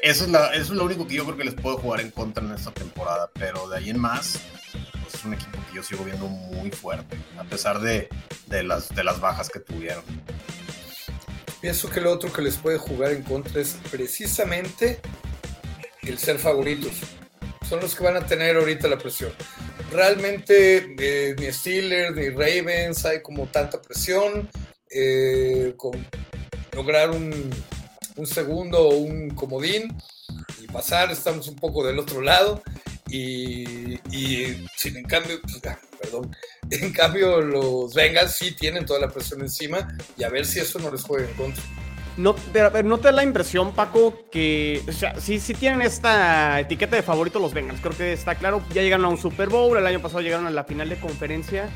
eso 0.00 0.24
es, 0.24 0.30
la, 0.30 0.52
eso 0.52 0.72
es 0.72 0.78
lo 0.78 0.84
único 0.84 1.06
que 1.06 1.14
yo 1.14 1.24
creo 1.24 1.36
que 1.36 1.44
les 1.44 1.54
puedo 1.54 1.76
jugar 1.78 2.00
en 2.00 2.10
contra 2.10 2.44
en 2.44 2.52
esta 2.52 2.70
temporada, 2.70 3.30
pero 3.34 3.68
de 3.68 3.78
ahí 3.78 3.90
en 3.90 3.98
más, 3.98 4.40
pues 5.02 5.14
es 5.14 5.24
un 5.24 5.34
equipo 5.34 5.58
que 5.68 5.76
yo 5.76 5.82
sigo 5.82 6.04
viendo 6.04 6.28
muy 6.28 6.70
fuerte, 6.70 7.18
a 7.36 7.44
pesar 7.44 7.80
de, 7.80 8.08
de 8.46 8.62
las, 8.62 8.94
de 8.94 9.02
las 9.02 9.20
bajas 9.20 9.48
que 9.48 9.58
tuvieron. 9.58 10.04
Pienso 11.68 11.90
que 11.90 12.00
lo 12.00 12.10
otro 12.10 12.32
que 12.32 12.40
les 12.40 12.56
puede 12.56 12.78
jugar 12.78 13.12
en 13.12 13.22
contra 13.22 13.60
es 13.60 13.76
precisamente 13.90 15.00
el 16.00 16.16
ser 16.16 16.38
favoritos. 16.38 16.92
Son 17.68 17.78
los 17.78 17.94
que 17.94 18.04
van 18.04 18.16
a 18.16 18.24
tener 18.24 18.56
ahorita 18.56 18.88
la 18.88 18.96
presión. 18.96 19.32
Realmente 19.92 20.94
eh, 20.98 21.36
ni 21.38 21.52
Steelers 21.52 22.16
ni 22.16 22.30
Ravens 22.30 23.04
hay 23.04 23.20
como 23.20 23.48
tanta 23.48 23.82
presión. 23.82 24.48
eh, 24.90 25.74
con 25.76 26.06
lograr 26.72 27.10
un, 27.10 27.50
un 28.16 28.26
segundo 28.26 28.88
o 28.88 28.94
un 28.94 29.28
comodín 29.28 29.94
y 30.62 30.66
pasar, 30.68 31.10
estamos 31.10 31.48
un 31.48 31.56
poco 31.56 31.86
del 31.86 31.98
otro 31.98 32.22
lado. 32.22 32.62
Y, 33.10 34.00
y 34.10 34.66
sin 34.74 34.96
en 34.96 35.04
cambio, 35.04 35.38
pues, 35.42 35.60
perdón, 36.00 36.34
en 36.70 36.92
cambio 36.92 37.40
los 37.40 37.94
Bengals 37.94 38.32
sí 38.32 38.52
tienen 38.52 38.86
toda 38.86 39.00
la 39.00 39.08
presión 39.08 39.40
encima 39.40 39.88
y 40.16 40.24
a 40.24 40.28
ver 40.28 40.46
si 40.46 40.60
eso 40.60 40.78
no 40.78 40.90
les 40.90 41.02
juega 41.02 41.28
en 41.28 41.34
contra. 41.34 41.62
No, 42.18 42.34
no 42.84 42.98
te 42.98 43.04
da 43.04 43.12
la 43.12 43.22
impresión, 43.22 43.72
Paco, 43.72 44.24
que. 44.32 44.82
O 44.88 44.92
sea, 44.92 45.20
sí, 45.20 45.38
sí 45.38 45.54
tienen 45.54 45.82
esta 45.82 46.58
etiqueta 46.58 46.96
de 46.96 47.02
favorito 47.02 47.38
los 47.38 47.54
Bengals. 47.54 47.80
Creo 47.80 47.96
que 47.96 48.12
está 48.12 48.34
claro. 48.34 48.60
Ya 48.74 48.82
llegaron 48.82 49.06
a 49.06 49.08
un 49.08 49.18
Super 49.18 49.48
Bowl. 49.48 49.78
El 49.78 49.86
año 49.86 50.02
pasado 50.02 50.20
llegaron 50.20 50.48
a 50.48 50.50
la 50.50 50.64
final 50.64 50.88
de 50.88 50.98
conferencia. 50.98 51.68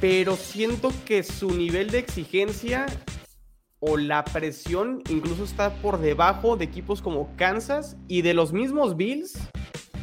Pero 0.00 0.36
siento 0.36 0.92
que 1.04 1.24
su 1.24 1.50
nivel 1.50 1.90
de 1.90 1.98
exigencia 1.98 2.86
o 3.80 3.96
la 3.96 4.24
presión 4.24 5.02
incluso 5.08 5.42
está 5.42 5.74
por 5.82 5.98
debajo 5.98 6.56
de 6.56 6.64
equipos 6.64 7.02
como 7.02 7.34
Kansas 7.36 7.96
y 8.06 8.22
de 8.22 8.34
los 8.34 8.52
mismos 8.52 8.96
Bills 8.96 9.36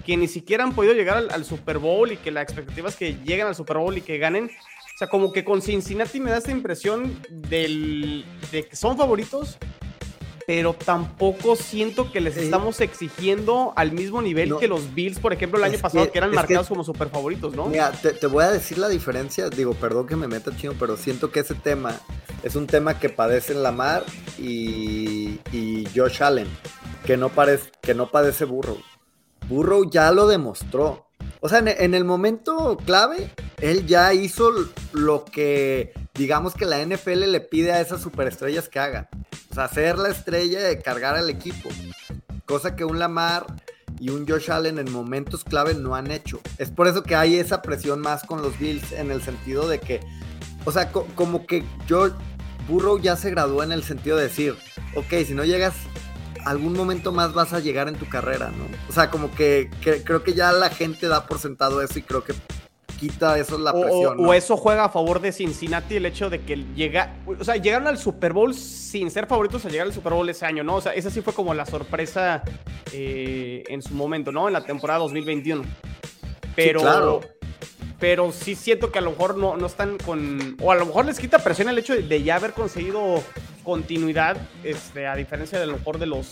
que 0.10 0.18
ni 0.18 0.28
siquiera 0.28 0.64
han 0.64 0.74
podido 0.74 0.96
llegar 0.96 1.18
al, 1.18 1.30
al 1.30 1.46
Super 1.46 1.78
Bowl 1.78 2.12
y 2.12 2.18
que 2.18 2.32
la 2.32 2.42
expectativa 2.42 2.90
es 2.90 2.96
que 2.96 3.14
lleguen 3.24 3.46
al 3.46 3.54
Super 3.54 3.78
Bowl 3.78 3.96
y 3.96 4.02
que 4.02 4.18
ganen. 4.18 4.46
O 4.46 4.98
sea, 4.98 5.08
como 5.08 5.32
que 5.32 5.46
con 5.46 5.62
Cincinnati 5.62 6.20
me 6.20 6.32
da 6.32 6.38
esta 6.38 6.50
impresión 6.50 7.22
del, 7.30 8.26
de 8.52 8.66
que 8.66 8.76
son 8.76 8.98
favoritos, 8.98 9.58
pero 10.48 10.74
tampoco 10.74 11.56
siento 11.56 12.12
que 12.12 12.22
les 12.22 12.34
Sí. 12.34 12.40
estamos 12.40 12.82
exigiendo 12.82 13.72
al 13.76 13.92
mismo 13.92 14.20
nivel 14.20 14.50
No. 14.50 14.58
que 14.58 14.68
los 14.68 14.96
Bills, 14.96 15.20
por 15.20 15.32
ejemplo, 15.32 15.60
el 15.60 15.66
año 15.66 15.76
Es 15.76 15.82
pasado, 15.82 16.06
que- 16.06 16.12
que, 16.14 16.18
eran 16.18 16.32
es 16.32 16.34
que- 16.34 16.38
marcados 16.38 16.68
como 16.70 16.84
super 16.84 17.10
favoritos, 17.10 17.54
¿no? 17.56 17.68
Mira, 17.68 17.92
te, 17.92 18.14
te 18.14 18.26
voy 18.26 18.44
a 18.46 18.50
decir 18.50 18.80
la 18.80 18.90
diferencia. 18.90 19.48
Digo, 19.52 19.76
perdón 19.76 20.08
que 20.08 20.16
me 20.16 20.28
meta 20.28 20.50
chino, 20.58 20.74
pero 20.80 20.98
siento 20.98 21.32
que 21.32 21.42
ese 21.42 21.54
tema 21.54 22.02
es 22.42 22.56
un 22.56 22.66
tema 22.66 22.98
que 23.00 23.10
padecen 23.10 23.62
Lamar 23.62 24.04
y, 24.40 25.40
y 25.54 25.88
Josh 25.96 26.24
Allen, 26.24 26.48
que 27.06 27.16
no, 27.16 27.30
parece, 27.30 27.70
que 27.80 27.94
no 27.94 28.10
padece 28.10 28.46
Burrow. 28.46 28.80
Burrow 29.50 29.90
ya 29.90 30.12
lo 30.12 30.28
demostró. 30.28 31.08
O 31.42 31.50
sea, 31.50 31.60
en, 31.60 31.94
el 31.94 32.06
momento 32.06 32.78
clave, 32.86 33.32
él 33.62 33.86
ya 33.88 34.14
hizo 34.14 34.52
lo 34.92 35.26
que, 35.26 35.94
digamos 36.14 36.54
que 36.54 36.66
la 36.66 36.86
NFL 36.86 37.32
le 37.32 37.40
pide 37.42 37.72
a 37.72 37.82
esas 37.82 38.02
superestrellas 38.02 38.68
que 38.70 38.80
hagan. 38.80 39.08
O 39.52 39.56
sea, 39.56 39.68
ser 39.68 39.98
la 39.98 40.10
estrella 40.10 40.60
de 40.62 40.80
cargar 40.82 41.16
al 41.16 41.30
equipo. 41.30 41.70
Cosa 42.46 42.76
que 42.76 42.84
un 42.84 43.00
Lamar 43.00 43.46
y 44.00 44.10
un 44.10 44.28
Josh 44.28 44.52
Allen 44.52 44.80
en 44.80 44.92
momentos 44.92 45.44
clave 45.44 45.74
no 45.74 45.96
han 45.96 46.12
hecho. 46.12 46.40
Es 46.58 46.72
por 46.72 46.88
eso 46.88 47.04
que 47.04 47.16
hay 47.16 47.36
esa 47.38 47.62
presión 47.62 48.00
más 48.00 48.24
con 48.24 48.42
los 48.42 48.58
Bills 48.60 48.92
en 48.92 49.10
el 49.12 49.22
sentido 49.22 49.68
de 49.68 49.80
que, 49.80 50.02
o 50.66 50.72
sea, 50.72 50.92
co- 50.92 51.08
como 51.16 51.46
que 51.46 51.64
yo, 51.88 52.10
Burrow 52.68 53.00
ya 53.00 53.16
se 53.16 53.30
graduó 53.32 53.64
en 53.64 53.72
el 53.72 53.84
sentido 53.84 54.18
de 54.18 54.24
decir, 54.24 54.56
ok, 54.96 55.26
si 55.26 55.34
no 55.34 55.44
llegas, 55.46 55.74
algún 56.50 56.74
momento 56.74 57.12
más 57.12 57.34
vas 57.34 57.54
a 57.54 57.60
llegar 57.60 57.88
en 57.88 57.96
tu 57.96 58.08
carrera, 58.08 58.52
¿no? 58.58 58.66
O 58.90 58.94
sea, 58.94 59.10
como 59.10 59.32
que, 59.34 59.70
que- 59.82 60.04
creo 60.04 60.24
que 60.24 60.34
ya 60.34 60.52
la 60.52 60.70
gente 60.70 61.08
da 61.08 61.26
por 61.28 61.40
sentado 61.40 61.82
eso 61.82 62.00
y 62.00 62.02
creo 62.02 62.24
que 62.24 62.34
quita 63.00 63.38
eso 63.40 63.58
la 63.58 63.72
O, 63.72 63.78
o- 63.78 63.82
presión. 63.82 64.26
o 64.26 64.34
eso 64.34 64.58
juega 64.58 64.84
a 64.86 64.90
favor 64.90 65.22
de 65.22 65.32
Cincinnati 65.32 65.96
el 65.96 66.06
hecho 66.06 66.30
de 66.30 66.42
que 66.42 66.58
llega, 66.76 67.16
o 67.26 67.44
sea, 67.44 67.56
llegaron 67.56 67.88
al 67.88 67.98
Super 67.98 68.34
Bowl 68.34 68.54
sin 68.54 69.10
ser 69.10 69.26
favoritos 69.28 69.66
a 69.66 69.70
llegar 69.70 69.88
al 69.88 69.94
Super 69.94 70.12
Bowl 70.14 70.28
ese 70.28 70.46
año, 70.46 70.64
¿no? 70.64 70.76
O 70.76 70.82
sea, 70.82 70.94
esa 70.94 71.10
sí 71.10 71.22
fue 71.22 71.34
como 71.34 71.54
la 71.54 71.66
sorpresa 71.66 72.44
eh, 72.92 73.64
en 73.68 73.82
su 73.82 73.94
momento, 73.94 74.32
¿no? 74.32 74.48
En 74.48 74.54
la 74.54 74.66
temporada 74.66 75.00
2021. 75.00 75.64
Pero, 76.56 76.82
claro. 76.82 77.22
pero 78.00 78.32
sí 78.34 78.56
siento 78.56 78.92
que 78.92 79.00
a 79.00 79.02
lo 79.02 79.12
mejor 79.12 79.38
no, 79.38 79.56
no 79.56 79.66
están 79.68 79.98
con, 79.98 80.58
o 80.62 80.72
a 80.72 80.76
lo 80.76 80.86
mejor 80.86 81.06
les 81.06 81.20
quita 81.20 81.40
presión 81.40 81.70
el 81.70 81.78
hecho 81.78 81.94
de, 81.94 82.02
de 82.04 82.24
ya 82.24 82.36
haber 82.36 82.52
conseguido 82.54 83.24
continuidad, 83.64 84.38
este, 84.64 85.08
a 85.08 85.16
diferencia 85.16 85.60
de 85.60 85.68
lo 85.68 85.74
mejor 85.74 86.00
de 86.00 86.06
los 86.08 86.30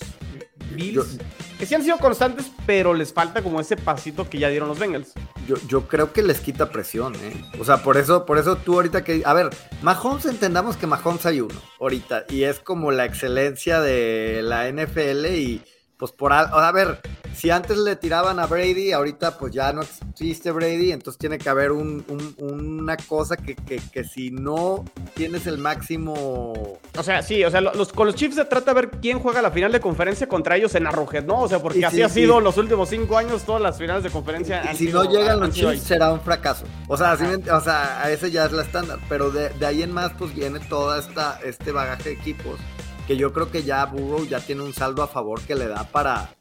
Bills, 0.71 1.17
Yo- 1.17 1.23
que 1.57 1.65
sí 1.65 1.73
han 1.75 1.83
sido 1.83 1.97
constantes, 1.97 2.51
pero 2.65 2.93
les 2.93 3.13
falta 3.13 3.41
como 3.41 3.59
ese 3.59 3.77
pasito 3.77 4.29
que 4.29 4.37
ya 4.37 4.49
dieron 4.49 4.67
los 4.67 4.77
Bengals. 4.77 5.13
Yo, 5.47 5.55
yo 5.67 5.87
creo 5.87 6.11
que 6.13 6.21
les 6.21 6.39
quita 6.41 6.69
presión, 6.69 7.15
¿eh? 7.15 7.41
O 7.59 7.63
sea, 7.65 7.77
por 7.83 7.97
eso, 7.97 8.25
por 8.25 8.37
eso 8.37 8.57
tú 8.57 8.73
ahorita 8.75 9.03
que. 9.03 9.21
A 9.25 9.33
ver, 9.33 9.49
Mahomes 9.81 10.25
entendamos 10.25 10.75
que 10.75 10.85
Mahomes 10.87 11.25
hay 11.25 11.39
uno 11.41 11.55
ahorita. 11.79 12.25
Y 12.29 12.43
es 12.43 12.59
como 12.59 12.91
la 12.91 13.05
excelencia 13.05 13.79
de 13.81 14.41
la 14.43 14.67
NFL. 14.67 15.25
Y 15.37 15.61
pues 15.97 16.11
por 16.11 16.31
al- 16.33 16.49
A 16.53 16.71
ver, 16.71 17.01
si 17.35 17.49
antes 17.49 17.77
le 17.77 17.95
tiraban 17.95 18.39
a 18.39 18.45
Brady, 18.45 18.91
ahorita 18.91 19.37
pues 19.37 19.53
ya 19.53 19.73
no 19.73 19.81
existe 19.81 20.51
Brady. 20.51 20.91
Entonces 20.91 21.17
tiene 21.19 21.37
que 21.37 21.49
haber 21.49 21.71
un- 21.71 22.03
un- 22.07 22.35
una 22.39 22.97
cosa 22.97 23.35
que, 23.37 23.55
que, 23.55 23.79
que 23.91 24.03
si 24.03 24.31
no 24.31 24.85
tienes 25.15 25.47
el 25.47 25.57
máximo. 25.57 26.79
O 26.97 27.03
sea, 27.03 27.21
sí, 27.23 27.43
o 27.43 27.51
sea, 27.51 27.61
los, 27.61 27.91
con 27.93 28.07
los 28.07 28.15
Chiefs 28.15 28.35
se 28.35 28.45
trata 28.45 28.73
de 28.73 28.81
ver 28.81 28.91
quién 29.01 29.19
juega 29.19 29.41
la 29.41 29.51
final 29.51 29.71
de 29.71 29.79
conferencia 29.79 30.27
contra 30.27 30.55
ellos 30.55 30.73
en 30.75 30.87
Arrowhead, 30.87 31.23
¿no? 31.25 31.41
O 31.41 31.47
sea, 31.47 31.59
porque 31.61 31.79
Y 31.79 31.83
así 31.83 31.97
sí, 31.97 32.01
ha 32.03 32.09
sido 32.09 32.37
sí. 32.37 32.43
los 32.43 32.57
últimos 32.57 32.89
cinco 32.89 33.17
años, 33.17 33.43
todas 33.43 33.61
las 33.61 33.77
finales 33.77 34.03
de 34.03 34.09
conferencia. 34.09 34.61
Y 34.63 34.67
han 34.69 34.75
si 34.77 34.85
sido- 34.87 35.03
no 35.03 35.11
llegan 35.11 35.39
los 35.39 35.49
Chiefs, 35.51 35.67
ahí. 35.71 35.79
será 35.79 36.11
un 36.13 36.21
fracaso. 36.21 36.65
O 36.87 36.97
sea, 36.97 37.11
así 37.13 37.23
o 37.25 37.61
sea, 37.61 38.01
a 38.03 38.11
ese 38.11 38.31
ya 38.31 38.45
es 38.45 38.51
la 38.51 38.61
estándar. 38.63 38.99
Pero 39.09 39.31
de, 39.31 39.49
de 39.49 39.65
ahí 39.65 39.81
en 39.83 39.91
más, 39.91 40.11
pues 40.17 40.33
viene 40.35 40.59
toda 40.59 40.99
esta 40.99 41.39
este 41.43 41.71
bagaje 41.71 42.09
de 42.09 42.11
equipos. 42.15 42.59
Que 43.07 43.17
yo 43.17 43.33
creo 43.33 43.49
que 43.49 43.63
ya 43.63 43.85
Burrow 43.85 44.25
ya 44.27 44.39
tiene 44.39 44.61
un 44.61 44.73
saldo 44.73 45.01
a 45.01 45.07
favor 45.07 45.41
que 45.41 45.55
le 45.55 45.67
da 45.67 45.85
para, 45.85 46.35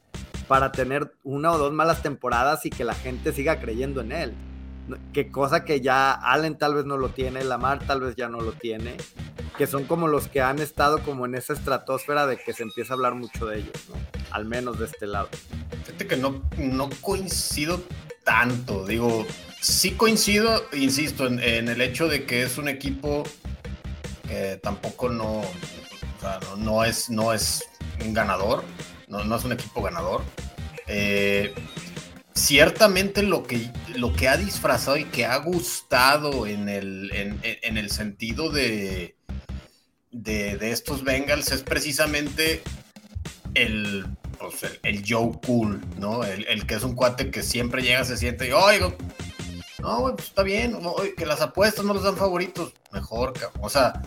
para 0.48 0.72
tener 0.72 1.14
una 1.22 1.52
o 1.52 1.58
dos 1.58 1.72
malas 1.72 2.02
temporadas 2.02 2.66
y 2.66 2.70
que 2.70 2.84
la 2.84 2.94
gente 2.94 3.32
siga 3.32 3.60
creyendo 3.60 4.00
en 4.00 4.12
él. 4.12 4.34
Que 5.12 5.30
cosa 5.30 5.64
que 5.64 5.80
ya 5.80 6.12
Allen 6.12 6.58
tal 6.58 6.74
vez 6.74 6.84
no 6.84 6.96
lo 6.96 7.10
tiene, 7.10 7.44
Lamar 7.44 7.86
tal 7.86 8.00
vez 8.00 8.16
ya 8.16 8.28
no 8.28 8.40
lo 8.40 8.52
tiene. 8.52 8.96
Que 9.56 9.66
son 9.66 9.84
como 9.84 10.08
los 10.08 10.28
que 10.28 10.42
han 10.42 10.58
estado 10.58 10.98
como 11.02 11.24
en 11.24 11.34
esa 11.34 11.52
estratosfera 11.52 12.26
de 12.26 12.36
que 12.36 12.52
se 12.52 12.64
empieza 12.64 12.92
a 12.92 12.96
hablar 12.96 13.14
mucho 13.14 13.46
de 13.46 13.58
ellos. 13.60 13.76
Al 14.30 14.44
menos 14.44 14.78
de 14.78 14.86
este 14.86 15.06
lado. 15.06 15.28
Fíjate 15.84 16.06
que 16.06 16.16
no, 16.16 16.42
no 16.58 16.90
coincido 17.00 17.80
tanto. 18.24 18.84
Digo, 18.86 19.24
sí 19.60 19.92
coincido, 19.92 20.64
insisto, 20.72 21.26
en, 21.26 21.40
en 21.40 21.68
el 21.68 21.80
hecho 21.80 22.08
de 22.08 22.26
que 22.26 22.42
es 22.42 22.58
un 22.58 22.68
equipo 22.68 23.22
que 24.28 24.58
tampoco 24.62 25.08
no, 25.08 25.42
o 26.16 26.20
sea, 26.20 26.38
no, 26.40 26.56
no 26.56 26.84
es, 26.84 27.10
no 27.10 27.32
es 27.32 27.64
un 28.04 28.14
ganador, 28.14 28.64
no, 29.08 29.24
no 29.24 29.36
es 29.36 29.44
un 29.44 29.52
equipo 29.52 29.82
ganador. 29.82 30.22
Eh, 30.86 31.54
ciertamente 32.34 33.22
lo 33.22 33.42
que, 33.42 33.70
lo 33.96 34.12
que 34.12 34.28
ha 34.28 34.36
disfrazado 34.36 34.96
y 34.96 35.04
que 35.04 35.24
ha 35.26 35.36
gustado 35.38 36.46
en 36.46 36.68
el, 36.68 37.10
en, 37.12 37.40
en- 37.42 37.58
el 37.78 37.90
sentido 37.90 38.50
de, 38.50 39.16
de, 40.10 40.56
de 40.56 40.70
estos 40.72 41.02
Bengals 41.02 41.50
es 41.52 41.62
precisamente 41.62 42.62
el, 43.54 44.06
pues, 44.38 44.62
el, 44.64 44.78
el 44.82 45.04
Joe 45.06 45.32
Cool, 45.46 45.80
¿no? 45.98 46.24
El, 46.24 46.46
el 46.46 46.66
que 46.66 46.74
es 46.74 46.82
un 46.82 46.94
cuate 46.94 47.30
que 47.30 47.42
siempre 47.42 47.82
llega, 47.82 48.04
se 48.04 48.16
siente 48.16 48.46
y, 48.48 48.52
no, 49.80 50.12
pues 50.14 50.28
está 50.28 50.42
bien, 50.42 50.78
que 51.16 51.26
las 51.26 51.40
apuestas 51.40 51.84
no 51.84 51.94
les 51.94 52.02
dan 52.02 52.16
favoritos, 52.16 52.72
mejor. 52.92 53.32
O 53.60 53.68
sea, 53.70 54.02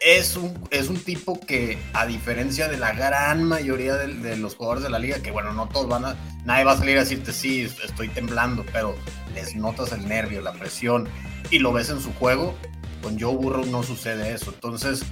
es 0.00 0.36
un, 0.36 0.54
es 0.70 0.88
un 0.88 0.98
tipo 0.98 1.40
que, 1.40 1.78
a 1.92 2.06
diferencia 2.06 2.68
de 2.68 2.76
la 2.76 2.92
gran 2.92 3.44
mayoría 3.44 3.96
de, 3.96 4.36
los 4.36 4.54
jugadores 4.54 4.84
de 4.84 4.90
la 4.90 4.98
liga, 4.98 5.20
que 5.20 5.30
bueno, 5.30 5.52
no 5.52 5.68
todos 5.68 5.88
van 5.88 6.04
a, 6.04 6.16
nadie 6.44 6.64
va 6.64 6.72
a 6.72 6.76
salir 6.76 6.96
a 6.96 7.00
decirte, 7.00 7.32
sí, 7.32 7.62
estoy 7.62 8.08
temblando, 8.08 8.64
pero 8.72 8.94
les 9.34 9.54
notas 9.56 9.92
el 9.92 10.06
nervio, 10.08 10.40
la 10.40 10.52
presión, 10.52 11.08
y 11.50 11.58
lo 11.58 11.72
ves 11.72 11.90
en 11.90 12.00
su 12.00 12.12
juego, 12.14 12.54
Con 13.02 13.18
Joe 13.18 13.36
Burrow 13.36 13.64
no 13.66 13.82
sucede 13.82 14.34
eso. 14.34 14.52
Entonces, 14.52 15.04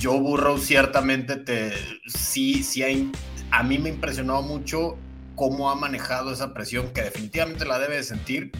Joe 0.00 0.20
Burrow 0.20 0.58
ciertamente 0.58 1.36
te, 1.36 1.72
sí, 2.06 2.62
sí 2.62 2.82
hay, 2.82 3.10
a 3.50 3.62
mí 3.62 3.78
me 3.78 3.88
impresionó 3.88 4.40
mucho 4.42 4.96
cómo 5.34 5.70
ha 5.70 5.74
manejado 5.74 6.32
esa 6.32 6.54
presión, 6.54 6.92
que 6.92 7.02
definitivamente 7.02 7.64
la 7.64 7.78
debe 7.78 7.96
de 7.96 8.04
sentir, 8.04 8.52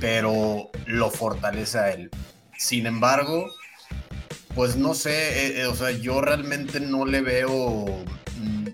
pero 0.00 0.70
lo 0.86 1.10
fortalece 1.10 1.78
a 1.78 1.90
él. 1.90 2.10
Sin 2.56 2.86
embargo, 2.86 3.46
pues 4.56 4.74
no 4.74 4.94
sé, 4.94 5.10
eh, 5.12 5.60
eh, 5.60 5.66
o 5.66 5.74
sea, 5.74 5.90
yo 5.90 6.22
realmente 6.22 6.80
no 6.80 7.04
le 7.04 7.20
veo, 7.20 7.84
mm, 8.38 8.68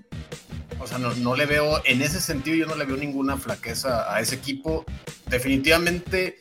o 0.78 0.86
sea, 0.86 0.98
no, 0.98 1.34
le 1.34 1.44
veo, 1.44 1.82
en 1.84 2.02
ese 2.02 2.20
sentido 2.20 2.56
yo 2.56 2.66
no 2.66 2.76
le 2.76 2.84
veo 2.84 2.96
ninguna 2.96 3.36
flaqueza 3.36 4.14
a 4.14 4.20
ese 4.20 4.36
equipo. 4.36 4.84
Definitivamente 5.26 6.40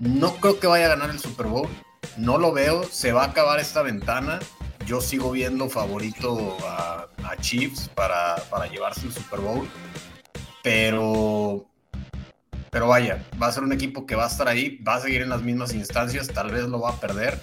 no 0.00 0.34
creo 0.34 0.58
que 0.58 0.66
vaya 0.66 0.86
a 0.86 0.88
ganar 0.88 1.10
el 1.10 1.20
Super 1.20 1.46
Bowl, 1.46 1.68
no 2.16 2.38
lo 2.38 2.52
veo, 2.52 2.82
se 2.82 3.12
va 3.12 3.22
a 3.22 3.26
acabar 3.28 3.60
esta 3.60 3.82
ventana. 3.82 4.40
Yo 4.84 5.00
sigo 5.00 5.30
viendo 5.30 5.70
favorito 5.70 6.58
a, 6.66 7.06
a 7.22 7.36
Chiefs 7.36 7.88
para, 7.88 8.34
para 8.50 8.66
llevarse 8.66 9.06
el 9.06 9.12
Super 9.12 9.38
Bowl, 9.38 9.68
pero 10.64 11.68
pero 12.72 12.88
vaya, 12.88 13.24
va 13.40 13.46
a 13.46 13.52
ser 13.52 13.62
un 13.62 13.72
equipo 13.72 14.06
que 14.06 14.16
va 14.16 14.24
a 14.24 14.28
estar 14.28 14.48
ahí, 14.48 14.78
va 14.78 14.96
a 14.96 15.00
seguir 15.00 15.22
en 15.22 15.28
las 15.28 15.42
mismas 15.42 15.72
instancias, 15.72 16.26
tal 16.26 16.50
vez 16.50 16.64
lo 16.64 16.80
va 16.80 16.90
a 16.90 16.96
perder. 16.98 17.38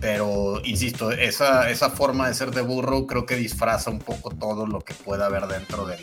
Pero, 0.00 0.60
insisto, 0.64 1.10
esa, 1.12 1.70
esa 1.70 1.90
forma 1.90 2.28
de 2.28 2.34
ser 2.34 2.50
de 2.52 2.62
burro 2.62 3.06
creo 3.06 3.26
que 3.26 3.36
disfraza 3.36 3.90
un 3.90 3.98
poco 3.98 4.30
todo 4.30 4.66
lo 4.66 4.80
que 4.80 4.94
pueda 4.94 5.26
haber 5.26 5.46
dentro 5.46 5.86
del, 5.86 6.00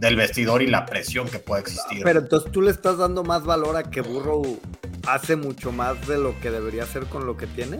del 0.00 0.16
vestidor 0.16 0.62
y 0.62 0.66
la 0.66 0.86
presión 0.86 1.28
que 1.28 1.38
puede 1.38 1.62
existir. 1.62 2.02
Pero 2.02 2.20
entonces 2.20 2.50
tú 2.50 2.62
le 2.62 2.70
estás 2.70 2.96
dando 2.96 3.22
más 3.22 3.44
valor 3.44 3.76
a 3.76 3.84
que 3.84 4.00
Burrow 4.00 4.58
hace 5.06 5.36
mucho 5.36 5.70
más 5.70 6.06
de 6.08 6.18
lo 6.18 6.38
que 6.40 6.50
debería 6.50 6.84
hacer 6.84 7.06
con 7.06 7.26
lo 7.26 7.36
que 7.36 7.46
tiene. 7.46 7.78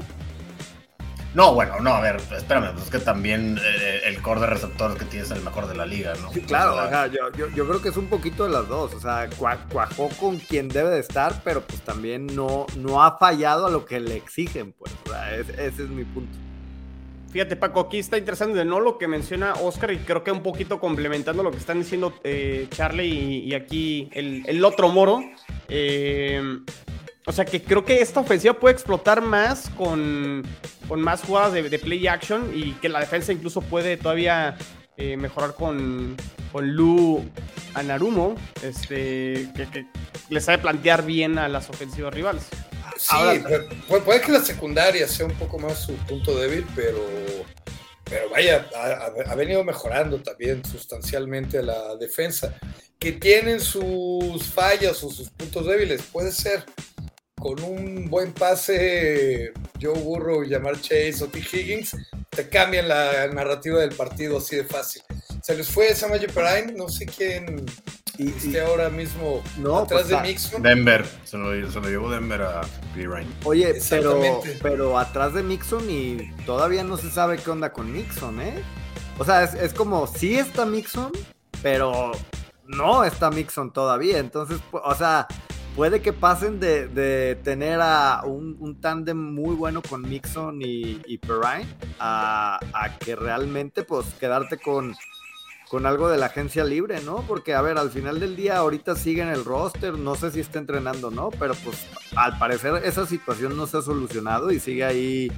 No, 1.33 1.55
bueno, 1.55 1.79
no, 1.79 1.91
a 1.91 2.01
ver, 2.01 2.17
espérame, 2.17 2.73
pues 2.73 2.87
es 2.87 2.91
que 2.91 2.99
también 2.99 3.57
eh, 3.59 4.01
el 4.07 4.21
core 4.21 4.41
de 4.41 4.47
receptores 4.49 4.99
que 4.99 5.05
tienes 5.05 5.31
es 5.31 5.37
el 5.37 5.45
mejor 5.45 5.69
de 5.69 5.77
la 5.77 5.87
liga, 5.87 6.13
¿no? 6.21 6.33
Sí, 6.33 6.41
claro, 6.41 6.75
o 6.75 6.89
sea, 6.89 7.07
yo, 7.07 7.31
yo, 7.39 7.49
yo, 7.51 7.69
creo 7.69 7.81
que 7.81 7.91
es 7.91 7.97
un 7.97 8.09
poquito 8.09 8.45
de 8.45 8.51
las 8.51 8.67
dos, 8.67 8.95
o 8.95 9.01
sea, 9.01 9.29
cuajó 9.39 10.09
con 10.19 10.39
quien 10.39 10.69
debe 10.69 10.91
de 10.91 10.99
estar, 10.99 11.41
pero 11.45 11.61
pues 11.61 11.83
también 11.83 12.27
no, 12.27 12.67
no 12.77 13.03
ha 13.05 13.17
fallado 13.17 13.67
a 13.67 13.71
lo 13.71 13.85
que 13.85 14.01
le 14.01 14.17
exigen, 14.17 14.73
pues, 14.73 14.93
o 15.07 15.11
sea, 15.11 15.37
es, 15.37 15.49
ese 15.51 15.85
es 15.85 15.89
mi 15.89 16.05
punto. 16.05 16.37
Fíjate, 17.31 17.55
Paco, 17.55 17.79
aquí 17.79 18.01
está 18.01 18.19
interesante, 18.19 18.65
¿no? 18.65 18.81
Lo 18.81 18.99
que 18.99 19.07
menciona 19.07 19.53
Oscar 19.53 19.93
y 19.93 19.99
creo 19.99 20.25
que 20.25 20.33
un 20.33 20.43
poquito 20.43 20.81
complementando 20.81 21.45
lo 21.45 21.53
que 21.53 21.59
están 21.59 21.79
diciendo 21.79 22.13
eh, 22.25 22.67
Charlie 22.71 23.07
y, 23.07 23.39
y, 23.45 23.55
aquí 23.55 24.09
el, 24.15 24.43
el 24.49 24.65
otro 24.65 24.89
moro. 24.89 25.23
Eh, 25.69 26.43
o 27.31 27.33
sea 27.33 27.45
que 27.45 27.63
creo 27.63 27.85
que 27.85 28.01
esta 28.01 28.19
ofensiva 28.19 28.55
puede 28.55 28.75
explotar 28.75 29.23
más 29.23 29.71
con, 29.77 30.43
con 30.89 31.01
más 31.01 31.23
jugadas 31.23 31.53
de, 31.53 31.63
de, 31.71 31.79
play 31.79 32.09
action 32.09 32.51
y 32.53 32.73
que 32.73 32.89
la 32.89 32.99
defensa 32.99 33.33
incluso 33.33 33.61
puede 33.61 33.97
todavía 33.97 34.59
eh, 34.97 35.17
mejorar 35.17 35.55
con, 35.55 36.17
con 36.51 36.73
Lu 36.73 37.25
Anarumo, 37.75 38.35
este, 38.65 39.49
que, 39.55 39.69
que, 39.73 39.87
le 40.29 40.41
sabe 40.41 40.59
plantear 40.59 41.07
bien 41.07 41.39
a 41.39 41.49
las 41.49 41.71
ofensivas 41.71 42.13
rivales. 42.13 42.43
Sí, 42.97 43.07
Ahora, 43.11 43.41
puede, 43.87 44.03
puede 44.03 44.21
que 44.23 44.33
la 44.33 44.41
secundaria 44.41 45.07
sea 45.07 45.27
un 45.27 45.35
poco 45.35 45.57
más 45.61 45.79
su 45.79 45.95
punto 45.95 46.37
débil, 46.37 46.67
pero 46.75 46.99
pero 48.07 48.29
vaya, 48.29 48.69
ha, 48.75 49.31
ha, 49.31 49.35
venido 49.37 49.63
mejorando 49.63 50.21
también 50.21 50.65
sustancialmente 50.65 51.63
la 51.63 51.95
defensa. 51.95 52.59
Que 52.99 53.13
tienen 53.13 53.61
sus 53.61 54.43
fallas 54.53 55.03
o 55.05 55.11
sus 55.11 55.31
puntos 55.31 55.65
débiles, 55.65 56.03
puede 56.11 56.33
ser. 56.33 56.65
Con 57.41 57.63
un 57.63 58.11
buen 58.11 58.33
pase, 58.33 59.53
Joe 59.81 59.99
Burrow, 59.99 60.45
Yamar 60.45 60.79
Chase 60.81 61.25
o 61.25 61.27
T. 61.27 61.39
Higgins, 61.39 61.97
te 62.29 62.49
cambian 62.49 62.87
la 62.87 63.29
narrativa 63.29 63.81
del 63.81 63.95
partido 63.95 64.39
así 64.39 64.57
de 64.57 64.65
fácil. 64.65 65.03
Se 65.43 65.57
les 65.57 65.69
fue 65.69 65.95
Samaje 65.95 66.29
Perrine, 66.29 66.73
no 66.73 66.89
sé 66.89 67.07
quién 67.07 67.65
y, 68.19 68.29
esté 68.29 68.51
y, 68.51 68.57
ahora 68.59 68.91
mismo 68.91 69.43
no, 69.57 69.79
atrás 69.79 70.03
pues, 70.03 70.09
de 70.09 70.21
Mixon. 70.21 70.63
Denver, 70.63 71.07
se 71.25 71.39
lo, 71.39 71.71
se 71.71 71.81
lo 71.81 71.89
llevó 71.89 72.11
Denver 72.11 72.43
a 72.43 72.61
Perrine. 72.95 73.31
Oye, 73.45 73.81
pero, 73.89 74.43
pero 74.61 74.99
atrás 74.99 75.33
de 75.33 75.43
Mixon 75.43 75.89
y 75.89 76.31
todavía 76.45 76.85
no 76.85 76.99
se 76.99 77.11
sabe 77.11 77.39
qué 77.39 77.51
onda 77.51 77.73
con 77.73 77.91
Mixon, 77.91 78.41
¿eh? 78.43 78.63
O 79.19 79.25
sea, 79.25 79.45
es, 79.45 79.55
es 79.55 79.73
como, 79.73 80.07
sí 80.07 80.39
está 80.39 80.67
Mixon, 80.67 81.13
pero 81.63 82.13
no 82.67 83.05
está 83.05 83.31
Mixon 83.31 83.73
todavía. 83.73 84.19
Entonces, 84.19 84.59
o 84.73 84.95
sea, 84.95 85.27
puede 85.81 86.03
que 86.03 86.13
pasen 86.13 86.61
de, 86.61 86.89
de 86.89 87.37
tener 87.37 87.81
a 87.81 88.21
un, 88.27 88.55
un 88.61 88.83
tándem 88.83 89.17
muy 89.17 89.57
bueno 89.57 89.81
con 89.81 90.03
Mixon 90.03 90.61
y, 90.61 91.01
y 91.07 91.17
Perrine 91.17 91.67
a, 91.99 92.61
a, 92.75 92.99
que 92.99 93.17
realmente 93.17 93.83
pues 93.83 94.05
quedarte 94.21 94.59
con, 94.59 94.95
con 95.71 95.87
algo 95.87 96.11
de 96.11 96.19
la 96.19 96.27
agencia 96.27 96.65
libre, 96.65 97.01
¿no? 97.01 97.25
Porque 97.27 97.55
a 97.55 97.63
ver, 97.63 97.79
al 97.79 97.91
final 97.91 98.21
del 98.21 98.37
día 98.37 98.59
ahorita 98.59 98.95
sigue 98.95 99.23
en 99.23 99.31
el 99.31 99.43
roster, 99.43 99.97
no 99.97 100.17
sé 100.17 100.31
si 100.31 100.41
está 100.41 100.59
entrenando 100.59 101.11
no, 101.11 101.31
pero 101.31 101.55
pues 101.65 101.87
al 102.15 102.39
parecer 102.39 102.83
esa 102.85 103.07
situación 103.07 103.57
no 103.57 103.67
se 103.67 103.79
ha 103.79 103.81
solucionado 103.81 104.51
y 104.51 104.61
sigue 104.61 104.85
ahí 104.85 105.33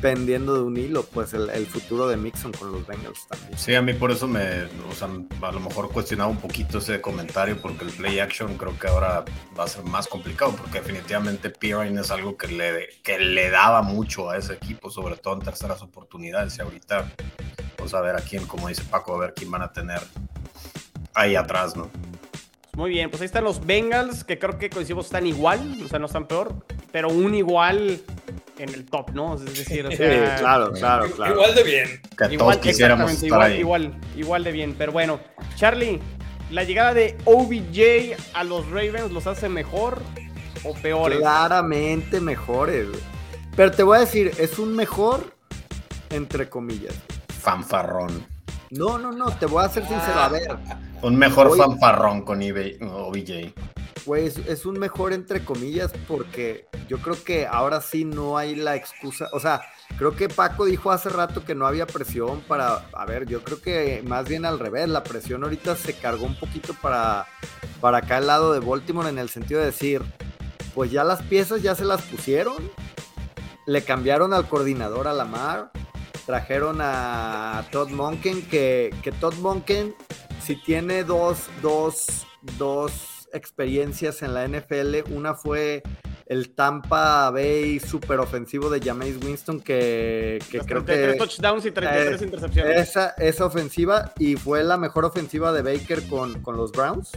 pendiendo 0.00 0.54
de 0.54 0.62
un 0.62 0.76
hilo, 0.76 1.02
pues 1.04 1.34
el, 1.34 1.66
futuro 1.66 2.08
de 2.08 2.16
Mixon 2.16 2.52
con 2.52 2.72
los 2.72 2.86
Bengals 2.86 3.26
también. 3.28 3.58
Sí, 3.58 3.74
a 3.74 3.82
mí 3.82 3.92
por 3.94 4.10
eso 4.10 4.28
me, 4.28 4.64
o 4.64 4.94
sea, 4.94 5.08
a 5.08 5.52
lo 5.52 5.60
mejor 5.60 5.90
cuestionaba 5.90 6.30
un 6.30 6.38
poquito 6.38 6.78
ese 6.78 7.00
comentario, 7.00 7.60
porque 7.60 7.84
el 7.84 7.90
play 7.90 8.20
action 8.20 8.56
creo 8.56 8.78
que 8.78 8.86
ahora 8.86 9.24
va 9.58 9.64
a 9.64 9.68
ser 9.68 9.84
más 9.84 10.06
complicado, 10.06 10.52
porque 10.52 10.80
definitivamente 10.80 11.50
Pirine 11.50 12.00
es 12.00 12.10
algo 12.10 12.36
que 12.36 12.48
le, 12.48 12.88
que 13.02 13.18
le 13.18 13.50
daba 13.50 13.82
mucho 13.82 14.30
a 14.30 14.36
ese 14.36 14.54
equipo, 14.54 14.90
sobre 14.90 15.16
todo 15.16 15.34
en 15.34 15.40
terceras 15.40 15.82
oportunidades, 15.82 16.56
y 16.58 16.62
ahorita, 16.62 17.12
pues 17.76 17.94
a 17.94 18.00
ver 18.00 18.16
a 18.16 18.20
quién, 18.20 18.46
como 18.46 18.68
dice 18.68 18.82
Paco, 18.84 19.14
a 19.14 19.18
ver 19.18 19.34
quién 19.34 19.50
van 19.50 19.62
a 19.62 19.72
tener 19.72 20.00
ahí 21.14 21.34
atrás, 21.34 21.76
¿no? 21.76 21.90
Muy 22.78 22.90
bien, 22.90 23.10
pues 23.10 23.20
ahí 23.20 23.26
están 23.26 23.42
los 23.42 23.66
Bengals, 23.66 24.22
que 24.22 24.38
creo 24.38 24.56
que 24.56 24.70
coincidimos 24.70 25.06
están 25.06 25.26
igual, 25.26 25.80
o 25.84 25.88
sea, 25.88 25.98
no 25.98 26.06
están 26.06 26.28
peor, 26.28 26.64
pero 26.92 27.08
un 27.08 27.34
igual 27.34 28.00
en 28.56 28.68
el 28.68 28.84
top, 28.84 29.10
¿no? 29.10 29.34
Es 29.34 29.46
decir, 29.46 29.84
o 29.84 29.90
sea, 29.90 30.36
sí, 30.36 30.40
claro, 30.40 30.70
claro, 30.70 31.10
claro. 31.10 31.34
Igual 31.34 31.56
de 31.56 31.64
bien. 31.64 32.00
Que 32.16 32.34
igual, 32.34 32.38
todos 32.38 32.56
quisiéramos 32.58 33.10
estar 33.10 33.26
igual, 33.26 33.42
ahí. 33.50 33.58
igual, 33.58 34.00
igual 34.16 34.44
de 34.44 34.52
bien. 34.52 34.76
Pero 34.78 34.92
bueno, 34.92 35.18
Charlie, 35.56 35.98
¿la 36.52 36.62
llegada 36.62 36.94
de 36.94 37.18
OBJ 37.24 38.16
a 38.34 38.44
los 38.44 38.70
Ravens 38.70 39.10
los 39.10 39.26
hace 39.26 39.48
mejor 39.48 40.00
o 40.62 40.72
peores? 40.74 41.18
Claramente 41.18 42.20
mejores. 42.20 42.86
Pero 43.56 43.72
te 43.72 43.82
voy 43.82 43.96
a 43.96 44.00
decir, 44.02 44.30
es 44.38 44.56
un 44.60 44.76
mejor 44.76 45.34
entre 46.10 46.48
comillas. 46.48 46.94
Fanfarrón. 47.40 48.37
No, 48.70 48.98
no, 48.98 49.12
no, 49.12 49.30
te 49.38 49.46
voy 49.46 49.64
a 49.64 49.68
ser 49.68 49.86
sincero. 49.86 50.20
A 50.20 50.28
ver. 50.28 50.56
Un 51.02 51.16
mejor 51.16 51.56
fanfarrón 51.56 52.22
con 52.22 52.42
eBay, 52.42 52.78
OBJ. 52.80 53.52
Pues 54.04 54.38
es 54.38 54.66
un 54.66 54.78
mejor 54.78 55.12
entre 55.12 55.44
comillas 55.44 55.92
porque 56.06 56.66
yo 56.88 56.98
creo 56.98 57.22
que 57.22 57.46
ahora 57.46 57.80
sí 57.80 58.04
no 58.04 58.38
hay 58.38 58.54
la 58.54 58.74
excusa, 58.74 59.28
o 59.32 59.40
sea, 59.40 59.60
creo 59.98 60.16
que 60.16 60.28
Paco 60.28 60.64
dijo 60.64 60.90
hace 60.90 61.10
rato 61.10 61.44
que 61.44 61.54
no 61.54 61.66
había 61.66 61.86
presión 61.86 62.40
para, 62.48 62.86
a 62.94 63.04
ver, 63.04 63.26
yo 63.26 63.42
creo 63.44 63.60
que 63.60 64.02
más 64.06 64.26
bien 64.26 64.46
al 64.46 64.58
revés, 64.58 64.88
la 64.88 65.04
presión 65.04 65.44
ahorita 65.44 65.76
se 65.76 65.92
cargó 65.92 66.24
un 66.24 66.36
poquito 66.36 66.74
para, 66.80 67.26
para 67.82 67.98
acá 67.98 68.16
al 68.16 68.26
lado 68.26 68.54
de 68.54 68.60
Baltimore 68.60 69.10
en 69.10 69.18
el 69.18 69.28
sentido 69.28 69.60
de 69.60 69.66
decir, 69.66 70.02
pues 70.74 70.90
ya 70.90 71.04
las 71.04 71.22
piezas 71.22 71.60
ya 71.60 71.74
se 71.74 71.84
las 71.84 72.00
pusieron, 72.02 72.56
le 73.66 73.82
cambiaron 73.82 74.32
al 74.32 74.48
coordinador 74.48 75.06
a 75.06 75.12
Lamar, 75.12 75.70
trajeron 76.28 76.80
a 76.82 77.64
Todd 77.72 77.88
Monken, 77.88 78.42
que, 78.42 78.94
que 79.02 79.12
Todd 79.12 79.32
Monken 79.36 79.94
si 80.42 80.56
tiene 80.56 81.02
dos, 81.02 81.48
dos, 81.62 82.26
dos 82.58 83.30
experiencias 83.32 84.20
en 84.20 84.34
la 84.34 84.46
NFL. 84.46 85.10
Una 85.10 85.32
fue 85.32 85.82
el 86.26 86.54
Tampa 86.54 87.30
Bay 87.30 87.80
super 87.80 88.20
ofensivo 88.20 88.68
de 88.68 88.78
Jameis 88.78 89.16
Winston, 89.24 89.58
que, 89.62 90.38
que 90.50 90.58
creo 90.58 90.84
que. 90.84 91.14
touchdowns 91.14 91.64
y 91.64 91.70
33 91.70 92.20
eh, 92.20 92.24
intercepciones. 92.26 92.76
Esa, 92.76 93.14
esa 93.16 93.46
ofensiva, 93.46 94.12
y 94.18 94.36
fue 94.36 94.62
la 94.64 94.76
mejor 94.76 95.06
ofensiva 95.06 95.50
de 95.54 95.62
Baker 95.62 96.06
con, 96.08 96.42
con 96.42 96.58
los 96.58 96.72
Browns. 96.72 97.10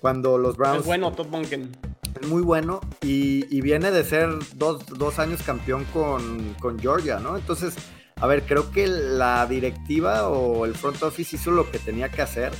Cuando 0.00 0.36
los 0.36 0.58
Browns. 0.58 0.80
Es 0.80 0.86
bueno, 0.86 1.10
Todd 1.12 1.28
Monken. 1.28 1.74
Es 2.20 2.28
muy 2.28 2.42
bueno 2.42 2.80
y, 3.00 3.46
y 3.56 3.62
viene 3.62 3.90
de 3.90 4.04
ser 4.04 4.28
dos, 4.56 4.84
dos 4.84 5.18
años 5.18 5.42
campeón 5.42 5.86
con, 5.94 6.52
con 6.60 6.78
Georgia, 6.78 7.20
¿no? 7.20 7.38
Entonces, 7.38 7.74
a 8.20 8.26
ver, 8.26 8.42
creo 8.42 8.70
que 8.70 8.86
la 8.86 9.46
directiva 9.46 10.28
o 10.28 10.66
el 10.66 10.74
front 10.74 11.02
office 11.02 11.36
hizo 11.36 11.50
lo 11.50 11.70
que 11.70 11.78
tenía 11.78 12.10
que 12.10 12.22
hacer 12.22 12.52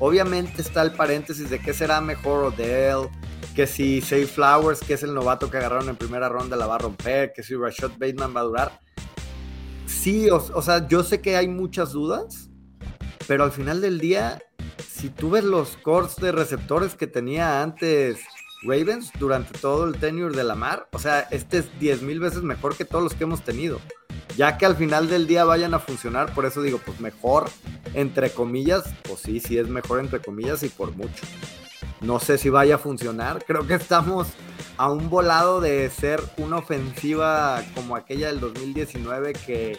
Obviamente 0.00 0.60
está 0.60 0.82
el 0.82 0.92
paréntesis 0.92 1.50
de 1.50 1.60
qué 1.60 1.72
será 1.72 2.00
mejor 2.00 2.44
Odell, 2.44 3.08
que 3.54 3.66
si 3.66 4.00
Say 4.00 4.26
Flowers, 4.26 4.80
que 4.80 4.94
es 4.94 5.02
el 5.02 5.14
novato 5.14 5.50
que 5.50 5.58
agarraron 5.58 5.88
en 5.88 5.96
primera 5.96 6.28
ronda, 6.28 6.56
la 6.56 6.66
va 6.66 6.74
a 6.76 6.78
romper, 6.78 7.32
que 7.32 7.42
si 7.42 7.54
Rashad 7.54 7.92
Bateman 7.92 8.34
va 8.34 8.40
a 8.40 8.44
durar. 8.44 8.80
Sí, 9.86 10.28
o, 10.30 10.36
o, 10.36 10.62
sea, 10.62 10.88
yo 10.88 11.04
sé 11.04 11.20
que 11.20 11.36
hay 11.36 11.46
muchas 11.46 11.92
dudas, 11.92 12.50
pero 13.28 13.44
al 13.44 13.52
final 13.52 13.80
del 13.80 14.00
día, 14.00 14.42
si 14.86 15.10
tú 15.10 15.30
ves 15.30 15.44
los 15.44 15.76
cores 15.76 16.16
de 16.16 16.32
receptores 16.32 16.96
que 16.96 17.06
tenía 17.06 17.62
antes 17.62 18.18
Ravens 18.64 19.10
durante 19.18 19.58
todo 19.58 19.86
el 19.86 19.96
tenure 19.96 20.34
de 20.34 20.42
Lamar. 20.42 20.88
O 20.92 20.98
sea, 20.98 21.20
este 21.30 21.58
es 21.58 21.78
10 21.78 22.02
mil 22.02 22.18
veces 22.18 22.42
mejor 22.42 22.76
que 22.76 22.84
todos 22.84 23.04
los 23.04 23.14
que 23.14 23.24
hemos 23.24 23.42
tenido. 23.42 23.78
Ya 24.36 24.58
que 24.58 24.66
al 24.66 24.76
final 24.76 25.08
del 25.08 25.26
día 25.26 25.44
vayan 25.44 25.74
a 25.74 25.78
funcionar, 25.78 26.34
por 26.34 26.44
eso 26.44 26.60
digo, 26.60 26.80
pues 26.84 27.00
mejor, 27.00 27.48
entre 27.94 28.30
comillas, 28.30 28.82
pues 29.04 29.20
sí, 29.20 29.38
sí 29.38 29.58
es 29.58 29.68
mejor 29.68 30.00
entre 30.00 30.20
comillas 30.20 30.62
y 30.62 30.68
por 30.68 30.96
mucho. 30.96 31.24
No 32.00 32.18
sé 32.18 32.36
si 32.36 32.50
vaya 32.50 32.74
a 32.74 32.78
funcionar. 32.78 33.44
Creo 33.46 33.66
que 33.66 33.74
estamos 33.74 34.28
a 34.76 34.90
un 34.90 35.08
volado 35.08 35.60
de 35.60 35.88
ser 35.88 36.20
una 36.36 36.56
ofensiva 36.56 37.62
como 37.74 37.96
aquella 37.96 38.26
del 38.26 38.40
2019 38.40 39.32
que, 39.32 39.78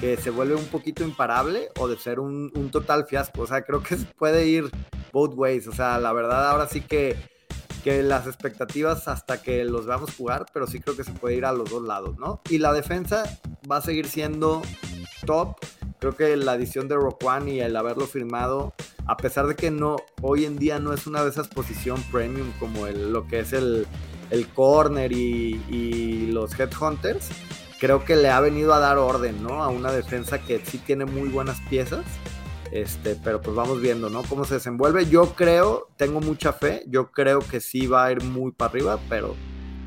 se 0.00 0.30
vuelve 0.30 0.54
un 0.54 0.66
poquito 0.66 1.02
imparable 1.02 1.70
o 1.76 1.88
de 1.88 1.98
ser 1.98 2.20
un, 2.20 2.70
total 2.70 3.06
fiasco. 3.06 3.42
O 3.42 3.46
sea, 3.46 3.62
creo 3.62 3.82
que 3.82 3.96
puede 4.16 4.46
ir 4.46 4.70
both 5.12 5.34
ways. 5.34 5.66
O 5.66 5.72
sea, 5.72 5.98
la 5.98 6.12
verdad 6.12 6.48
ahora 6.48 6.68
sí 6.68 6.80
que, 6.80 7.16
que 7.82 8.02
las 8.02 8.26
expectativas 8.26 9.08
hasta 9.08 9.40
que 9.42 9.64
los 9.64 9.86
veamos 9.86 10.14
jugar, 10.14 10.46
pero 10.52 10.66
sí 10.66 10.80
creo 10.80 10.96
que 10.96 11.04
se 11.04 11.12
puede 11.12 11.36
ir 11.36 11.44
a 11.44 11.52
los 11.52 11.70
dos 11.70 11.82
lados, 11.82 12.18
¿no? 12.18 12.40
Y 12.50 12.58
la 12.58 12.72
defensa 12.72 13.24
va 13.70 13.78
a 13.78 13.82
seguir 13.82 14.06
siendo 14.06 14.62
top. 15.26 15.56
Creo 15.98 16.16
que 16.16 16.36
la 16.36 16.52
adición 16.52 16.88
de 16.88 16.94
Roquan 16.94 17.48
y 17.48 17.60
el 17.60 17.76
haberlo 17.76 18.06
firmado 18.06 18.74
a 19.08 19.16
pesar 19.16 19.46
de 19.46 19.56
que 19.56 19.70
no 19.70 19.96
hoy 20.20 20.44
en 20.44 20.58
día 20.58 20.78
no 20.78 20.92
es 20.92 21.06
una 21.06 21.24
de 21.24 21.30
esas 21.30 21.48
posiciones 21.48 22.04
premium 22.12 22.52
como 22.60 22.86
el, 22.86 23.10
lo 23.10 23.26
que 23.26 23.40
es 23.40 23.54
el, 23.54 23.86
el 24.30 24.46
corner 24.48 25.12
y, 25.12 26.28
los 26.30 26.58
headhunters, 26.60 27.30
creo 27.80 28.04
que 28.04 28.14
le 28.14 28.28
ha 28.28 28.38
venido 28.40 28.74
a 28.74 28.78
dar 28.78 28.98
orden, 28.98 29.42
¿no? 29.42 29.62
A 29.62 29.68
una 29.68 29.90
defensa 29.90 30.38
que 30.38 30.60
sí 30.64 30.76
tiene 30.76 31.06
muy 31.06 31.30
buenas 31.30 31.58
piezas. 31.70 32.04
Este, 32.72 33.16
pero 33.22 33.40
pues 33.40 33.56
vamos 33.56 33.80
viendo, 33.80 34.10
¿no? 34.10 34.22
Cómo 34.22 34.44
se 34.44 34.54
desenvuelve. 34.54 35.06
Yo 35.06 35.34
creo, 35.34 35.88
tengo 35.96 36.20
mucha 36.20 36.52
fe, 36.52 36.84
yo 36.86 37.10
creo 37.10 37.40
que 37.40 37.60
sí 37.60 37.86
va 37.86 38.06
a 38.06 38.12
ir 38.12 38.22
muy 38.22 38.52
para 38.52 38.70
arriba, 38.70 38.98
pero 39.08 39.34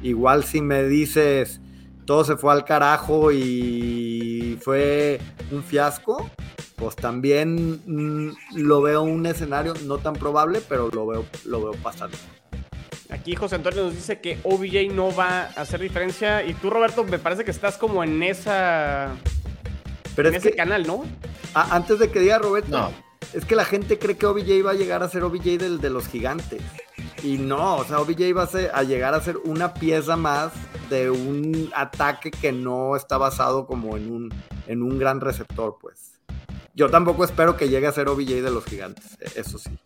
igual 0.02 0.44
si 0.44 0.62
me 0.62 0.84
dices 0.84 1.62
todo 2.06 2.24
se 2.24 2.36
fue 2.36 2.52
al 2.52 2.66
carajo 2.66 3.32
y 3.32 4.58
fue 4.62 5.20
un 5.52 5.64
fiasco, 5.64 6.30
pues 6.76 6.96
también 6.96 7.82
mm, 7.86 8.36
lo 8.56 8.82
veo 8.82 9.04
un 9.04 9.26
escenario 9.26 9.74
no 9.86 9.98
tan 9.98 10.14
probable, 10.14 10.62
pero 10.68 10.90
lo 10.90 11.06
veo, 11.08 11.26
lo 11.46 11.62
veo 11.62 11.82
pasando. 11.82 12.18
Aquí 13.10 13.36
José 13.36 13.56
Antonio 13.56 13.84
nos 13.86 13.94
dice 13.96 14.20
que 14.20 14.40
OBJ 14.44 14.94
no 14.94 15.14
va 15.14 15.42
a 15.42 15.62
hacer 15.62 15.82
diferencia. 15.82 16.44
Y 16.44 16.54
tú, 16.54 16.70
Roberto, 16.70 17.04
me 17.04 17.20
parece 17.20 17.44
que 17.44 17.52
estás 17.52 17.78
como 17.78 18.04
en 18.04 18.24
esa. 18.24 19.16
Pero 20.16 20.30
en 20.30 20.36
ese 20.36 20.56
canal, 20.56 20.86
¿no? 20.86 21.04
antes 21.54 22.00
de 22.00 22.12
que 22.12 22.20
diga 22.20 22.38
Roberto, 22.40 22.70
no. 22.70 22.92
es 23.34 23.46
que 23.46 23.56
la 23.56 23.66
gente 23.66 23.98
cree 24.00 24.18
que 24.18 24.26
OBJ 24.26 24.50
iba 24.50 24.72
a 24.72 24.76
llegar 24.76 25.04
a 25.04 25.10
ser 25.10 25.24
OBJ 25.24 25.58
del, 25.58 25.82
de 25.82 25.90
los 25.90 26.08
gigantes. 26.08 26.62
Y 27.24 27.38
no, 27.38 27.78
o 27.78 27.84
sea, 27.84 28.00
OBJ 28.00 28.36
va 28.36 28.44
a, 28.44 28.80
a 28.80 28.84
llegar 28.84 29.14
a 29.14 29.22
ser 29.22 29.38
una 29.38 29.74
pieza 29.74 30.16
más 30.16 30.52
de 30.90 31.10
un 31.10 31.72
ataque 31.76 32.32
que 32.32 32.52
no 32.52 32.96
está 32.96 33.18
basado 33.18 33.66
como 33.68 33.96
en 33.96 34.12
un, 34.12 34.34
en 34.68 34.82
un 34.82 34.98
gran 34.98 35.22
receptor, 35.22 35.78
pues. 35.80 36.20
Yo 36.74 36.90
tampoco 36.90 37.24
espero 37.26 37.58
que 37.58 37.70
llegue 37.70 37.88
a 37.88 37.92
ser 37.92 38.08
OBJ 38.08 38.42
de 38.42 38.52
los 38.52 38.66
gigantes, 38.66 39.18
eso 39.36 39.58
sí. 39.58 39.78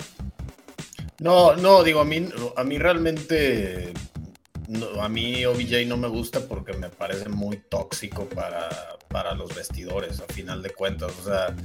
No, 1.20 1.56
no, 1.56 1.84
digo, 1.84 2.02
a 2.02 2.06
mí, 2.06 2.28
a 2.56 2.64
mí 2.64 2.78
realmente, 2.78 3.94
a 5.02 5.10
mí 5.10 5.46
OBJ 5.46 5.86
no 5.88 5.98
me 5.98 6.08
gusta 6.08 6.42
porque 6.48 6.74
me 6.74 6.90
parece 6.90 7.30
muy 7.30 7.58
tóxico 7.58 8.26
para, 8.30 8.70
para 9.10 9.34
los 9.34 9.54
vestidores, 9.56 10.20
a 10.20 10.32
final 10.32 10.62
de 10.62 10.72
cuentas. 10.72 11.14
O 11.22 11.24
sea, 11.24 11.56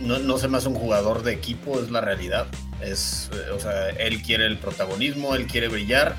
no, 0.00 0.18
no 0.18 0.38
se 0.38 0.48
me 0.48 0.58
hace 0.58 0.68
un 0.68 0.74
jugador 0.74 1.22
de 1.22 1.32
equipo, 1.32 1.80
es 1.80 1.90
la 1.90 2.00
realidad. 2.00 2.46
Es, 2.80 3.30
o 3.52 3.58
sea, 3.58 3.90
él 3.90 4.22
quiere 4.22 4.46
el 4.46 4.58
protagonismo, 4.58 5.34
él 5.34 5.46
quiere 5.46 5.68
brillar. 5.68 6.16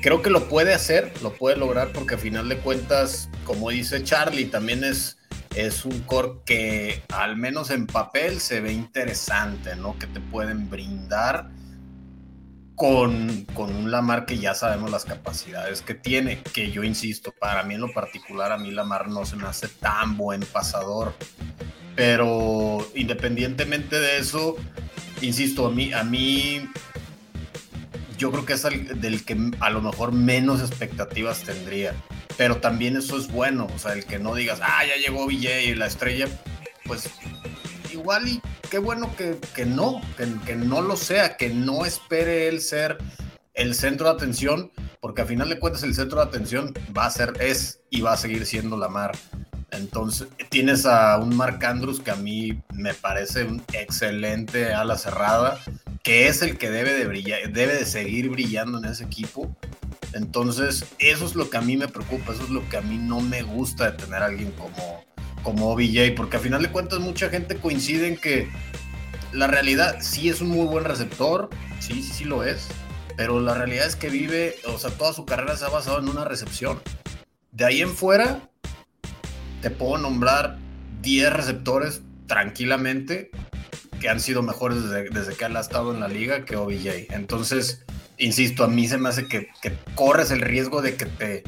Creo 0.00 0.22
que 0.22 0.30
lo 0.30 0.48
puede 0.48 0.74
hacer, 0.74 1.12
lo 1.22 1.32
puede 1.34 1.56
lograr 1.56 1.92
porque 1.92 2.14
a 2.14 2.18
final 2.18 2.48
de 2.48 2.58
cuentas, 2.58 3.28
como 3.44 3.70
dice 3.70 4.02
Charlie, 4.02 4.46
también 4.46 4.82
es 4.82 5.16
es 5.54 5.84
un 5.84 6.00
core 6.00 6.40
que 6.46 7.02
al 7.12 7.36
menos 7.36 7.70
en 7.70 7.86
papel 7.86 8.40
se 8.40 8.60
ve 8.60 8.72
interesante, 8.72 9.76
¿no? 9.76 9.98
Que 9.98 10.06
te 10.06 10.20
pueden 10.20 10.70
brindar 10.70 11.50
con, 12.82 13.44
con, 13.54 13.72
un 13.72 13.92
Lamar 13.92 14.26
que 14.26 14.38
ya 14.38 14.56
sabemos 14.56 14.90
las 14.90 15.04
capacidades 15.04 15.82
que 15.82 15.94
tiene, 15.94 16.42
que 16.42 16.72
yo 16.72 16.82
insisto, 16.82 17.30
para 17.30 17.62
mí 17.62 17.74
en 17.74 17.80
lo 17.80 17.92
particular, 17.92 18.50
a 18.50 18.58
mí 18.58 18.72
Lamar 18.72 19.06
no 19.06 19.24
se 19.24 19.36
me 19.36 19.46
hace 19.46 19.68
tan 19.68 20.16
buen 20.16 20.40
pasador. 20.40 21.14
Pero 21.94 22.84
independientemente 22.96 24.00
de 24.00 24.18
eso, 24.18 24.56
insisto, 25.20 25.66
a 25.66 25.70
mí, 25.70 25.92
a 25.92 26.02
mí 26.02 26.68
yo 28.18 28.32
creo 28.32 28.44
que 28.44 28.54
es 28.54 28.64
el 28.64 29.00
del 29.00 29.24
que 29.24 29.36
a 29.60 29.70
lo 29.70 29.80
mejor 29.80 30.10
menos 30.10 30.60
expectativas 30.60 31.44
tendría 31.44 31.94
pero 32.36 32.56
también 32.56 32.96
eso 32.96 33.16
es 33.16 33.28
bueno, 33.28 33.68
o 33.72 33.78
sea, 33.78 33.92
el 33.92 34.04
que 34.04 34.18
no 34.18 34.34
digas, 34.34 34.58
ah, 34.62 34.84
ya 34.84 34.96
llegó 34.96 35.26
VJ 35.26 35.66
y 35.66 35.74
la 35.76 35.86
estrella, 35.86 36.26
pues 36.84 37.10
igual 37.92 38.28
y 38.28 38.40
qué 38.70 38.78
bueno 38.78 39.14
que, 39.16 39.38
que 39.54 39.66
no, 39.66 40.00
que, 40.16 40.56
no 40.56 40.80
lo 40.80 40.96
sea, 40.96 41.36
que 41.36 41.50
no 41.50 41.84
espere 41.84 42.48
él 42.48 42.60
ser 42.60 42.98
el 43.54 43.74
centro 43.74 44.08
de 44.08 44.14
atención, 44.14 44.70
porque 45.00 45.22
a 45.22 45.26
final 45.26 45.48
de 45.48 45.58
cuentas 45.58 45.82
el 45.82 45.94
centro 45.94 46.20
de 46.20 46.26
atención 46.26 46.72
va 46.96 47.06
a 47.06 47.10
ser, 47.10 47.34
es 47.40 47.80
y 47.90 48.00
va 48.00 48.14
a 48.14 48.16
seguir 48.16 48.46
siendo 48.46 48.76
la 48.76 48.88
mar. 48.88 49.12
Entonces, 49.70 50.28
tienes 50.50 50.84
a 50.84 51.18
un 51.18 51.34
Mark 51.34 51.64
Andrews 51.64 52.00
que 52.00 52.10
a 52.10 52.16
mí 52.16 52.62
me 52.74 52.92
parece 52.94 53.44
un 53.44 53.62
excelente 53.72 54.74
ala 54.74 54.98
cerrada, 54.98 55.58
que 56.02 56.28
es 56.28 56.42
el 56.42 56.58
que 56.58 56.70
debe 56.70 56.92
de 56.92 57.06
brillar, 57.06 57.52
debe 57.52 57.74
de 57.74 57.86
seguir 57.86 58.28
brillando 58.28 58.78
en 58.78 58.84
ese 58.84 59.04
equipo. 59.04 59.54
Entonces, 60.12 60.84
eso 60.98 61.24
es 61.24 61.34
lo 61.34 61.48
que 61.48 61.56
a 61.56 61.62
mí 61.62 61.76
me 61.76 61.88
preocupa, 61.88 62.32
eso 62.32 62.42
es 62.42 62.50
lo 62.50 62.68
que 62.68 62.76
a 62.76 62.82
mí 62.82 62.98
no 62.98 63.20
me 63.20 63.42
gusta 63.42 63.90
de 63.90 63.96
tener 63.96 64.22
alguien 64.22 64.52
como, 64.52 65.04
como 65.42 65.72
OBJ, 65.72 66.14
porque 66.16 66.36
a 66.36 66.40
final 66.40 66.62
de 66.62 66.70
cuentas 66.70 67.00
mucha 67.00 67.28
gente 67.28 67.56
coincide 67.56 68.08
en 68.08 68.16
que 68.16 68.48
la 69.32 69.46
realidad 69.46 69.96
sí 70.00 70.28
es 70.28 70.40
un 70.40 70.48
muy 70.48 70.66
buen 70.66 70.84
receptor, 70.84 71.50
sí, 71.80 72.02
sí, 72.02 72.12
sí 72.12 72.24
lo 72.24 72.44
es, 72.44 72.68
pero 73.16 73.40
la 73.40 73.54
realidad 73.54 73.86
es 73.86 73.96
que 73.96 74.10
vive, 74.10 74.56
o 74.66 74.78
sea, 74.78 74.90
toda 74.90 75.12
su 75.12 75.24
carrera 75.24 75.56
se 75.56 75.64
ha 75.64 75.68
basado 75.68 75.98
en 75.98 76.08
una 76.08 76.24
recepción. 76.24 76.80
De 77.50 77.64
ahí 77.64 77.82
en 77.82 77.94
fuera, 77.94 78.48
te 79.60 79.70
puedo 79.70 79.98
nombrar 79.98 80.58
10 81.02 81.32
receptores 81.32 82.02
tranquilamente 82.26 83.30
que 84.00 84.08
han 84.08 84.20
sido 84.20 84.42
mejores 84.42 84.82
desde, 84.82 85.10
desde, 85.10 85.34
que 85.34 85.44
él 85.44 85.56
ha 85.56 85.60
estado 85.60 85.94
en 85.94 86.00
la 86.00 86.08
liga 86.08 86.44
que 86.44 86.56
OBJ. 86.56 87.12
Entonces, 87.12 87.84
insisto, 88.18 88.64
a 88.64 88.68
mí 88.68 88.88
se 88.88 88.98
me 88.98 89.08
hace 89.08 89.28
que, 89.28 89.48
corres 89.94 90.30
el 90.30 90.40
riesgo 90.40 90.82
de 90.82 90.96
que, 90.96 91.06
te, 91.06 91.44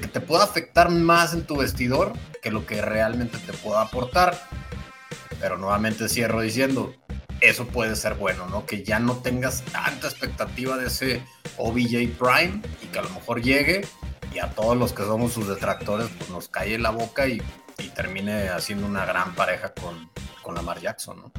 que 0.00 0.08
te 0.08 0.20
pueda 0.20 0.44
afectar 0.44 0.90
más 0.90 1.34
en 1.34 1.46
tu 1.46 1.56
vestidor 1.56 2.12
que 2.42 2.50
lo 2.50 2.66
que 2.66 2.82
realmente 2.82 3.38
te 3.38 3.52
pueda 3.52 3.82
aportar. 3.82 4.38
Pero 5.40 5.58
nuevamente 5.58 6.08
cierro 6.08 6.40
diciendo, 6.40 6.94
eso 7.40 7.66
puede 7.66 7.96
ser 7.96 8.14
bueno, 8.14 8.46
¿no? 8.48 8.66
Que 8.66 8.82
ya 8.82 8.98
no 8.98 9.18
tengas 9.18 9.62
tanta 9.64 10.08
expectativa 10.08 10.76
de 10.76 10.86
ese 10.86 11.22
OBJ 11.58 12.16
Prime 12.18 12.62
y 12.82 12.86
que 12.86 12.98
a 12.98 13.02
lo 13.02 13.10
mejor 13.10 13.42
llegue 13.42 13.86
y 14.34 14.38
a 14.38 14.50
todos 14.50 14.76
los 14.76 14.92
que 14.92 15.02
somos 15.02 15.32
sus 15.32 15.46
detractores 15.48 16.08
pues 16.18 16.30
nos 16.30 16.50
en 16.64 16.82
la 16.82 16.90
boca 16.90 17.28
y, 17.28 17.40
termine 17.94 18.48
haciendo 18.48 18.86
una 18.86 19.04
gran 19.04 19.36
pareja 19.36 19.72
con, 19.72 20.10
con 20.42 20.56
Lamar 20.56 20.80
Jackson, 20.80 21.16
¿no? 21.20 21.32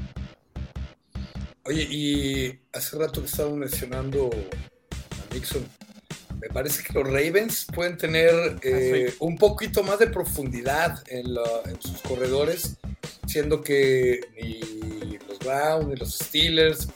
Oye, 1.63 1.83
y 1.83 2.59
hace 2.71 2.97
rato 2.97 3.19
que 3.21 3.27
estaba 3.27 3.49
mencionando 3.49 4.29
a 4.31 5.33
Nixon, 5.33 5.67
me 6.39 6.47
parece 6.49 6.83
que 6.83 6.93
los 6.93 7.05
Ravens 7.05 7.65
pueden 7.73 7.97
tener 7.97 8.31
ah, 8.33 8.59
eh, 8.63 9.13
un 9.19 9.37
poquito 9.37 9.83
más 9.83 9.99
de 9.99 10.07
profundidad 10.07 11.03
en, 11.07 11.25
sus 11.79 12.01
corredores, 12.01 12.75
siendo 13.27 13.61
que 13.61 14.21
ni 14.35 15.17
los 15.27 15.39
Browns, 15.39 15.87
ni 15.87 15.95
los 15.95 16.15
Steelers, 16.15 16.87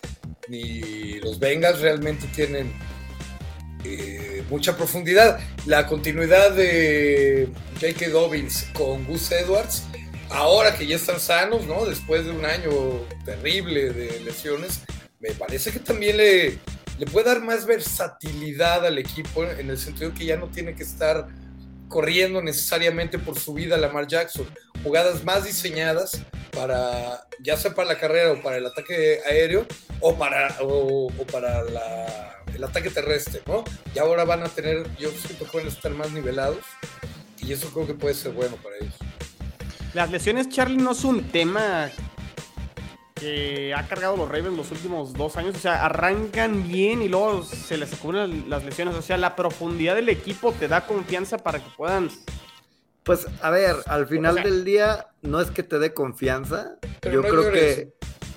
ni 0.47 1.19
los 1.19 1.39
Bengals 1.39 1.81
realmente 1.81 2.27
tienen 2.35 2.71
eh, 3.83 4.43
mucha 4.49 4.75
profundidad. 4.75 5.39
La 5.65 5.87
continuidad 5.87 6.51
de 6.51 7.49
J.K. 7.79 8.09
Dobbins 8.09 8.67
con 8.73 9.05
Gus 9.05 9.31
Edwards 9.31 9.83
ahora 10.29 10.75
que 10.75 10.85
ya 10.85 10.95
están 10.95 11.19
sanos, 11.19 11.65
¿no? 11.65 11.85
Después 11.85 12.25
de 12.25 12.31
un 12.31 12.45
año 12.45 12.71
terrible 13.25 13.91
de 13.91 14.19
lesiones, 14.21 14.81
me 15.19 15.31
parece 15.31 15.71
que 15.71 15.79
también 15.79 16.17
le, 16.17 16.59
le 16.99 17.05
puede 17.05 17.27
dar 17.27 17.41
más 17.41 17.65
versatilidad 17.65 18.85
al 18.85 18.97
equipo 18.97 19.45
en 19.45 19.69
el 19.69 19.77
sentido 19.77 20.13
que 20.13 20.25
ya 20.25 20.35
no 20.35 20.47
tiene 20.47 20.75
que 20.75 20.83
estar 20.83 21.27
corriendo 21.87 22.41
necesariamente 22.41 23.17
por 23.17 23.39
su 23.39 23.53
vida 23.53 23.77
Lamar 23.77 24.05
Jackson. 24.05 24.45
Jugadas 24.83 25.23
más 25.23 25.45
diseñadas 25.45 26.21
para, 26.51 27.25
ya 27.41 27.55
sea 27.55 27.73
para 27.73 27.87
la 27.87 27.97
carrera 27.97 28.33
o 28.33 28.41
para 28.41 28.57
el 28.57 28.65
ataque 28.65 29.21
aéreo 29.25 29.65
o 30.01 30.17
para, 30.17 30.57
o, 30.61 31.09
para 31.31 31.63
el 32.53 32.63
ataque 32.63 32.89
terrestre, 32.89 33.41
¿no? 33.47 33.63
Y 33.95 33.99
ahora 33.99 34.25
van 34.25 34.43
a 34.43 34.49
tener, 34.49 34.85
yo 34.97 35.09
siento 35.11 35.49
que 35.49 35.57
a 35.57 35.61
estar 35.61 35.93
más 35.93 36.11
nivelados 36.11 36.65
y 37.37 37.53
eso 37.53 37.69
creo 37.71 37.87
que 37.87 37.93
puede 37.93 38.13
ser 38.13 38.33
bueno 38.33 38.57
para 38.57 38.75
ellos. 38.75 38.95
Las 39.93 40.11
lesiones, 40.11 40.49
Charlie, 40.49 40.77
no 40.77 40.91
es 40.91 41.05
un 41.05 41.23
tema 41.31 41.89
que 43.19 43.73
ha 43.75 43.87
cargado 43.87 44.15
los 44.17 44.27
Ravens 44.29 44.55
los 44.55 44.71
últimos 44.71 45.13
dos 45.13 45.35
años. 45.37 45.55
O 45.55 45.59
sea, 45.59 45.85
arrancan 45.85 46.67
bien 46.67 47.01
y 47.01 47.09
luego 47.09 47.43
se 47.43 47.77
les 47.77 47.93
acumulan 47.93 48.49
las 48.49 48.63
lesiones. 48.63 48.95
O 48.95 49.01
sea, 49.01 49.17
la 49.17 49.35
profundidad 49.35 49.95
del 49.95 50.09
equipo 50.09 50.51
te 50.53 50.67
da 50.67 50.85
confianza 50.85 51.37
para 51.37 51.59
que 51.59 51.69
puedan. 51.77 52.09
Pues 53.03 53.27
a 53.41 53.49
ver, 53.49 53.75
al 53.87 54.07
final 54.07 54.31
O 54.31 54.35
sea- 54.35 54.43
del 54.43 54.63
día 54.65 55.07
no 55.21 55.41
es 55.41 55.51
que 55.51 55.63
te 55.63 55.79
dé 55.79 55.93
confianza. 55.93 56.75
Pero 57.01 57.15
yo 57.15 57.21
no 57.21 57.29
creo 57.41 57.51
que. 57.51 57.93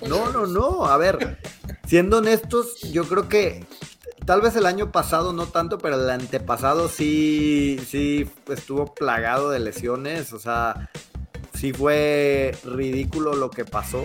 No, 0.07 0.29
no, 0.31 0.47
no. 0.47 0.85
A 0.85 0.97
ver, 0.97 1.37
siendo 1.87 2.17
honestos, 2.17 2.81
yo 2.91 3.05
creo 3.05 3.29
que 3.29 3.65
tal 4.25 4.41
vez 4.41 4.55
el 4.55 4.65
año 4.65 4.91
pasado 4.91 5.31
no 5.33 5.45
tanto, 5.47 5.77
pero 5.77 5.95
el 5.95 6.09
antepasado 6.09 6.89
sí, 6.89 7.79
sí 7.87 8.29
estuvo 8.49 8.93
plagado 8.93 9.49
de 9.49 9.59
lesiones. 9.59 10.33
O 10.33 10.39
sea, 10.39 10.89
sí 11.53 11.71
fue 11.71 12.57
ridículo 12.65 13.33
lo 13.35 13.49
que 13.51 13.63
pasó. 13.65 14.03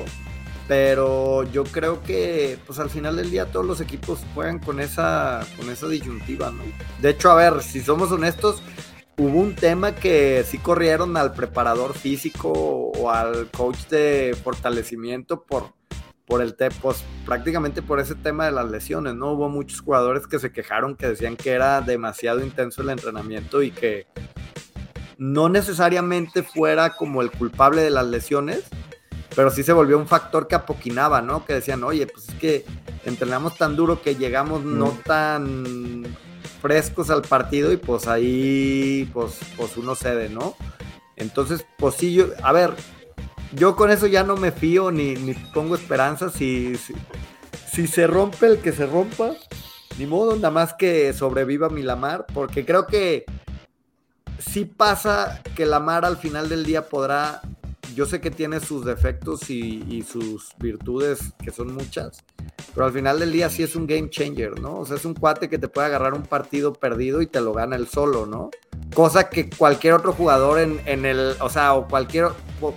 Pero 0.69 1.45
yo 1.45 1.65
creo 1.65 2.03
que, 2.03 2.59
pues 2.67 2.79
al 2.79 2.91
final 2.91 3.17
del 3.17 3.31
día 3.31 3.47
todos 3.47 3.65
los 3.65 3.81
equipos 3.81 4.21
juegan 4.35 4.59
con 4.59 4.81
esa, 4.81 5.41
con 5.57 5.71
esa 5.71 5.89
disyuntiva, 5.89 6.51
¿no? 6.51 6.63
De 7.01 7.11
hecho, 7.11 7.31
a 7.31 7.35
ver, 7.35 7.63
si 7.63 7.81
somos 7.81 8.13
honestos, 8.13 8.63
hubo 9.17 9.39
un 9.41 9.55
tema 9.55 9.95
que 9.95 10.45
sí 10.47 10.59
corrieron 10.59 11.17
al 11.17 11.33
preparador 11.33 11.95
físico 11.95 12.53
o 12.53 13.11
al 13.11 13.51
coach 13.51 13.87
de 13.89 14.37
fortalecimiento 14.45 15.43
por, 15.43 15.73
por 16.27 16.43
el 16.43 16.55
te- 16.55 16.71
pues, 16.71 17.03
prácticamente 17.25 17.81
por 17.81 17.99
ese 17.99 18.15
tema 18.15 18.45
de 18.45 18.53
las 18.53 18.71
lesiones, 18.71 19.15
¿no? 19.15 19.33
Hubo 19.33 19.49
muchos 19.49 19.81
jugadores 19.81 20.27
que 20.27 20.39
se 20.39 20.53
quejaron 20.53 20.97
que 20.97 21.09
decían 21.09 21.37
que 21.37 21.53
era 21.53 21.81
demasiado 21.81 22.45
intenso 22.45 22.83
el 22.83 22.91
entrenamiento 22.91 23.63
y 23.63 23.71
que 23.71 24.07
no 25.17 25.49
necesariamente 25.49 26.43
fuera 26.43 26.95
como 26.95 27.23
el 27.23 27.31
culpable 27.31 27.81
de 27.81 27.91
las 27.91 28.07
lesiones, 28.07 28.65
pero 29.39 29.53
sí 29.53 29.63
se 29.63 29.73
volvió 29.73 29.97
un 29.97 30.09
factor 30.09 30.49
que 30.49 30.57
apoquinaba, 30.57 31.23
¿no? 31.23 31.45
Que 31.45 31.53
decían, 31.53 31.85
oye, 31.85 32.09
pues 32.09 32.29
es 32.29 32.35
que 32.35 32.65
entrenamos 33.05 33.57
tan 33.57 33.77
duro 33.77 34.03
que 34.03 34.17
llegamos 34.17 34.65
no 34.65 34.99
tan 35.05 36.05
frescos 36.61 37.09
al 37.09 37.23
partido 37.23 37.71
y 37.71 37.77
pues 37.77 38.09
ahí 38.09 39.09
pues, 39.13 39.39
pues 39.57 39.77
uno 39.77 39.95
cede, 39.95 40.29
¿no? 40.29 40.57
Entonces, 41.15 41.65
pues 41.77 41.95
sí, 41.95 42.15
yo, 42.15 42.31
a 42.43 42.51
ver, 42.51 42.75
yo 43.53 43.77
con 43.77 43.93
eso 43.93 44.09
ya 44.09 44.25
no 44.25 44.37
me 44.37 44.51
fío 44.51 44.91
ni, 44.91 45.15
ni 45.15 45.35
pongo 45.35 45.77
esperanza. 45.77 46.31
Si, 46.31 46.75
si, 46.75 46.95
si 47.73 47.87
se 47.87 48.09
rompe 48.09 48.47
el 48.47 48.59
que 48.59 48.73
se 48.73 48.87
rompa, 48.87 49.35
ni 49.99 50.07
modo, 50.07 50.35
nada 50.35 50.51
más 50.51 50.75
que 50.75 51.13
sobreviva 51.13 51.69
mi 51.69 51.83
Lamar, 51.83 52.27
porque 52.35 52.67
creo 52.67 52.89
que 52.89 53.25
sí 54.41 54.65
pasa 54.65 55.45
que 55.55 55.65
Lamar 55.65 56.05
al 56.05 56.17
final 56.17 56.49
del 56.49 56.65
día 56.65 56.89
podrá. 56.89 57.41
Yo 57.95 58.07
sé 58.07 58.21
que 58.21 58.31
tiene 58.31 58.61
sus 58.61 58.85
defectos 58.85 59.51
y, 59.51 60.03
sus 60.03 60.51
virtudes, 60.59 61.33
que 61.43 61.51
son 61.51 61.75
muchas, 61.75 62.25
pero 62.75 62.87
al 62.87 62.93
final 62.93 63.19
del 63.19 63.33
día 63.33 63.51
sí 63.51 63.63
es 63.63 63.77
un 63.77 63.87
game 63.87 64.11
changer, 64.11 64.61
¿no? 64.61 64.79
O 64.79 64.87
sea, 64.87 64.97
es 64.97 65.05
un 65.05 65.15
cuate 65.15 65.49
que 65.49 65.59
te 65.59 65.69
puede 65.69 65.89
agarrar 65.89 66.15
un 66.15 66.23
partido 66.23 66.73
perdido 66.73 67.23
y 67.23 67.27
te 67.27 67.41
lo 67.41 67.53
gana 67.53 67.77
él 67.77 67.89
solo, 67.89 68.27
¿no? 68.27 68.51
Cosa 68.95 69.29
que 69.29 69.51
cualquier 69.51 69.95
otro 69.95 70.13
jugador 70.13 70.61
en, 70.61 70.81
en 70.87 71.05
el, 71.05 71.35
o 71.41 71.49
sea, 71.49 71.75
o 71.75 71.89
cualquier, 71.89 72.29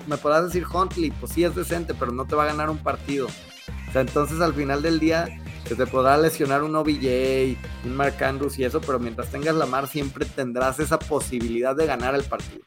me 0.08 0.18
podrás 0.18 0.46
decir 0.46 0.66
Huntley, 0.72 1.12
pues 1.12 1.34
sí 1.34 1.44
es 1.44 1.56
decente, 1.56 1.94
pero 1.94 2.12
no 2.12 2.26
te 2.26 2.36
va 2.36 2.44
a 2.44 2.48
ganar 2.48 2.70
un 2.70 2.80
partido. 2.80 3.28
O 3.28 3.92
sea, 3.92 4.02
entonces 4.02 4.40
al 4.40 4.54
final 4.54 4.82
del 4.82 5.00
día 5.00 5.28
se 5.68 5.76
te 5.76 5.86
podrá 5.86 6.18
lesionar 6.18 6.64
un 6.64 6.76
OBJ, 6.76 7.58
un 7.86 7.96
Mark 7.96 8.22
Andrews 8.24 8.58
y 8.60 8.64
eso, 8.64 8.82
pero 8.82 9.00
mientras 9.00 9.32
tengas 9.32 9.56
la 9.56 9.66
mar 9.66 9.88
siempre 9.88 10.26
tendrás 10.26 10.80
esa 10.80 11.00
posibilidad 11.00 11.76
de 11.76 11.86
ganar 11.86 12.16
el 12.16 12.24
partido. 12.24 12.62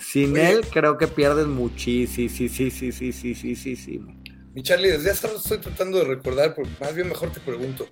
Sin 0.00 0.32
Oye. 0.34 0.50
él 0.50 0.66
creo 0.70 0.96
que 0.98 1.06
pierdes 1.08 1.46
muchísimo, 1.46 2.28
sí, 2.30 2.48
sí, 2.48 2.70
sí, 2.70 2.92
sí, 2.92 3.12
sí, 3.12 3.34
sí, 3.34 3.54
sí, 3.56 3.76
sí. 3.76 4.00
Mi 4.54 4.62
Charlie, 4.62 4.90
desde 4.90 5.10
hace 5.10 5.26
rato 5.26 5.38
estoy 5.38 5.58
tratando 5.58 5.98
de 5.98 6.04
recordar, 6.04 6.54
porque 6.54 6.70
más 6.80 6.94
bien 6.94 7.08
mejor 7.08 7.30
te 7.30 7.40
pregunto. 7.40 7.88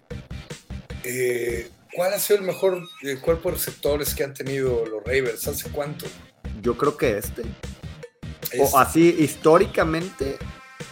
eh, 1.04 1.68
¿Cuál 1.94 2.12
ha 2.14 2.18
sido 2.18 2.40
el 2.40 2.46
mejor 2.46 2.82
cuerpo 3.22 3.50
de 3.50 3.56
receptores 3.56 4.14
que 4.14 4.24
han 4.24 4.34
tenido 4.34 4.84
los 4.86 5.04
Ravens? 5.04 5.46
¿Hace 5.46 5.70
cuánto? 5.70 6.06
Yo 6.60 6.76
creo 6.76 6.96
que 6.96 7.18
este. 7.18 7.42
Es- 8.50 8.72
O 8.72 8.78
así 8.78 9.14
históricamente, 9.18 10.36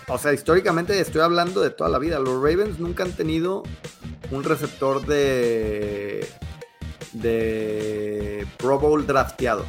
o 0.08 0.18
sea, 0.18 0.32
históricamente 0.32 0.98
estoy 1.00 1.22
hablando 1.22 1.60
de 1.60 1.70
toda 1.70 1.90
la 1.90 1.98
vida. 1.98 2.18
Los 2.20 2.34
Ravens 2.34 2.78
nunca 2.78 3.02
han 3.02 3.12
tenido 3.12 3.62
un 4.30 4.44
receptor 4.44 5.04
de 5.06 6.26
de 7.14 8.46
Pro 8.58 8.78
Bowl 8.78 9.06
drafteado. 9.06 9.66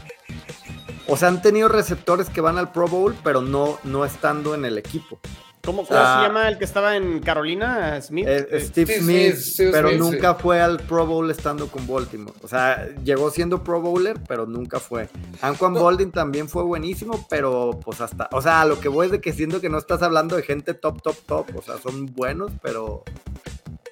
O 1.07 1.17
sea, 1.17 1.27
han 1.27 1.41
tenido 1.41 1.67
receptores 1.67 2.29
que 2.29 2.41
van 2.41 2.57
al 2.57 2.71
Pro 2.71 2.87
Bowl, 2.87 3.15
pero 3.23 3.41
no, 3.41 3.79
no 3.83 4.05
estando 4.05 4.55
en 4.55 4.65
el 4.65 4.77
equipo. 4.77 5.19
¿Cómo, 5.65 5.85
cómo 5.85 5.97
se 5.97 6.21
llama 6.21 6.49
el 6.49 6.57
que 6.57 6.65
estaba 6.65 6.97
en 6.97 7.21
Carolina? 7.21 8.01
Smith. 8.01 8.27
Eh, 8.27 8.47
Eh, 8.51 8.59
Steve 8.59 8.95
Steve 8.99 9.35
Smith, 9.35 9.71
pero 9.71 9.89
Smith, 9.89 10.01
nunca 10.01 10.35
fue 10.35 10.59
al 10.59 10.77
Pro 10.81 11.05
Bowl 11.05 11.31
estando 11.31 11.67
con 11.67 11.87
Baltimore. 11.87 12.35
O 12.41 12.49
sea, 12.49 12.89
llegó 13.01 13.31
siendo 13.31 13.63
Pro 13.63 13.79
Bowler, 13.79 14.19
pero 14.27 14.45
nunca 14.45 14.81
fue. 14.81 15.07
Anquan 15.41 15.73
No. 15.73 15.79
Boldin 15.79 16.11
también 16.11 16.49
fue 16.49 16.63
buenísimo, 16.63 17.25
pero 17.29 17.79
pues 17.81 18.01
hasta. 18.01 18.27
O 18.33 18.41
sea, 18.41 18.59
a 18.59 18.65
lo 18.65 18.81
que 18.81 18.89
voy 18.89 19.05
es 19.05 19.13
de 19.13 19.21
que 19.21 19.31
siento 19.31 19.61
que 19.61 19.69
no 19.69 19.77
estás 19.77 20.01
hablando 20.01 20.35
de 20.35 20.43
gente 20.43 20.73
top, 20.73 21.01
top, 21.01 21.15
top. 21.25 21.55
O 21.55 21.61
sea, 21.61 21.77
son 21.77 22.07
buenos, 22.07 22.51
pero. 22.61 23.03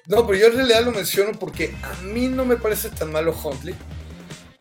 No, 0.08 0.26
pero 0.26 0.38
yo 0.38 0.46
en 0.48 0.56
realidad 0.56 0.84
lo 0.84 0.92
menciono 0.92 1.32
porque 1.38 1.74
a 1.82 2.02
mí 2.02 2.28
no 2.28 2.44
me 2.44 2.56
parece 2.56 2.90
tan 2.90 3.10
malo 3.10 3.34
Huntley. 3.42 3.74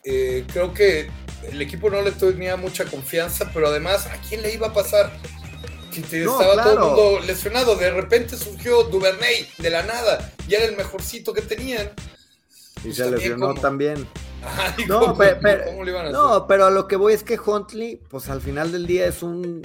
Eh, 0.06 0.46
creo 0.52 0.74
que 0.74 1.10
el 1.50 1.62
equipo 1.62 1.90
no 1.90 2.02
le 2.02 2.12
tenía 2.12 2.56
mucha 2.58 2.86
confianza, 2.86 3.50
pero 3.54 3.68
además, 3.68 4.08
¿a 4.08 4.18
quién 4.28 4.42
le 4.42 4.54
iba 4.54 4.68
a 4.68 4.74
pasar? 4.74 5.12
Si 5.92 6.02
te- 6.02 6.20
No, 6.24 6.40
estaba 6.42 6.64
todo 6.64 6.74
el 6.74 6.80
mundo 6.80 7.26
lesionado, 7.26 7.76
de 7.76 7.92
repente 7.92 8.38
surgió 8.38 8.84
Duvernay 8.84 9.48
de 9.58 9.70
la 9.70 9.84
nada 9.84 10.32
y 10.48 10.54
era 10.56 10.66
el 10.66 10.78
mejorcito 10.78 11.34
que 11.34 11.42
tenían. 11.42 11.90
Y 12.78 12.82
Pues 12.84 12.96
se 12.96 13.04
también 13.04 13.20
lesionó 13.20 13.48
como- 13.50 13.62
también. 13.62 14.08
Ajá, 14.44 14.76
No, 14.88 15.00
¿cómo, 15.02 15.18
pe- 15.18 15.36
pe- 15.36 15.66
cómo 15.66 15.84
le 15.84 15.92
iban 15.92 16.06
a 16.06 16.10
hacer? 16.10 16.20
No, 16.20 16.48
pero 16.48 16.66
a 16.66 16.72
lo 16.72 16.88
que 16.88 16.96
voy 16.96 17.14
es 17.14 17.24
que 17.24 17.38
Huntley, 17.40 18.00
pues 18.10 18.28
al 18.30 18.42
final 18.42 18.72
del 18.72 18.88
día 18.88 19.06
es 19.08 19.22
un. 19.22 19.62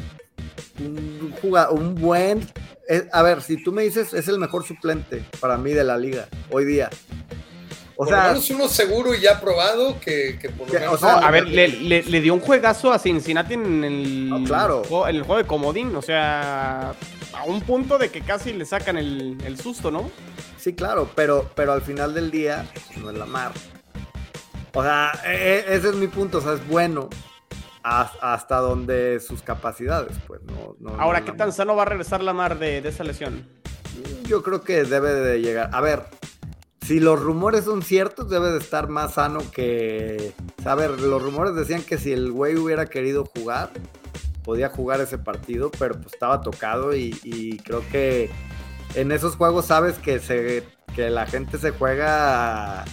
Un, 0.78 1.32
juga- 1.40 1.70
un 1.70 1.94
buen. 1.94 2.46
es- 2.88 3.04
a 3.12 3.22
ver, 3.22 3.40
si 3.40 3.62
tú 3.62 3.72
me 3.72 3.82
dices, 3.84 4.12
es 4.12 4.28
el 4.28 4.38
mejor 4.38 4.66
suplente 4.66 5.24
para 5.40 5.56
mí 5.56 5.72
de 5.72 5.84
la 5.84 5.96
liga 5.96 6.28
hoy 6.50 6.64
día. 6.66 6.90
O 7.98 8.04
por 8.04 8.08
sea, 8.08 8.24
lo 8.24 8.28
menos 8.34 8.50
uno 8.50 8.68
seguro 8.68 9.14
y 9.14 9.20
ya 9.22 9.40
probado 9.40 9.98
que, 10.00 10.38
que 10.40 10.50
por 10.50 10.66
lo 10.66 10.72
Que, 10.72 10.80
menos. 10.80 10.94
o 10.94 10.98
sea, 10.98 11.20
No, 11.20 11.26
a 11.26 11.30
ver, 11.30 11.48
le, 11.48 11.68
le- 11.68 12.02
le 12.02 12.20
dio 12.20 12.34
un 12.34 12.40
juegazo 12.40 12.92
a 12.92 12.98
Cincinnati 12.98 13.54
en 13.54 13.84
el, 13.84 14.28
No, 14.28 14.44
claro. 14.44 14.82
juego, 14.86 15.08
en 15.08 15.16
el 15.16 15.22
juego 15.22 15.42
de 15.42 15.46
Comodín. 15.48 15.96
O 15.96 16.02
sea, 16.02 16.90
a 17.32 17.44
un 17.46 17.62
punto 17.62 17.96
de 17.98 18.10
que 18.10 18.20
casi 18.20 18.52
le 18.52 18.66
sacan 18.66 18.98
el, 18.98 19.38
el 19.44 19.58
susto, 19.58 19.90
¿no? 19.90 20.10
Sí, 20.58 20.74
claro, 20.74 21.10
pero, 21.14 21.50
pero 21.54 21.72
al 21.72 21.80
final 21.82 22.12
del 22.12 22.30
día 22.30 22.66
no 22.98 23.10
es 23.10 23.16
la 23.16 23.24
mar. 23.26 23.52
O 24.74 24.82
sea, 24.82 25.12
e- 25.24 25.64
e- 25.68 25.74
ese 25.74 25.88
es 25.88 25.94
mi 25.94 26.06
punto, 26.08 26.38
o 26.38 26.40
sea, 26.42 26.52
es 26.52 26.66
bueno 26.68 27.08
has- 27.82 28.12
hasta 28.20 28.56
donde 28.58 29.20
sus 29.20 29.40
capacidades, 29.42 30.16
pues 30.26 30.42
no. 30.42 30.76
no- 30.80 31.00
Ahora, 31.00 31.20
no 31.20 31.26
¿qué 31.26 31.32
tan 31.32 31.50
sano 31.52 31.74
va 31.76 31.82
a 31.82 31.86
regresar 31.86 32.22
la 32.22 32.34
mar 32.34 32.58
de, 32.58 32.82
de 32.82 32.88
esa 32.90 33.04
lesión? 33.04 33.48
Yo 34.26 34.42
creo 34.42 34.62
que 34.62 34.84
debe 34.84 35.12
de 35.14 35.40
llegar. 35.40 35.70
A 35.72 35.80
ver, 35.80 36.02
si 36.86 37.00
los 37.00 37.20
rumores 37.20 37.64
son 37.64 37.82
ciertos, 37.82 38.30
debe 38.30 38.52
de 38.52 38.58
estar 38.58 38.88
más 38.88 39.14
sano 39.14 39.40
que. 39.50 40.32
A 40.64 40.74
ver, 40.74 41.00
los 41.00 41.20
rumores 41.20 41.54
decían 41.54 41.82
que 41.82 41.98
si 41.98 42.12
el 42.12 42.30
güey 42.30 42.56
hubiera 42.56 42.86
querido 42.86 43.24
jugar, 43.24 43.70
podía 44.44 44.68
jugar 44.68 45.00
ese 45.00 45.18
partido, 45.18 45.70
pero 45.78 45.94
pues 45.94 46.14
estaba 46.14 46.40
tocado 46.40 46.94
y, 46.94 47.18
y 47.24 47.58
creo 47.58 47.82
que 47.90 48.30
en 48.94 49.10
esos 49.10 49.34
juegos 49.34 49.66
sabes 49.66 49.98
que 49.98 50.20
se 50.20 50.64
que 50.94 51.10
la 51.10 51.26
gente 51.26 51.58
se 51.58 51.72
juega 51.72 52.84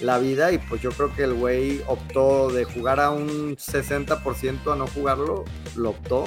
la 0.00 0.18
vida 0.18 0.52
y 0.52 0.58
pues 0.58 0.80
yo 0.82 0.90
creo 0.90 1.14
que 1.14 1.24
el 1.24 1.34
güey 1.34 1.82
optó 1.86 2.50
de 2.50 2.64
jugar 2.64 3.00
a 3.00 3.10
un 3.10 3.56
60% 3.56 4.72
a 4.72 4.76
no 4.76 4.86
jugarlo, 4.86 5.44
lo 5.74 5.90
optó. 5.90 6.24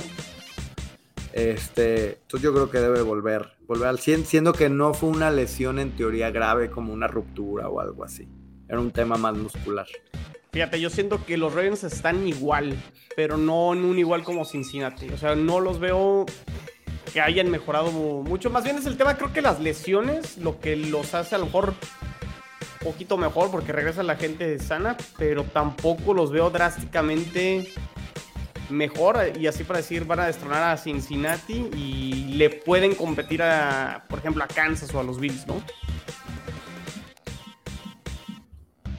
Este, 1.35 2.13
entonces 2.13 2.41
yo 2.43 2.53
creo 2.53 2.71
que 2.71 2.79
debe 2.79 3.01
volver, 3.01 3.57
volver 3.67 3.89
al 3.89 3.99
100, 3.99 4.25
siendo 4.25 4.53
que 4.53 4.69
no 4.69 4.93
fue 4.93 5.09
una 5.09 5.29
lesión 5.31 5.79
en 5.79 5.91
teoría 5.91 6.31
grave 6.31 6.69
como 6.69 6.93
una 6.93 7.07
ruptura 7.07 7.67
o 7.67 7.81
algo 7.81 8.05
así. 8.05 8.25
Era 8.69 8.79
un 8.79 8.91
tema 8.91 9.17
más 9.17 9.35
muscular. 9.35 9.85
Fíjate, 10.53 10.79
yo 10.79 10.89
siento 10.89 11.25
que 11.25 11.35
los 11.35 11.53
Ravens 11.53 11.83
están 11.83 12.25
igual, 12.25 12.73
pero 13.17 13.35
no 13.35 13.73
en 13.73 13.83
un 13.83 13.99
igual 13.99 14.23
como 14.23 14.45
Cincinnati. 14.45 15.09
O 15.09 15.17
sea, 15.17 15.35
no 15.35 15.59
los 15.59 15.81
veo 15.81 16.25
que 17.11 17.19
hayan 17.19 17.51
mejorado 17.51 17.91
mucho. 17.91 18.49
Más 18.49 18.63
bien 18.63 18.77
es 18.77 18.85
el 18.85 18.95
tema, 18.95 19.17
creo 19.17 19.33
que 19.33 19.41
las 19.41 19.59
lesiones, 19.59 20.37
lo 20.37 20.61
que 20.61 20.77
los 20.77 21.13
hace 21.15 21.35
a 21.35 21.39
lo 21.39 21.47
mejor 21.47 21.73
un 22.79 22.93
poquito 22.93 23.17
mejor 23.17 23.51
porque 23.51 23.73
regresa 23.73 24.03
la 24.03 24.15
gente 24.15 24.57
sana, 24.59 24.95
pero 25.17 25.43
tampoco 25.43 26.13
los 26.13 26.31
veo 26.31 26.49
drásticamente 26.49 27.73
mejor. 28.69 29.33
Y 29.39 29.47
así 29.47 29.63
para 29.63 29.79
decir, 29.79 30.05
van 30.05 30.19
a 30.19 30.27
destronar 30.27 30.63
a 30.63 30.77
Cincinnati 30.77 31.69
y 31.75 32.35
le 32.35 32.49
pueden 32.49 32.95
competir 32.95 33.41
a, 33.41 34.05
por 34.09 34.19
ejemplo, 34.19 34.43
a 34.43 34.47
Kansas 34.47 34.93
o 34.93 34.99
a 34.99 35.03
los 35.03 35.19
Bills, 35.19 35.45
¿no? 35.47 35.63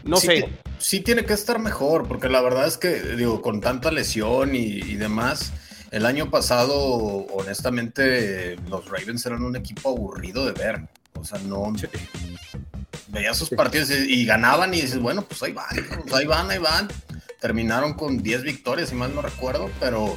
No 0.04 0.16
sí, 0.18 0.26
sé. 0.26 0.48
Sí 0.78 1.00
tiene 1.00 1.24
que 1.24 1.32
estar 1.32 1.58
mejor, 1.58 2.06
porque 2.06 2.28
la 2.28 2.40
verdad 2.40 2.66
es 2.66 2.76
que, 2.78 3.00
digo, 3.16 3.42
con 3.42 3.60
tanta 3.60 3.90
lesión 3.90 4.54
y, 4.54 4.60
y 4.60 4.94
demás, 4.96 5.52
El 5.90 6.04
año 6.04 6.30
pasado, 6.30 6.76
honestamente, 7.32 8.56
los 8.68 8.88
Ravens 8.88 9.24
eran 9.26 9.44
un 9.44 9.56
equipo 9.56 9.90
aburrido 9.90 10.44
de 10.44 10.52
ver. 10.52 10.82
O 11.14 11.24
sea, 11.24 11.38
no. 11.38 11.72
Veías 13.08 13.36
sus 13.36 13.50
partidos 13.50 13.90
y, 13.90 14.20
y, 14.20 14.26
ganaban 14.26 14.74
y 14.74 14.80
dices, 14.82 14.98
bueno, 14.98 15.22
pues 15.22 15.42
ahí 15.42 15.52
van, 15.52 15.66
pues 16.02 16.12
ahí 16.14 16.26
van, 16.26 16.50
ahí 16.50 16.58
van. 16.58 16.88
Terminaron 17.46 17.94
con 17.94 18.24
10 18.24 18.42
victorias, 18.42 18.88
si 18.88 18.96
mal 18.96 19.14
no 19.14 19.22
recuerdo, 19.22 19.70
pero, 19.78 20.16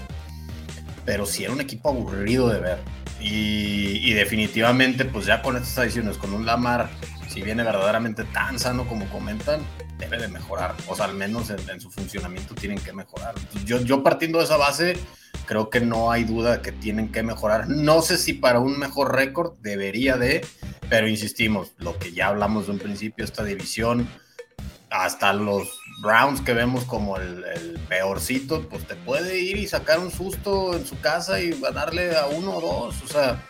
pero 1.05 1.27
sí 1.27 1.43
era 1.43 1.53
un 1.53 1.61
equipo 1.61 1.89
aburrido 1.89 2.49
de 2.49 2.59
ver. 2.59 2.79
Y, 3.19 3.99
y 4.01 4.13
definitivamente, 4.13 5.05
pues 5.05 5.27
ya 5.27 5.43
con 5.43 5.55
estas 5.55 5.77
adiciones, 5.77 6.17
con 6.17 6.33
un 6.33 6.47
Lamar, 6.47 6.89
si 7.27 7.43
viene 7.43 7.61
verdaderamente 7.61 8.23
tan 8.23 8.57
sano 8.57 8.87
como 8.87 9.07
comentan, 9.09 9.61
debe 9.99 10.17
de 10.17 10.27
mejorar. 10.27 10.73
O 10.87 10.95
sea, 10.95 11.05
al 11.05 11.13
menos 11.13 11.51
en, 11.51 11.59
en 11.69 11.79
su 11.79 11.91
funcionamiento 11.91 12.55
tienen 12.55 12.79
que 12.79 12.93
mejorar. 12.93 13.35
Yo, 13.63 13.79
yo 13.79 14.01
partiendo 14.01 14.39
de 14.39 14.45
esa 14.45 14.57
base, 14.57 14.97
creo 15.45 15.69
que 15.69 15.81
no 15.81 16.09
hay 16.09 16.23
duda 16.23 16.53
de 16.53 16.61
que 16.63 16.71
tienen 16.71 17.11
que 17.11 17.21
mejorar. 17.21 17.69
No 17.69 18.01
sé 18.01 18.17
si 18.17 18.33
para 18.33 18.59
un 18.59 18.79
mejor 18.79 19.15
récord 19.15 19.53
debería 19.59 20.17
de, 20.17 20.43
pero 20.89 21.07
insistimos, 21.07 21.73
lo 21.77 21.95
que 21.99 22.11
ya 22.11 22.29
hablamos 22.29 22.65
de 22.65 22.71
un 22.71 22.79
principio, 22.79 23.23
esta 23.23 23.43
división, 23.43 24.09
hasta 24.89 25.31
los 25.33 25.79
Browns 25.99 26.41
que 26.41 26.53
vemos 26.53 26.85
como 26.85 27.17
el, 27.17 27.79
peorcito, 27.89 28.67
pues 28.69 28.85
te 28.85 28.95
puede 28.95 29.39
ir 29.39 29.57
y 29.57 29.67
sacar 29.67 29.99
un 29.99 30.11
susto 30.11 30.75
en 30.75 30.85
su 30.85 30.99
casa 30.99 31.39
y 31.41 31.59
ganarle 31.59 32.15
a 32.15 32.27
uno 32.27 32.57
o 32.57 32.61
dos. 32.61 33.01
O 33.03 33.07
sea, 33.07 33.43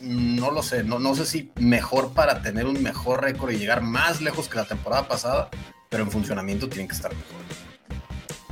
no 0.00 0.50
lo 0.50 0.62
sé, 0.62 0.84
no, 0.84 0.98
no 0.98 1.14
sé 1.14 1.26
si 1.26 1.50
mejor 1.56 2.12
para 2.12 2.40
tener 2.40 2.66
un 2.66 2.82
mejor 2.82 3.22
récord 3.22 3.50
y 3.50 3.58
llegar 3.58 3.82
más 3.82 4.20
lejos 4.20 4.48
que 4.48 4.56
la 4.56 4.64
temporada 4.64 5.08
pasada, 5.08 5.48
pero 5.88 6.04
en 6.04 6.10
funcionamiento 6.10 6.68
tienen 6.68 6.88
que 6.88 6.94
estar 6.94 7.12
mejor. 7.12 7.68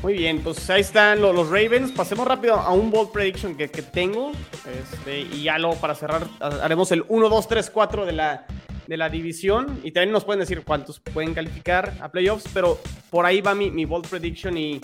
Muy 0.02 0.14
bien, 0.14 0.40
pues 0.42 0.68
ahí 0.70 0.82
están 0.82 1.20
los, 1.20 1.34
los 1.34 1.48
Ravens. 1.48 1.90
Pasemos 1.90 2.28
rápido 2.28 2.54
a 2.54 2.72
un 2.72 2.90
bold 2.90 3.12
prediction 3.12 3.56
que, 3.56 3.70
que 3.70 3.82
tengo. 3.82 4.32
Este, 4.66 5.20
y 5.20 5.44
ya 5.44 5.58
luego 5.58 5.76
para 5.76 5.94
cerrar 5.94 6.26
haremos 6.40 6.92
el 6.92 7.04
1, 7.08 7.28
2, 7.28 7.48
3, 7.48 7.70
4 7.70 8.06
de 8.06 8.12
la, 8.12 8.46
de 8.86 8.96
la 8.96 9.08
división. 9.08 9.80
Y 9.82 9.92
también 9.92 10.12
nos 10.12 10.24
pueden 10.24 10.40
decir 10.40 10.62
cuántos 10.64 11.00
pueden 11.00 11.34
calificar 11.34 11.96
a 12.00 12.10
playoffs. 12.10 12.44
Pero 12.52 12.78
por 13.10 13.26
ahí 13.26 13.40
va 13.40 13.54
mi, 13.54 13.70
mi 13.70 13.84
bold 13.84 14.08
prediction. 14.08 14.56
Y 14.56 14.80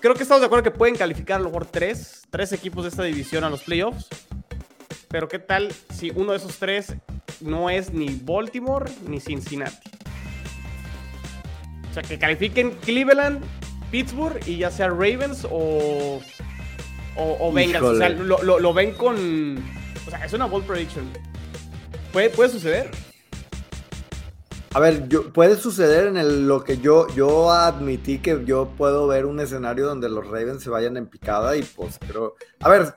creo 0.00 0.14
que 0.14 0.22
estamos 0.22 0.40
de 0.40 0.46
acuerdo 0.46 0.64
que 0.64 0.70
pueden 0.70 0.96
calificar 0.96 1.40
a 1.40 1.42
lo 1.42 1.50
mejor 1.50 1.66
tres, 1.66 2.22
tres 2.30 2.52
equipos 2.52 2.84
de 2.84 2.90
esta 2.90 3.02
división 3.02 3.44
a 3.44 3.50
los 3.50 3.62
playoffs. 3.62 4.08
Pero 5.08 5.28
qué 5.28 5.38
tal 5.38 5.72
si 5.92 6.10
uno 6.14 6.32
de 6.32 6.38
esos 6.38 6.58
tres 6.58 6.94
no 7.40 7.70
es 7.70 7.92
ni 7.92 8.20
Baltimore 8.22 8.90
ni 9.06 9.20
Cincinnati. 9.20 9.90
O 11.90 11.94
sea, 11.94 12.02
que 12.02 12.18
califiquen 12.18 12.70
Cleveland, 12.84 13.42
Pittsburgh 13.90 14.40
y 14.46 14.58
ya 14.58 14.70
sea 14.70 14.88
Ravens 14.88 15.44
o, 15.50 16.20
o, 17.16 17.36
o 17.40 17.52
Bengals. 17.52 17.84
O 17.84 17.96
sea, 17.96 18.08
lo, 18.10 18.42
lo, 18.42 18.60
lo, 18.60 18.72
ven 18.72 18.92
con. 18.92 19.58
O 20.06 20.10
sea, 20.10 20.24
es 20.24 20.32
una 20.32 20.44
bold 20.46 20.66
prediction. 20.66 21.10
¿Puede, 22.12 22.30
puede 22.30 22.50
suceder? 22.50 22.90
A 24.72 24.78
ver, 24.78 25.08
yo, 25.08 25.32
puede 25.32 25.56
suceder 25.56 26.06
en 26.06 26.16
el, 26.16 26.46
lo 26.46 26.62
que 26.62 26.78
yo, 26.78 27.08
yo 27.08 27.50
admití 27.50 28.18
que 28.18 28.44
yo 28.44 28.68
puedo 28.76 29.08
ver 29.08 29.26
un 29.26 29.40
escenario 29.40 29.86
donde 29.86 30.08
los 30.08 30.24
Ravens 30.24 30.62
se 30.62 30.70
vayan 30.70 30.96
en 30.96 31.06
picada 31.06 31.56
y 31.56 31.62
pues 31.62 31.98
creo. 31.98 32.36
A 32.60 32.68
ver, 32.68 32.94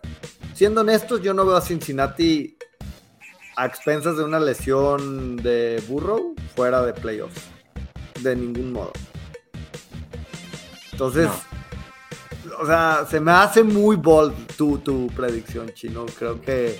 siendo 0.53 0.81
honestos, 0.81 1.21
yo 1.21 1.33
no 1.33 1.45
veo 1.45 1.55
a 1.55 1.61
Cincinnati 1.61 2.55
a 3.55 3.65
expensas 3.65 4.17
de 4.17 4.23
una 4.23 4.39
lesión 4.39 5.37
de 5.37 5.81
Burrow 5.87 6.35
fuera 6.55 6.83
de 6.83 6.93
playoffs. 6.93 7.41
De 8.21 8.35
ningún 8.35 8.71
modo. 8.71 8.93
Entonces, 10.91 11.27
no. 12.45 12.57
o 12.59 12.65
sea, 12.67 13.07
se 13.09 13.19
me 13.19 13.31
hace 13.31 13.63
muy 13.63 13.95
bold 13.95 14.33
tu, 14.55 14.77
tu 14.77 15.07
predicción, 15.07 15.71
chino. 15.73 16.05
Creo 16.19 16.39
que 16.39 16.77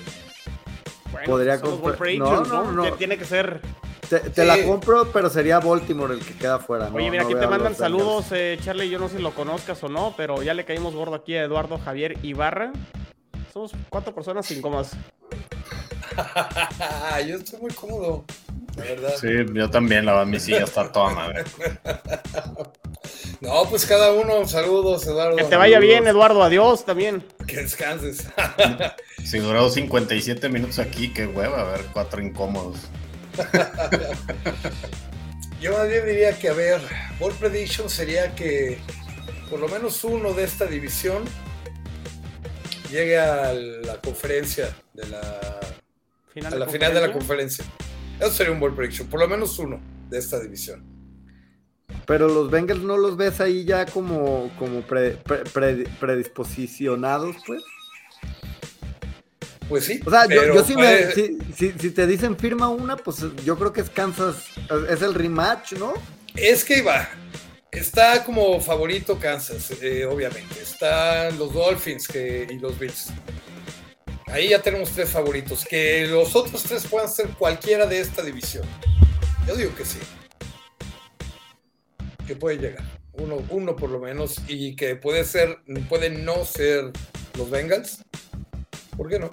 bueno, 1.13 1.27
podría 1.27 1.61
comprar. 1.61 2.15
No, 2.17 2.43
no, 2.43 2.71
no. 2.71 2.93
Tiene 2.93 3.17
que 3.17 3.25
ser. 3.25 3.61
Te, 4.09 4.19
te 4.19 4.41
sí. 4.41 4.47
la 4.47 4.63
compro, 4.65 5.11
pero 5.13 5.29
sería 5.29 5.59
Baltimore 5.59 6.13
el 6.13 6.19
que 6.19 6.33
queda 6.33 6.59
fuera. 6.59 6.89
Oye, 6.93 7.09
mira, 7.09 7.23
aquí 7.23 7.35
te 7.35 7.47
mandan 7.47 7.75
saludos, 7.75 8.25
eh, 8.31 8.57
Charlie. 8.61 8.89
Yo 8.89 8.99
no 8.99 9.07
sé 9.07 9.17
si 9.17 9.21
lo 9.23 9.31
conozcas 9.31 9.81
o 9.83 9.89
no, 9.89 10.13
pero 10.17 10.43
ya 10.43 10.53
le 10.53 10.65
caímos 10.65 10.93
gordo 10.93 11.15
aquí 11.15 11.35
a 11.35 11.43
Eduardo 11.43 11.77
Javier 11.77 12.17
Ibarra. 12.23 12.73
Somos 13.53 13.71
cuatro 13.89 14.13
personas 14.13 14.45
sin 14.45 14.61
comas. 14.61 14.91
yo 17.27 17.37
estoy 17.37 17.59
muy 17.61 17.71
cómodo, 17.71 18.25
la 18.75 18.83
verdad. 18.83 19.13
Sí, 19.19 19.29
yo 19.53 19.69
también, 19.69 20.05
la 20.05 20.13
verdad, 20.13 20.27
mi 20.27 20.39
silla 20.39 20.63
está 20.63 20.91
toda 20.91 21.11
madre. 21.11 21.43
No, 23.41 23.65
pues 23.69 23.85
cada 23.85 24.13
uno, 24.13 24.47
saludos, 24.47 25.05
Eduardo. 25.05 25.35
Que 25.35 25.43
te 25.43 25.57
vaya 25.57 25.75
saludos. 25.75 25.89
bien, 25.89 26.07
Eduardo, 26.07 26.41
adiós 26.43 26.85
también. 26.85 27.25
Que 27.45 27.57
descanses. 27.57 28.29
si 29.23 29.39
duró 29.39 29.69
57 29.69 30.49
minutos 30.49 30.79
aquí, 30.79 31.13
qué 31.13 31.27
hueva, 31.27 31.61
a 31.61 31.71
ver, 31.71 31.85
cuatro 31.93 32.21
incómodos. 32.21 32.77
Yo 35.61 35.71
más 35.71 35.87
bien 35.87 36.05
diría 36.05 36.37
que, 36.37 36.49
a 36.49 36.53
ver, 36.53 36.81
Ball 37.19 37.33
Prediction 37.33 37.89
sería 37.89 38.35
que 38.35 38.77
por 39.49 39.59
lo 39.59 39.67
menos 39.67 40.03
uno 40.03 40.33
de 40.33 40.43
esta 40.43 40.65
división 40.65 41.23
llegue 42.91 43.17
a 43.17 43.53
la 43.53 43.99
conferencia 44.01 44.75
de 44.93 45.07
la 45.07 45.59
final, 46.33 46.53
a 46.53 46.57
la 46.57 46.67
final 46.67 46.93
de 46.93 47.01
la 47.01 47.13
conferencia. 47.13 47.63
Eso 48.19 48.31
sería 48.31 48.51
un 48.51 48.59
Ball 48.59 48.75
Prediction, 48.75 49.07
por 49.07 49.19
lo 49.19 49.27
menos 49.27 49.57
uno 49.57 49.79
de 50.09 50.19
esta 50.19 50.39
división. 50.39 50.85
Pero 52.05 52.27
los 52.27 52.51
Bengals 52.51 52.81
no 52.81 52.97
los 52.97 53.15
ves 53.15 53.39
ahí 53.39 53.63
ya 53.63 53.85
como, 53.85 54.51
como 54.59 54.81
pre, 54.81 55.11
pre, 55.11 55.43
pre, 55.45 55.85
predisposicionados, 55.99 57.37
pues. 57.47 57.63
Pues 59.73 59.85
sí. 59.85 59.99
O 60.05 60.11
sea, 60.11 60.27
yo, 60.27 60.53
yo 60.53 60.63
sí 60.63 60.75
puede... 60.75 61.07
me, 61.07 61.13
si, 61.13 61.37
si, 61.57 61.79
si, 61.79 61.89
te 61.89 62.05
dicen 62.05 62.37
firma 62.37 62.69
una, 62.69 62.95
pues 62.95 63.25
yo 63.43 63.57
creo 63.57 63.73
que 63.73 63.81
es 63.81 63.89
Kansas, 63.89 64.35
es 64.87 65.01
el 65.01 65.15
rematch, 65.15 65.73
¿no? 65.73 65.95
Es 66.35 66.63
que 66.63 66.77
iba. 66.77 67.09
Está 67.71 68.23
como 68.23 68.61
favorito 68.61 69.17
Kansas, 69.17 69.71
eh, 69.81 70.05
obviamente. 70.05 70.61
Están 70.61 71.39
los 71.39 71.55
Dolphins 71.55 72.07
que, 72.07 72.47
y 72.51 72.59
los 72.59 72.77
Bills. 72.77 73.07
Ahí 74.27 74.49
ya 74.49 74.61
tenemos 74.61 74.91
tres 74.91 75.09
favoritos. 75.09 75.65
Que 75.65 76.05
los 76.05 76.35
otros 76.35 76.61
tres 76.61 76.85
puedan 76.85 77.09
ser 77.09 77.29
cualquiera 77.29 77.87
de 77.87 77.99
esta 77.99 78.21
división. 78.21 78.67
Yo 79.47 79.55
digo 79.55 79.73
que 79.75 79.85
sí. 79.85 79.97
Que 82.27 82.35
puede 82.35 82.57
llegar. 82.57 82.85
Uno, 83.13 83.43
uno 83.49 83.75
por 83.75 83.89
lo 83.89 83.97
menos. 83.97 84.35
Y 84.47 84.75
que 84.75 84.95
puede 84.95 85.25
ser, 85.25 85.57
puede 85.89 86.11
no 86.11 86.45
ser 86.45 86.91
los 87.35 87.49
Bengals. 87.49 88.03
¿Por 88.95 89.09
qué 89.09 89.19
no? 89.19 89.29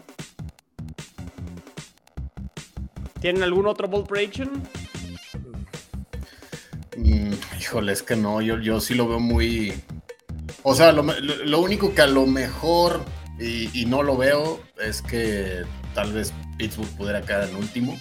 ¿Tienen 3.21 3.43
algún 3.43 3.67
otro 3.67 3.89
bold 3.89 4.07
prediction? 4.07 4.63
Mm, 6.97 7.33
híjole, 7.59 7.93
es 7.93 8.03
que 8.03 8.17
no, 8.17 8.41
yo, 8.41 8.59
yo 8.59 8.81
sí 8.81 8.95
lo 8.95 9.09
veo 9.09 9.21
muy... 9.21 9.75
O 10.63 10.75
sea, 10.75 10.93
lo, 10.93 11.03
lo 11.03 11.61
único 11.61 11.95
que 11.95 12.03
a 12.03 12.07
lo 12.07 12.27
mejor, 12.27 13.03
y, 13.39 13.71
y, 13.79 13.87
no 13.87 14.03
lo 14.03 14.17
veo, 14.17 14.61
es 14.79 15.01
que 15.01 15.63
tal 15.95 16.13
vez 16.13 16.33
Pittsburgh 16.59 16.91
pudiera 16.97 17.23
quedar 17.23 17.49
en 17.49 17.57
último, 17.57 17.99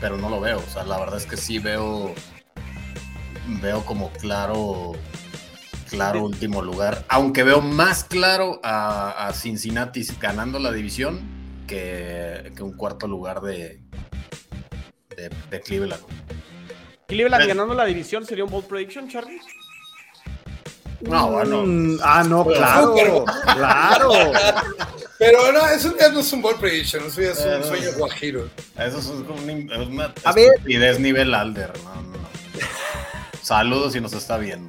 pero 0.00 0.16
no 0.16 0.28
lo 0.28 0.40
veo. 0.40 0.58
O 0.58 0.70
sea, 0.70 0.84
la 0.84 0.98
verdad 0.98 1.16
es 1.16 1.26
que 1.26 1.36
sí 1.36 1.58
veo, 1.58 2.14
veo 3.60 3.84
como 3.84 4.10
claro, 4.12 4.92
claro 5.88 6.24
último 6.24 6.62
lugar. 6.62 7.04
Aunque 7.08 7.42
veo 7.42 7.60
más 7.60 8.04
claro 8.04 8.60
a, 8.62 9.26
a 9.28 9.32
Cincinnati 9.32 10.04
ganando 10.20 10.58
la 10.58 10.72
división 10.72 11.20
que, 11.66 12.52
que 12.56 12.62
un 12.62 12.72
cuarto 12.76 13.06
lugar 13.06 13.40
de, 13.40 13.80
de, 15.16 15.30
de 15.50 15.60
Cleveland. 15.60 16.02
Cleveland 17.06 17.42
Pero, 17.42 17.54
ganando 17.54 17.74
la 17.74 17.84
división 17.86 18.26
sería 18.26 18.44
un 18.44 18.50
bold 18.50 18.66
prediction, 18.66 19.08
Charlie. 19.08 19.40
No, 21.00 21.30
bueno. 21.30 21.62
Mm, 21.64 21.98
ah, 22.02 22.24
no, 22.24 22.44
claro. 22.44 23.24
claro. 23.54 24.12
Pero 25.18 25.52
no, 25.52 25.68
eso 25.68 25.94
ya 25.98 26.10
no 26.10 26.20
es 26.20 26.32
un 26.32 26.42
bold 26.42 26.60
prediction, 26.60 27.04
eso 27.06 27.20
ya 27.20 27.30
es 27.30 27.38
un 27.38 27.64
sueño 27.64 27.92
guajiro. 27.96 28.48
Eso 28.76 28.98
es 28.98 29.06
como 29.06 29.40
una, 29.42 29.82
una 29.82 30.14
a 30.24 30.30
estupidez 30.30 30.98
nivel 30.98 31.34
Alder. 31.34 31.72
No, 31.84 32.02
no. 32.02 32.18
Saludos 33.42 33.92
si 33.92 34.00
nos 34.00 34.12
está 34.12 34.38
viendo. 34.38 34.68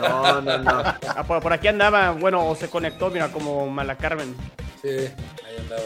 No, 0.00 0.40
no, 0.40 0.58
no. 0.58 0.70
Ah, 1.08 1.24
por, 1.26 1.40
por, 1.42 1.52
aquí 1.52 1.68
andaba, 1.68 2.12
bueno, 2.12 2.46
o 2.46 2.54
se 2.54 2.68
conectó, 2.68 3.10
mira, 3.10 3.30
como 3.30 3.68
Mala 3.68 3.96
Carmen. 3.96 4.34
Sí, 4.82 4.88
ahí 4.88 5.56
andaba. 5.58 5.82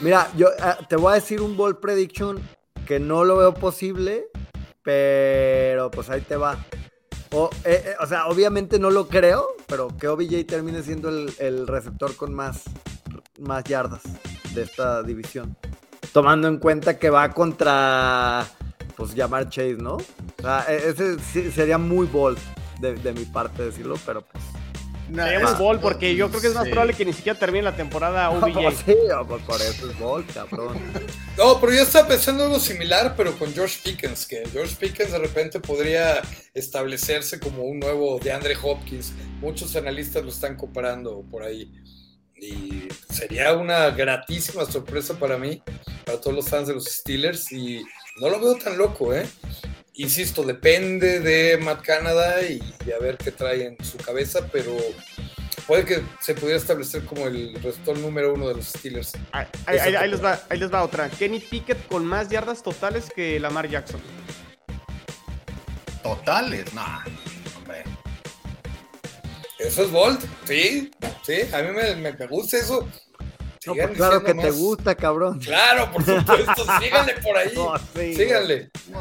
Mira, 0.00 0.28
yo 0.36 0.48
uh, 0.48 0.84
te 0.88 0.96
voy 0.96 1.12
a 1.12 1.14
decir 1.14 1.40
un 1.40 1.56
bold 1.56 1.78
prediction 1.78 2.40
que 2.86 2.98
no 2.98 3.24
lo 3.24 3.36
veo 3.36 3.54
posible, 3.54 4.26
pero 4.82 5.90
pues 5.90 6.10
ahí 6.10 6.20
te 6.22 6.36
va. 6.36 6.58
O, 7.30 7.48
eh, 7.64 7.82
eh, 7.86 7.94
o 8.00 8.06
sea, 8.06 8.26
obviamente 8.26 8.78
no 8.78 8.90
lo 8.90 9.08
creo, 9.08 9.46
pero 9.66 9.88
que 9.96 10.08
OBJ 10.08 10.44
termine 10.46 10.82
siendo 10.82 11.08
el, 11.08 11.32
el, 11.38 11.66
receptor 11.66 12.14
con 12.16 12.34
más, 12.34 12.64
más 13.38 13.64
yardas 13.64 14.02
de 14.54 14.62
esta 14.62 15.02
división. 15.02 15.56
Tomando 16.12 16.48
en 16.48 16.58
cuenta 16.58 16.98
que 16.98 17.08
va 17.08 17.30
contra, 17.32 18.44
pues, 18.96 19.14
llamar 19.14 19.48
Chase, 19.48 19.76
¿no? 19.76 19.94
O 19.94 20.42
sea, 20.42 20.66
e, 20.68 20.90
ese 20.90 21.18
sería 21.52 21.78
muy 21.78 22.06
bold 22.06 22.38
de, 22.82 22.94
de, 22.96 23.12
mi 23.12 23.24
parte 23.24 23.62
decirlo, 23.62 23.96
pero 24.04 24.22
pues. 24.26 24.44
No, 25.08 25.26
es- 25.26 25.58
Ball 25.58 25.78
porque 25.80 26.14
yo 26.16 26.28
creo 26.30 26.40
que 26.40 26.46
es 26.48 26.54
más 26.54 26.64
sí. 26.64 26.70
probable 26.70 26.94
que 26.94 27.04
ni 27.04 27.12
siquiera 27.12 27.38
termine 27.38 27.64
la 27.64 27.76
temporada 27.76 28.30
OBJ. 28.30 28.84
sí, 28.86 28.96
pues 29.28 29.42
por 29.42 29.60
eso 29.60 29.90
es 29.90 29.98
Ball, 29.98 30.26
cabrón. 30.26 30.78
No, 31.38 31.58
pero 31.60 31.72
yo 31.72 31.80
estaba 31.82 32.08
pensando 32.08 32.44
algo 32.44 32.60
similar, 32.60 33.14
pero 33.16 33.32
con 33.38 33.52
George 33.54 33.78
Pickens, 33.82 34.26
que 34.26 34.42
George 34.52 34.76
Pickens 34.78 35.12
de 35.12 35.18
repente 35.18 35.60
podría 35.60 36.20
establecerse 36.52 37.40
como 37.40 37.62
un 37.62 37.80
nuevo 37.80 38.18
de 38.18 38.32
Andre 38.32 38.54
Hopkins. 38.62 39.14
Muchos 39.40 39.74
analistas 39.74 40.22
lo 40.22 40.28
están 40.30 40.56
comparando 40.56 41.24
por 41.30 41.42
ahí. 41.42 41.72
Y 42.36 42.88
sería 43.08 43.54
una 43.54 43.90
gratísima 43.90 44.66
sorpresa 44.66 45.14
para 45.18 45.38
mí, 45.38 45.62
para 46.04 46.20
todos 46.20 46.36
los 46.36 46.48
fans 46.48 46.68
de 46.68 46.74
los 46.74 46.84
Steelers. 46.84 47.50
Y 47.52 47.82
no 48.20 48.28
lo 48.28 48.40
veo 48.40 48.54
tan 48.56 48.76
loco, 48.78 49.14
¿eh? 49.14 49.26
Insisto, 49.94 50.42
depende 50.42 51.20
de 51.20 51.58
Matt 51.58 51.82
Canada 51.82 52.42
y, 52.42 52.60
y 52.86 52.92
a 52.92 52.98
ver 52.98 53.18
qué 53.18 53.30
trae 53.30 53.66
en 53.66 53.84
su 53.84 53.98
cabeza, 53.98 54.48
pero 54.50 54.74
puede 55.66 55.84
que 55.84 56.02
se 56.20 56.34
pudiera 56.34 56.58
establecer 56.58 57.04
como 57.04 57.26
el 57.26 57.54
receptor 57.62 57.98
número 57.98 58.32
uno 58.32 58.48
de 58.48 58.54
los 58.54 58.66
Steelers. 58.66 59.12
Ahí, 59.32 59.46
ahí- 59.66 59.78
ahí- 59.78 59.94
ahí 59.96 60.10
les 60.10 60.24
va, 60.24 60.40
ahí 60.48 60.58
les 60.58 60.72
va 60.72 60.82
otra. 60.82 61.08
Kenny 61.10 61.40
Pickett 61.40 61.86
con 61.88 62.04
más 62.06 62.28
yardas 62.30 62.62
totales 62.62 63.10
que 63.14 63.38
Lamar 63.38 63.68
Jackson. 63.68 64.00
Totales, 66.02 66.72
no, 66.74 66.84
hombre. 67.58 67.84
Eso 69.58 69.84
es 69.84 69.90
Bolt, 69.90 70.20
sí, 70.44 70.90
sí, 71.24 71.34
a 71.52 71.62
mí 71.62 71.70
me, 71.70 71.94
me- 71.96 72.12
me 72.12 72.26
gusta 72.26 72.56
eso. 72.56 72.88
No, 73.66 73.74
pues 73.74 73.90
claro 73.90 74.24
que 74.24 74.34
te 74.34 74.50
gusta, 74.50 74.94
cabrón. 74.94 75.38
Claro, 75.38 75.90
por 75.92 76.04
supuesto, 76.04 76.64
síganle 76.80 77.14
por 77.22 77.36
ahí. 77.36 77.52
No, 77.54 77.78
sí, 77.78 78.14
síganle. 78.14 78.70
No, 78.88 78.98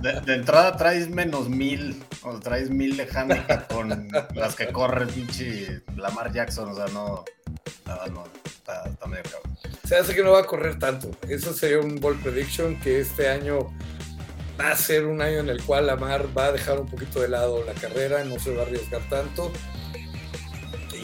de, 0.00 0.34
entrada 0.34 0.76
traes 0.76 1.08
menos 1.08 1.48
mil, 1.48 2.02
o 2.22 2.38
traes 2.40 2.68
mil 2.70 2.96
de 2.96 3.08
handicap 3.08 3.72
con 3.72 4.08
las 4.34 4.56
que 4.56 4.68
corre 4.68 5.04
el 5.04 5.08
pinche 5.08 5.82
Lamar 5.96 6.32
Jackson, 6.32 6.70
o 6.70 6.74
sea, 6.74 6.86
no, 6.86 7.24
nada, 7.86 8.06
no, 8.08 8.24
está, 8.44 8.88
está 8.88 9.06
medio 9.06 9.24
cabrón. 9.24 9.58
Se 9.86 9.96
hace 9.96 10.14
que 10.14 10.22
no 10.24 10.32
va 10.32 10.40
a 10.40 10.46
correr 10.46 10.78
tanto. 10.78 11.10
Eso 11.28 11.52
sería 11.52 11.78
un 11.78 12.00
Bold 12.00 12.22
Prediction 12.22 12.80
que 12.80 13.00
este 13.00 13.28
año 13.28 13.72
va 14.60 14.70
a 14.70 14.76
ser 14.76 15.06
un 15.06 15.20
año 15.22 15.38
en 15.38 15.48
el 15.48 15.62
cual 15.62 15.86
Lamar 15.86 16.26
va 16.36 16.46
a 16.46 16.52
dejar 16.52 16.80
un 16.80 16.88
poquito 16.88 17.20
de 17.20 17.28
lado 17.28 17.64
la 17.64 17.74
carrera, 17.74 18.24
no 18.24 18.38
se 18.38 18.54
va 18.54 18.62
a 18.62 18.66
arriesgar 18.66 19.02
tanto. 19.08 19.52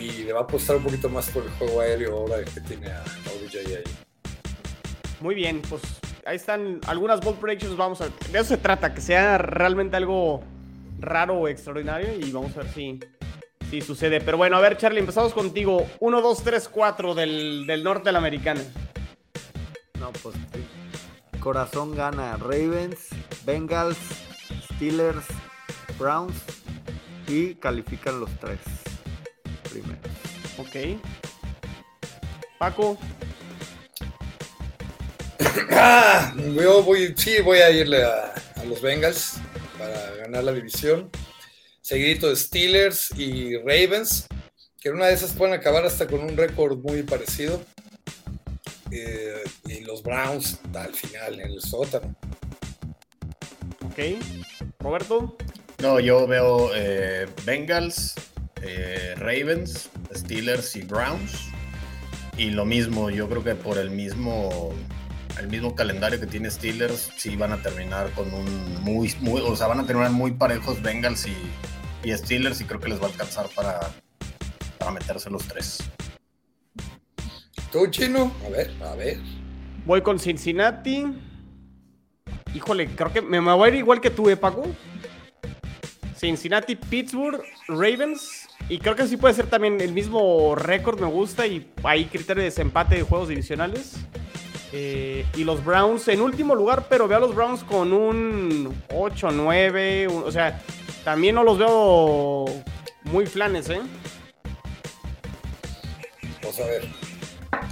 Y 0.08 0.24
le 0.24 0.32
va 0.32 0.40
a 0.40 0.42
apostar 0.44 0.76
un 0.76 0.82
poquito 0.82 1.08
más 1.08 1.28
por 1.30 1.42
el 1.42 1.50
juego 1.50 1.80
aéreo 1.80 2.16
ahora 2.16 2.42
que 2.44 2.60
tiene 2.62 2.90
a 2.90 3.02
OBJ 3.02 3.56
ahí. 3.56 3.84
Muy 5.20 5.34
bien, 5.34 5.60
pues 5.68 5.82
ahí 6.24 6.36
están 6.36 6.80
algunas 6.86 7.20
bold 7.20 7.38
predictions. 7.38 7.76
Vamos 7.76 8.00
a 8.00 8.06
de 8.06 8.38
eso 8.38 8.44
se 8.44 8.56
trata, 8.56 8.94
que 8.94 9.00
sea 9.00 9.36
realmente 9.38 9.96
algo 9.96 10.42
raro 10.98 11.34
o 11.34 11.48
extraordinario 11.48 12.18
y 12.18 12.30
vamos 12.30 12.56
a 12.56 12.60
ver 12.60 12.72
si, 12.72 13.00
si 13.70 13.80
sucede. 13.80 14.20
Pero 14.20 14.38
bueno, 14.38 14.56
a 14.56 14.60
ver, 14.60 14.76
Charlie, 14.78 15.00
empezamos 15.00 15.34
contigo. 15.34 15.86
1, 16.00 16.20
2, 16.20 16.42
3, 16.42 16.68
4 16.68 17.14
del, 17.14 17.66
del 17.66 17.84
norte 17.84 18.04
de 18.06 18.12
la 18.12 18.18
americana. 18.18 18.62
No, 20.00 20.10
pues 20.22 20.34
sí. 20.54 20.64
Corazón 21.40 21.94
gana 21.94 22.36
Ravens, 22.36 23.08
Bengals, 23.44 23.98
Steelers, 24.74 25.26
Browns 25.98 26.34
y 27.26 27.54
califican 27.54 28.20
los 28.20 28.30
tres 28.40 28.58
primero. 29.70 29.98
Ok. 30.58 31.00
Paco, 32.58 32.98
Ah, 35.70 36.34
yo 36.36 36.82
voy, 36.82 37.14
sí, 37.16 37.40
voy 37.42 37.58
a 37.58 37.70
irle 37.70 38.02
a, 38.02 38.34
a 38.56 38.64
los 38.64 38.80
Bengals 38.82 39.34
para 39.78 40.10
ganar 40.16 40.42
la 40.44 40.52
división. 40.52 41.10
Seguidito 41.82 42.28
de 42.28 42.36
Steelers 42.36 43.10
y 43.16 43.56
Ravens, 43.58 44.26
que 44.80 44.88
en 44.88 44.96
una 44.96 45.06
de 45.06 45.14
esas 45.14 45.32
pueden 45.32 45.54
acabar 45.54 45.84
hasta 45.86 46.06
con 46.06 46.20
un 46.20 46.36
récord 46.36 46.78
muy 46.78 47.02
parecido. 47.04 47.62
Eh, 48.90 49.44
y 49.66 49.80
los 49.80 50.02
Browns 50.02 50.58
al 50.74 50.92
final, 50.94 51.34
en 51.40 51.52
el 51.52 51.60
sótano. 51.60 52.14
ok. 53.84 53.98
Roberto, 54.80 55.36
No, 55.80 56.00
yo 56.00 56.26
veo 56.26 56.70
eh, 56.74 57.26
Bengals, 57.44 58.14
eh, 58.62 59.14
Ravens, 59.16 59.90
Steelers 60.14 60.76
y 60.76 60.82
Browns. 60.82 61.48
Y 62.36 62.50
lo 62.50 62.64
mismo, 62.64 63.10
yo 63.10 63.28
creo 63.28 63.42
que 63.42 63.54
por 63.54 63.78
el 63.78 63.90
mismo, 63.90 64.72
el 65.38 65.48
mismo 65.48 65.74
calendario 65.74 66.20
que 66.20 66.26
tiene 66.26 66.50
Steelers, 66.50 67.10
sí 67.16 67.36
van 67.36 67.52
a 67.52 67.62
terminar 67.62 68.10
con 68.12 68.32
un 68.32 68.82
muy, 68.82 69.12
muy, 69.20 69.40
o 69.40 69.56
sea, 69.56 69.66
van 69.66 69.80
a 69.80 69.86
terminar 69.86 70.12
muy 70.12 70.32
parejos 70.32 70.80
Bengals 70.80 71.26
y, 71.26 72.08
y 72.08 72.16
Steelers 72.16 72.60
y 72.60 72.64
creo 72.64 72.80
que 72.80 72.88
les 72.88 73.00
va 73.00 73.06
a 73.06 73.10
alcanzar 73.10 73.48
para, 73.54 73.80
para 74.78 74.92
meterse 74.92 75.30
los 75.30 75.44
tres. 75.46 75.78
¿Tú, 77.72 77.86
chino? 77.88 78.32
A 78.46 78.48
ver, 78.48 78.72
a 78.82 78.94
ver. 78.94 79.18
voy 79.84 80.00
con 80.00 80.18
Cincinnati. 80.18 81.06
Híjole, 82.54 82.88
creo 82.88 83.12
que 83.12 83.20
me, 83.20 83.40
voy 83.40 83.66
a 83.66 83.72
ir 83.72 83.78
igual 83.78 84.00
que 84.00 84.10
tú, 84.10 84.30
¿eh, 84.30 84.36
Paco? 84.36 84.66
Cincinnati, 86.16 86.76
Pittsburgh, 86.76 87.42
Ravens. 87.68 88.37
Y 88.68 88.78
creo 88.78 88.94
que 88.96 89.06
sí 89.06 89.16
puede 89.16 89.34
ser 89.34 89.46
también 89.46 89.80
el 89.80 89.92
mismo 89.92 90.54
récord, 90.54 91.00
me 91.00 91.06
gusta. 91.06 91.46
Y 91.46 91.70
hay 91.82 92.04
criterio 92.06 92.42
de 92.42 92.50
desempate 92.50 92.96
de 92.96 93.02
juegos 93.02 93.28
divisionales. 93.28 93.94
Eh, 94.72 95.24
y 95.34 95.44
los 95.44 95.64
Browns 95.64 96.06
en 96.08 96.20
último 96.20 96.54
lugar, 96.54 96.86
pero 96.90 97.08
veo 97.08 97.16
a 97.16 97.20
los 97.20 97.34
Browns 97.34 97.64
con 97.64 97.92
un 97.92 98.74
8, 98.94 99.30
9. 99.30 100.08
un- 100.08 100.24
o 100.24 100.30
sea, 100.30 100.60
también 101.04 101.34
no 101.34 101.42
los 101.44 101.56
veo 101.58 102.44
muy 103.04 103.24
flanes, 103.24 103.70
¿eh? 103.70 103.80
Vamos 106.42 106.60
a 106.60 106.66
ver. 106.66 106.82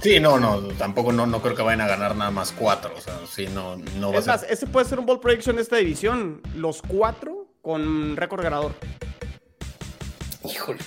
Sí, 0.01 0.19
no, 0.19 0.39
no, 0.39 0.59
tampoco 0.77 1.11
no, 1.11 1.25
no 1.25 1.41
creo 1.41 1.55
que 1.55 1.61
vayan 1.61 1.81
a 1.81 1.87
ganar 1.87 2.15
nada 2.15 2.29
más 2.31 2.51
cuatro, 2.51 2.93
o 2.95 3.01
sea, 3.01 3.13
sí, 3.31 3.47
no, 3.53 3.77
no 3.99 4.11
va 4.11 4.19
Es 4.19 4.27
a 4.27 4.31
más, 4.33 4.41
ser. 4.41 4.51
ese 4.51 4.67
puede 4.67 4.85
ser 4.85 4.99
un 4.99 5.05
ball 5.05 5.19
prediction 5.19 5.55
de 5.55 5.61
esta 5.63 5.77
división. 5.77 6.41
Los 6.55 6.81
cuatro 6.81 7.47
con 7.61 8.15
récord 8.15 8.41
ganador. 8.43 8.73
Híjole. 10.51 10.79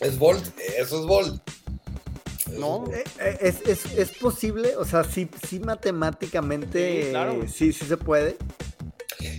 Es 0.00 0.18
Bolt, 0.18 0.46
eso 0.78 1.00
es 1.00 1.06
Bolt. 1.06 1.42
No. 2.58 2.84
Eh, 2.92 3.04
eh, 3.20 3.38
¿Es, 3.40 3.60
es, 3.66 3.84
es 3.96 4.10
posible? 4.12 4.76
O 4.76 4.84
sea, 4.84 5.04
sí, 5.04 5.28
sí 5.48 5.60
matemáticamente 5.60 7.04
Sí, 7.04 7.10
claro. 7.10 7.40
sí, 7.52 7.72
sí 7.72 7.84
se 7.84 7.96
puede. 7.96 8.36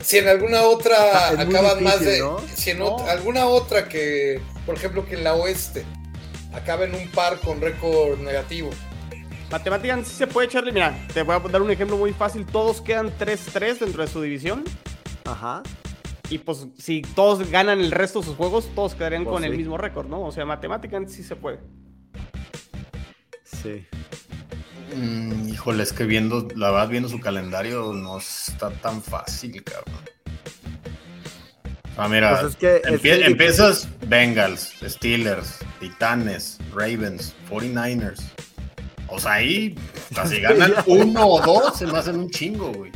Si 0.03 0.17
en 0.17 0.27
alguna 0.27 0.63
otra 0.63 1.31
Es 1.31 1.45
muy 1.47 1.55
acaban 1.55 1.83
más 1.83 2.01
de. 2.01 2.19
¿no? 2.19 2.39
Si 2.55 2.71
en 2.71 2.79
No. 2.79 2.97
ot- 2.97 3.07
alguna 3.09 3.45
otra 3.47 3.87
que, 3.87 4.41
por 4.65 4.75
ejemplo, 4.75 5.05
que 5.05 5.15
en 5.15 5.23
la 5.23 5.35
oeste 5.35 5.85
acaba 6.53 6.83
en 6.85 6.93
un 6.95 7.07
par 7.09 7.39
con 7.39 7.61
récord 7.61 8.19
negativo. 8.19 8.69
Matemáticamente 9.49 10.09
sí 10.09 10.15
se 10.15 10.27
puede 10.27 10.47
echarle. 10.47 10.71
Mira, 10.71 10.95
te 11.13 11.23
voy 11.23 11.35
a 11.35 11.39
dar 11.39 11.61
un 11.61 11.71
ejemplo 11.71 11.97
muy 11.97 12.13
fácil. 12.13 12.45
Todos 12.45 12.81
quedan 12.81 13.11
3-3 13.17 13.79
dentro 13.79 14.05
de 14.05 14.11
su 14.11 14.21
división. 14.21 14.63
Ajá. 15.25 15.63
Y 16.29 16.37
pues 16.37 16.67
si 16.77 17.01
todos 17.01 17.49
ganan 17.49 17.79
el 17.79 17.91
resto 17.91 18.19
de 18.19 18.25
sus 18.27 18.35
juegos, 18.35 18.69
todos 18.75 18.93
quedarían 18.95 19.23
Pues 19.23 19.33
con 19.33 19.43
el 19.43 19.55
mismo 19.57 19.77
récord, 19.77 20.07
¿no? 20.07 20.21
O 20.21 20.31
sea, 20.31 20.45
matemáticamente 20.45 21.11
sí 21.11 21.23
se 21.23 21.35
puede. 21.35 21.59
Sí. 23.43 23.85
Mm, 24.95 25.49
híjole, 25.49 25.83
es 25.83 25.93
que 25.93 26.03
viendo, 26.05 26.47
la 26.55 26.71
verdad, 26.71 26.89
viendo 26.89 27.09
su 27.09 27.19
calendario 27.19 27.93
no 27.93 28.17
está 28.19 28.69
tan 28.71 29.01
fácil, 29.01 29.63
cabrón. 29.63 29.95
Ah, 31.97 32.07
mira, 32.07 32.39
Pues 32.39 32.51
es 32.53 32.55
que- 32.57 32.77
es 32.77 32.83
empie- 32.85 33.19
que- 33.19 33.25
empiezas 33.25 33.87
Bengals, 34.07 34.73
Steelers, 34.87 35.57
Titanes, 35.79 36.57
Ravens, 36.73 37.35
49ers. 37.49 38.21
O 39.09 39.19
sea, 39.19 39.33
ahí, 39.33 39.75
o 40.11 40.15
sea, 40.15 40.25
si 40.27 40.39
ganan 40.41 40.73
uno 40.85 41.27
o 41.27 41.41
dos, 41.41 41.77
se 41.77 41.85
me 41.87 41.97
hacen 41.97 42.15
un 42.17 42.29
chingo, 42.29 42.71
güey. 42.71 42.91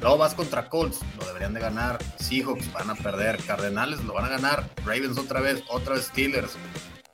Luego 0.00 0.16
vas 0.18 0.34
contra 0.34 0.68
Colts, 0.68 1.00
lo 1.18 1.26
deberían 1.26 1.54
de 1.54 1.60
ganar. 1.60 1.98
Seahawks 2.18 2.72
van 2.72 2.90
a 2.90 2.94
perder. 2.94 3.38
Cardenales 3.44 4.02
lo 4.04 4.14
van 4.14 4.26
a 4.26 4.28
ganar. 4.28 4.68
Ravens 4.84 5.18
otra 5.18 5.40
vez, 5.40 5.62
otra 5.68 5.94
vez 5.94 6.04
Steelers. 6.06 6.52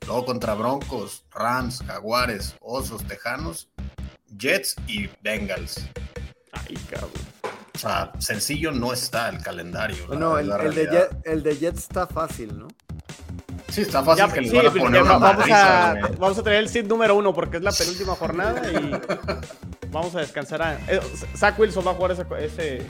Luego 0.05 0.25
contra 0.25 0.53
Broncos, 0.53 1.25
Rams, 1.31 1.81
Jaguares, 1.87 2.55
Osos, 2.61 3.03
Tejanos, 3.05 3.69
Jets 4.37 4.75
y 4.87 5.09
Bengals. 5.23 5.87
Ay, 6.51 6.75
cabrón. 6.89 7.09
O 7.73 7.77
sea, 7.77 8.11
sencillo 8.19 8.71
no 8.71 8.93
está 8.93 9.29
el 9.29 9.41
calendario. 9.41 9.97
la- 10.03 10.07
Bueno, 10.07 10.37
el, 10.37 10.75
de. 10.75 10.85
Jet, 10.87 11.09
el 11.25 11.41
de 11.43 11.57
Jets 11.57 11.79
está 11.79 12.05
fácil, 12.07 12.57
¿no? 12.57 12.67
Sí, 13.69 13.81
está 13.81 14.03
fácil 14.03 14.27
Ya, 14.27 14.33
que 14.33 14.41
les 14.41 14.51
sí, 14.51 14.55
van 14.57 14.67
a 14.67 14.71
pues, 14.71 14.83
poner 14.83 15.01
una 15.01 15.11
va- 15.13 15.17
vamos, 15.19 15.37
madriza, 15.37 15.91
a, 15.91 15.93
vamos 16.19 16.37
a 16.37 16.43
tener 16.43 16.59
el 16.59 16.69
seed 16.69 16.85
número 16.85 17.15
uno 17.15 17.33
porque 17.33 17.57
es 17.57 17.63
la 17.63 17.71
penúltima 17.71 18.15
jornada 18.15 18.61
y 18.71 18.91
vamos 19.95 20.15
a 20.15 20.19
descansar. 20.19 20.61
A, 20.61 20.75
eh, 20.87 20.99
Zach 21.35 21.57
Wilson 21.57 21.85
va 21.87 21.91
a 21.91 21.93
jugar 21.95 22.11
ese, 22.11 22.25
ese, 22.39 22.81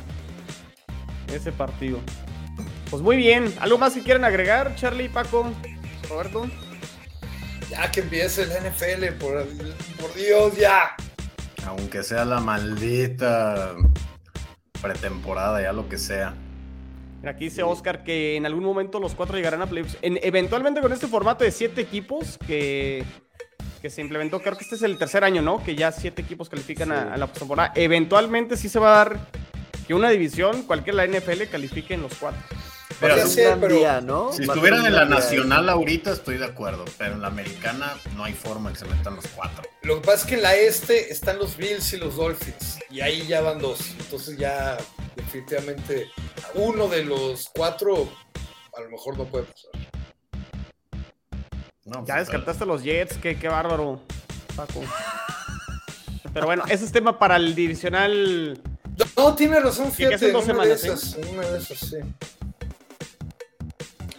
ese 1.34 1.52
partido. 1.52 2.00
Pues 2.90 3.02
muy 3.02 3.16
bien. 3.16 3.54
¿Algo 3.60 3.78
más 3.78 3.94
que 3.94 4.02
quieren 4.04 4.24
agregar, 4.26 4.76
Charlie, 4.76 5.08
Paco, 5.10 5.52
Roberto? 6.10 6.48
Ya 7.70 7.90
que 7.92 8.02
empiece 8.02 8.44
el 8.44 8.50
NFL, 8.50 9.18
por, 9.20 9.46
por 10.00 10.14
Dios, 10.14 10.56
ya. 10.58 10.96
Aunque 11.66 12.04
sea 12.04 12.26
la 12.26 12.40
maldita 12.40 13.74
pretemporada, 14.82 15.62
ya 15.62 15.74
lo 15.74 15.90
que 15.90 15.98
sea. 15.98 16.36
Aquí 17.26 17.46
dice 17.46 17.64
Oscar 17.64 18.04
que 18.04 18.36
en 18.36 18.46
algún 18.46 18.64
momento 18.64 19.00
los 19.00 19.16
cuatro 19.16 19.36
llegarán 19.36 19.64
a 19.64 19.66
playoffs. 19.66 19.98
En- 20.04 20.20
eventualmente 20.22 20.80
con 20.80 20.94
este 20.94 21.08
formato 21.08 21.44
de 21.44 21.52
siete 21.52 21.82
equipos 21.82 22.38
que, 22.46 23.04
que 23.86 23.92
se 23.92 24.02
implementó, 24.02 24.42
creo 24.42 24.58
que 24.58 24.64
este 24.64 24.74
es 24.74 24.82
el 24.82 24.98
tercer 24.98 25.24
año, 25.24 25.44
¿no? 25.44 25.64
Que 25.64 25.76
ya 25.76 25.92
siete 25.92 26.24
equipos 26.24 26.50
califican 26.50 26.92
a, 26.92 27.14
a 27.14 27.18
la 27.18 27.28
postemporada. 27.28 27.72
Eventualmente 27.76 28.58
sí 28.58 28.68
se 28.68 28.80
va 28.80 28.94
a 28.94 29.06
dar 29.06 29.20
que 29.86 29.94
una 29.94 30.10
división, 30.10 30.64
cualquiera 30.64 31.04
de 31.04 31.08
la 31.08 31.20
NFL, 31.20 31.44
califique 31.52 31.94
en 31.94 32.02
los 32.02 32.16
cuatro. 32.16 32.42
Un 33.00 33.36
gran 33.36 33.60
pero 33.60 33.76
día, 33.76 34.02
¿no? 34.02 34.34
Si 34.34 34.42
estuvieran 34.42 34.88
en 34.88 34.96
la 34.96 35.06
nacional 35.06 35.70
ahorita 35.70 36.14
estoy 36.14 36.40
de 36.40 36.46
acuerdo, 36.46 36.84
pero 36.98 37.14
en 37.14 37.22
la 37.22 37.28
americana 37.28 37.94
no 38.16 38.24
hay 38.24 38.34
forma 38.34 38.74
que 38.74 38.80
se 38.80 38.86
metan 38.86 39.18
los 39.18 39.28
cuatro. 39.28 39.62
Lo 39.84 40.02
que 40.02 40.08
pasa 40.08 40.24
es 40.24 40.26
que 40.26 40.34
en 40.34 40.42
la 40.42 40.56
este 40.56 41.14
están 41.14 41.38
los 41.38 41.56
Bills 41.56 41.94
y 41.94 41.98
los 41.98 42.16
Dolphins, 42.16 42.80
y 42.90 43.02
ahí 43.02 43.28
ya 43.28 43.42
van 43.42 43.60
dos. 43.60 43.92
Entonces 44.00 44.36
ya 44.36 44.78
definitivamente 45.16 46.08
uno 46.56 46.88
de 46.88 47.04
los 47.04 47.52
cuatro 47.54 48.10
a 48.76 48.82
lo 48.82 48.90
mejor 48.90 49.16
no 49.16 49.26
puede 49.26 49.44
pasar. 49.44 49.70
No, 51.86 52.04
Ya 52.06 52.16
pues, 52.16 52.28
descartaste 52.28 52.64
a 52.64 52.68
los 52.68 52.84
Jets, 52.84 53.18
qué, 53.20 53.38
qué 53.38 53.48
bárbaro, 53.48 54.02
Paco. 54.56 54.82
Pero 56.34 56.48
bueno, 56.48 56.64
ese 56.68 56.84
es 56.84 56.92
tema 56.92 57.18
para 57.20 57.36
el 57.38 57.54
divisional. 57.54 58.60
No, 59.16 59.36
tiene 59.36 59.60
razón, 59.60 59.92
fíjate, 59.92 60.32
dos 60.32 60.46
una 60.48 60.66
de 60.66 60.78
semanas, 60.78 61.18
una 61.32 61.48
de 61.48 61.58
esas, 61.60 61.80
sí. 61.80 61.98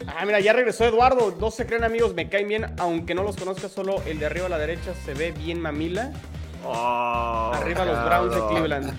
Ah, 0.07 0.25
mira, 0.25 0.41
ya 0.41 0.53
regresó 0.53 0.85
Eduardo. 0.85 1.35
No 1.39 1.51
se 1.51 1.67
creen 1.67 1.85
amigos, 1.85 2.15
me 2.15 2.29
caen 2.29 2.49
bien, 2.49 2.75
aunque 2.79 3.15
no 3.15 3.23
los 3.23 3.37
conozca, 3.37 3.69
solo 3.69 4.01
el 4.07 4.19
de 4.19 4.27
arriba 4.27 4.47
a 4.47 4.49
la 4.49 4.59
derecha 4.59 4.95
se 5.05 5.15
ve 5.15 5.33
bien 5.33 5.61
mamila. 5.61 6.13
Oh, 6.69 7.53
Arriba 7.55 7.85
los 7.85 8.05
Browns 8.05 8.35
de. 8.35 8.47
Cleveland. 8.49 8.95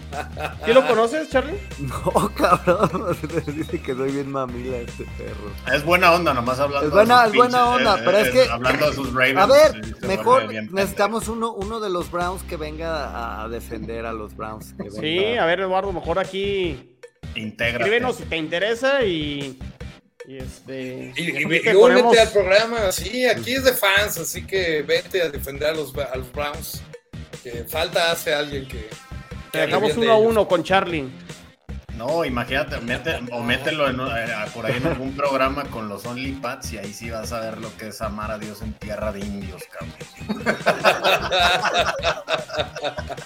¿Sí 0.65 0.73
lo 0.73 0.87
conoces, 0.87 1.29
Charlie? 1.29 1.57
No, 1.79 2.31
cabrón. 2.35 3.17
Dice 3.47 3.81
que 3.81 3.93
soy 3.93 4.11
bien 4.11 4.31
mamila 4.31 4.77
este 4.77 5.03
perro. 5.17 5.51
Es 5.73 5.83
buena 5.83 6.13
onda, 6.13 6.33
nomás 6.33 6.59
hablando. 6.59 6.87
Es 6.87 6.93
buena- 6.93 7.23
de 7.23 7.25
sus 7.25 7.31
es 7.33 7.37
buena 7.37 7.57
pinches- 7.59 7.75
onda, 7.77 7.97
eh, 7.97 8.01
pero 8.05 8.17
eh, 8.17 8.21
es 8.21 8.29
que- 8.29 8.51
Hablando 8.51 8.89
de 8.89 8.95
sus 8.95 9.13
Ravens. 9.13 9.37
A 9.39 9.45
ver, 9.45 9.85
se 9.99 10.07
mejor 10.07 10.53
necesitamos 10.71 11.27
uno, 11.27 11.51
uno 11.53 11.79
de 11.79 11.89
los 11.89 12.09
Browns 12.11 12.43
que 12.43 12.55
venga 12.57 13.43
a, 13.43 13.47
defender 13.49 14.05
a 14.05 14.13
los 14.13 14.35
Browns. 14.35 14.73
que 14.81 14.89
Sí, 14.91 15.35
a 15.37 15.45
ver, 15.45 15.59
Eduardo, 15.61 15.91
mejor 15.91 16.19
aquí. 16.19 16.95
Intégrate. 17.35 17.83
escríbenos 17.83 18.15
si 18.15 18.23
te 18.23 18.37
interesa 18.37 19.03
y. 19.03 19.59
Y 20.27 20.37
este. 20.37 21.13
Y, 21.15 21.41
y, 21.41 21.75
únete 21.75 22.19
al 22.19 22.29
programa, 22.29 22.91
sí, 22.91 23.25
aquí 23.25 23.53
es 23.53 23.63
de 23.63 23.73
fans, 23.73 24.17
así 24.17 24.45
que 24.45 24.81
vente 24.81 25.21
a 25.21 25.29
defender 25.29 25.69
a 25.69 25.73
los, 25.73 25.93
a 25.95 26.15
los 26.17 26.31
Browns. 26.33 26.81
Que 27.51 27.63
falta 27.63 28.11
hace 28.11 28.33
alguien 28.33 28.67
que. 28.67 28.89
que 29.53 29.59
Dejamos 29.59 29.95
uno 29.95 30.11
a 30.11 30.17
uno 30.17 30.47
con 30.49 30.63
Charlie. 30.63 31.09
No, 31.95 32.25
imagínate, 32.25 32.79
mete, 32.81 33.19
o 33.31 33.41
mételo 33.41 33.89
en, 33.89 34.01
eh, 34.01 34.33
por 34.53 34.65
ahí 34.65 34.75
en 34.75 34.85
algún 34.85 35.15
programa 35.15 35.63
con 35.63 35.87
los 35.87 36.05
OnlyPads 36.05 36.73
y 36.73 36.77
ahí 36.77 36.93
sí 36.93 37.09
vas 37.09 37.31
a 37.31 37.39
ver 37.39 37.57
lo 37.59 37.75
que 37.77 37.87
es 37.87 38.01
amar 38.01 38.31
a 38.31 38.37
Dios 38.37 38.61
en 38.61 38.73
tierra 38.73 39.13
de 39.13 39.21
indios, 39.21 39.63
cabrón. 39.71 40.57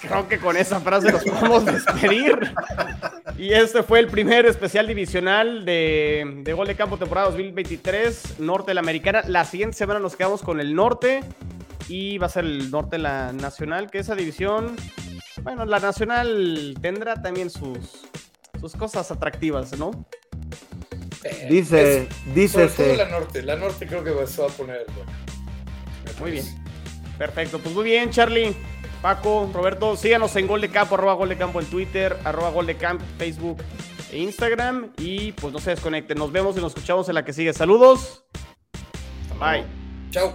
Creo 0.00 0.28
que 0.28 0.38
con 0.38 0.56
esa 0.56 0.80
frase 0.80 1.10
nos 1.10 1.24
podemos 1.24 1.66
despedir. 1.66 2.54
Y 3.36 3.52
este 3.52 3.82
fue 3.82 3.98
el 3.98 4.06
primer 4.06 4.46
especial 4.46 4.86
divisional 4.86 5.64
de, 5.64 6.42
de 6.44 6.52
Gol 6.52 6.68
de 6.68 6.76
Campo 6.76 6.96
temporada 6.96 7.26
2023, 7.26 8.38
Norte 8.38 8.70
de 8.70 8.74
la 8.74 8.80
Americana. 8.82 9.22
La 9.26 9.44
siguiente 9.44 9.76
semana 9.76 9.98
nos 9.98 10.14
quedamos 10.14 10.42
con 10.42 10.60
el 10.60 10.74
Norte 10.74 11.22
y 11.88 12.18
va 12.18 12.26
a 12.26 12.30
ser 12.30 12.44
el 12.44 12.70
Norte 12.70 12.98
la 12.98 13.32
Nacional, 13.32 13.90
que 13.90 13.98
esa 13.98 14.14
división, 14.14 14.76
bueno, 15.42 15.64
la 15.64 15.78
Nacional 15.80 16.74
tendrá 16.80 17.20
también 17.22 17.50
sus, 17.50 17.78
sus 18.60 18.72
cosas 18.74 19.10
atractivas, 19.10 19.76
¿no? 19.78 19.90
Eh, 21.24 21.46
Dice, 21.50 22.08
es- 22.34 22.52
sobre 22.52 22.68
todo 22.68 22.96
la 22.96 23.08
norte, 23.08 23.42
la 23.42 23.56
norte 23.56 23.86
creo 23.86 24.02
que 24.02 24.26
se 24.26 24.40
va 24.42 24.48
a 24.48 24.50
poner 24.50 24.84
bueno. 24.94 25.12
Muy 26.20 26.30
bien. 26.32 26.44
Perfecto, 27.18 27.58
pues 27.58 27.74
muy 27.74 27.84
bien, 27.84 28.10
Charlie. 28.10 28.56
Paco, 29.00 29.50
Roberto, 29.52 29.96
síganos 29.96 30.34
en 30.36 30.46
Gol 30.46 30.60
de 30.60 30.68
Campo, 30.70 30.94
arroba 30.94 31.14
Gol 31.14 31.28
de 31.28 31.36
Campo 31.36 31.60
en 31.60 31.66
Twitter, 31.66 32.16
arroba 32.24 32.50
Gol 32.50 32.66
de 32.66 32.76
Camp, 32.76 33.00
Facebook 33.18 33.58
e 34.12 34.18
Instagram. 34.18 34.92
Y 34.98 35.32
pues 35.32 35.52
no 35.52 35.58
se 35.58 35.70
desconecten. 35.70 36.18
Nos 36.18 36.30
vemos 36.30 36.56
y 36.56 36.60
nos 36.60 36.72
escuchamos 36.72 37.08
en 37.08 37.16
la 37.16 37.24
que 37.24 37.32
sigue. 37.32 37.52
Saludos. 37.52 38.24
Bye. 39.40 39.64
Chao. 40.10 40.34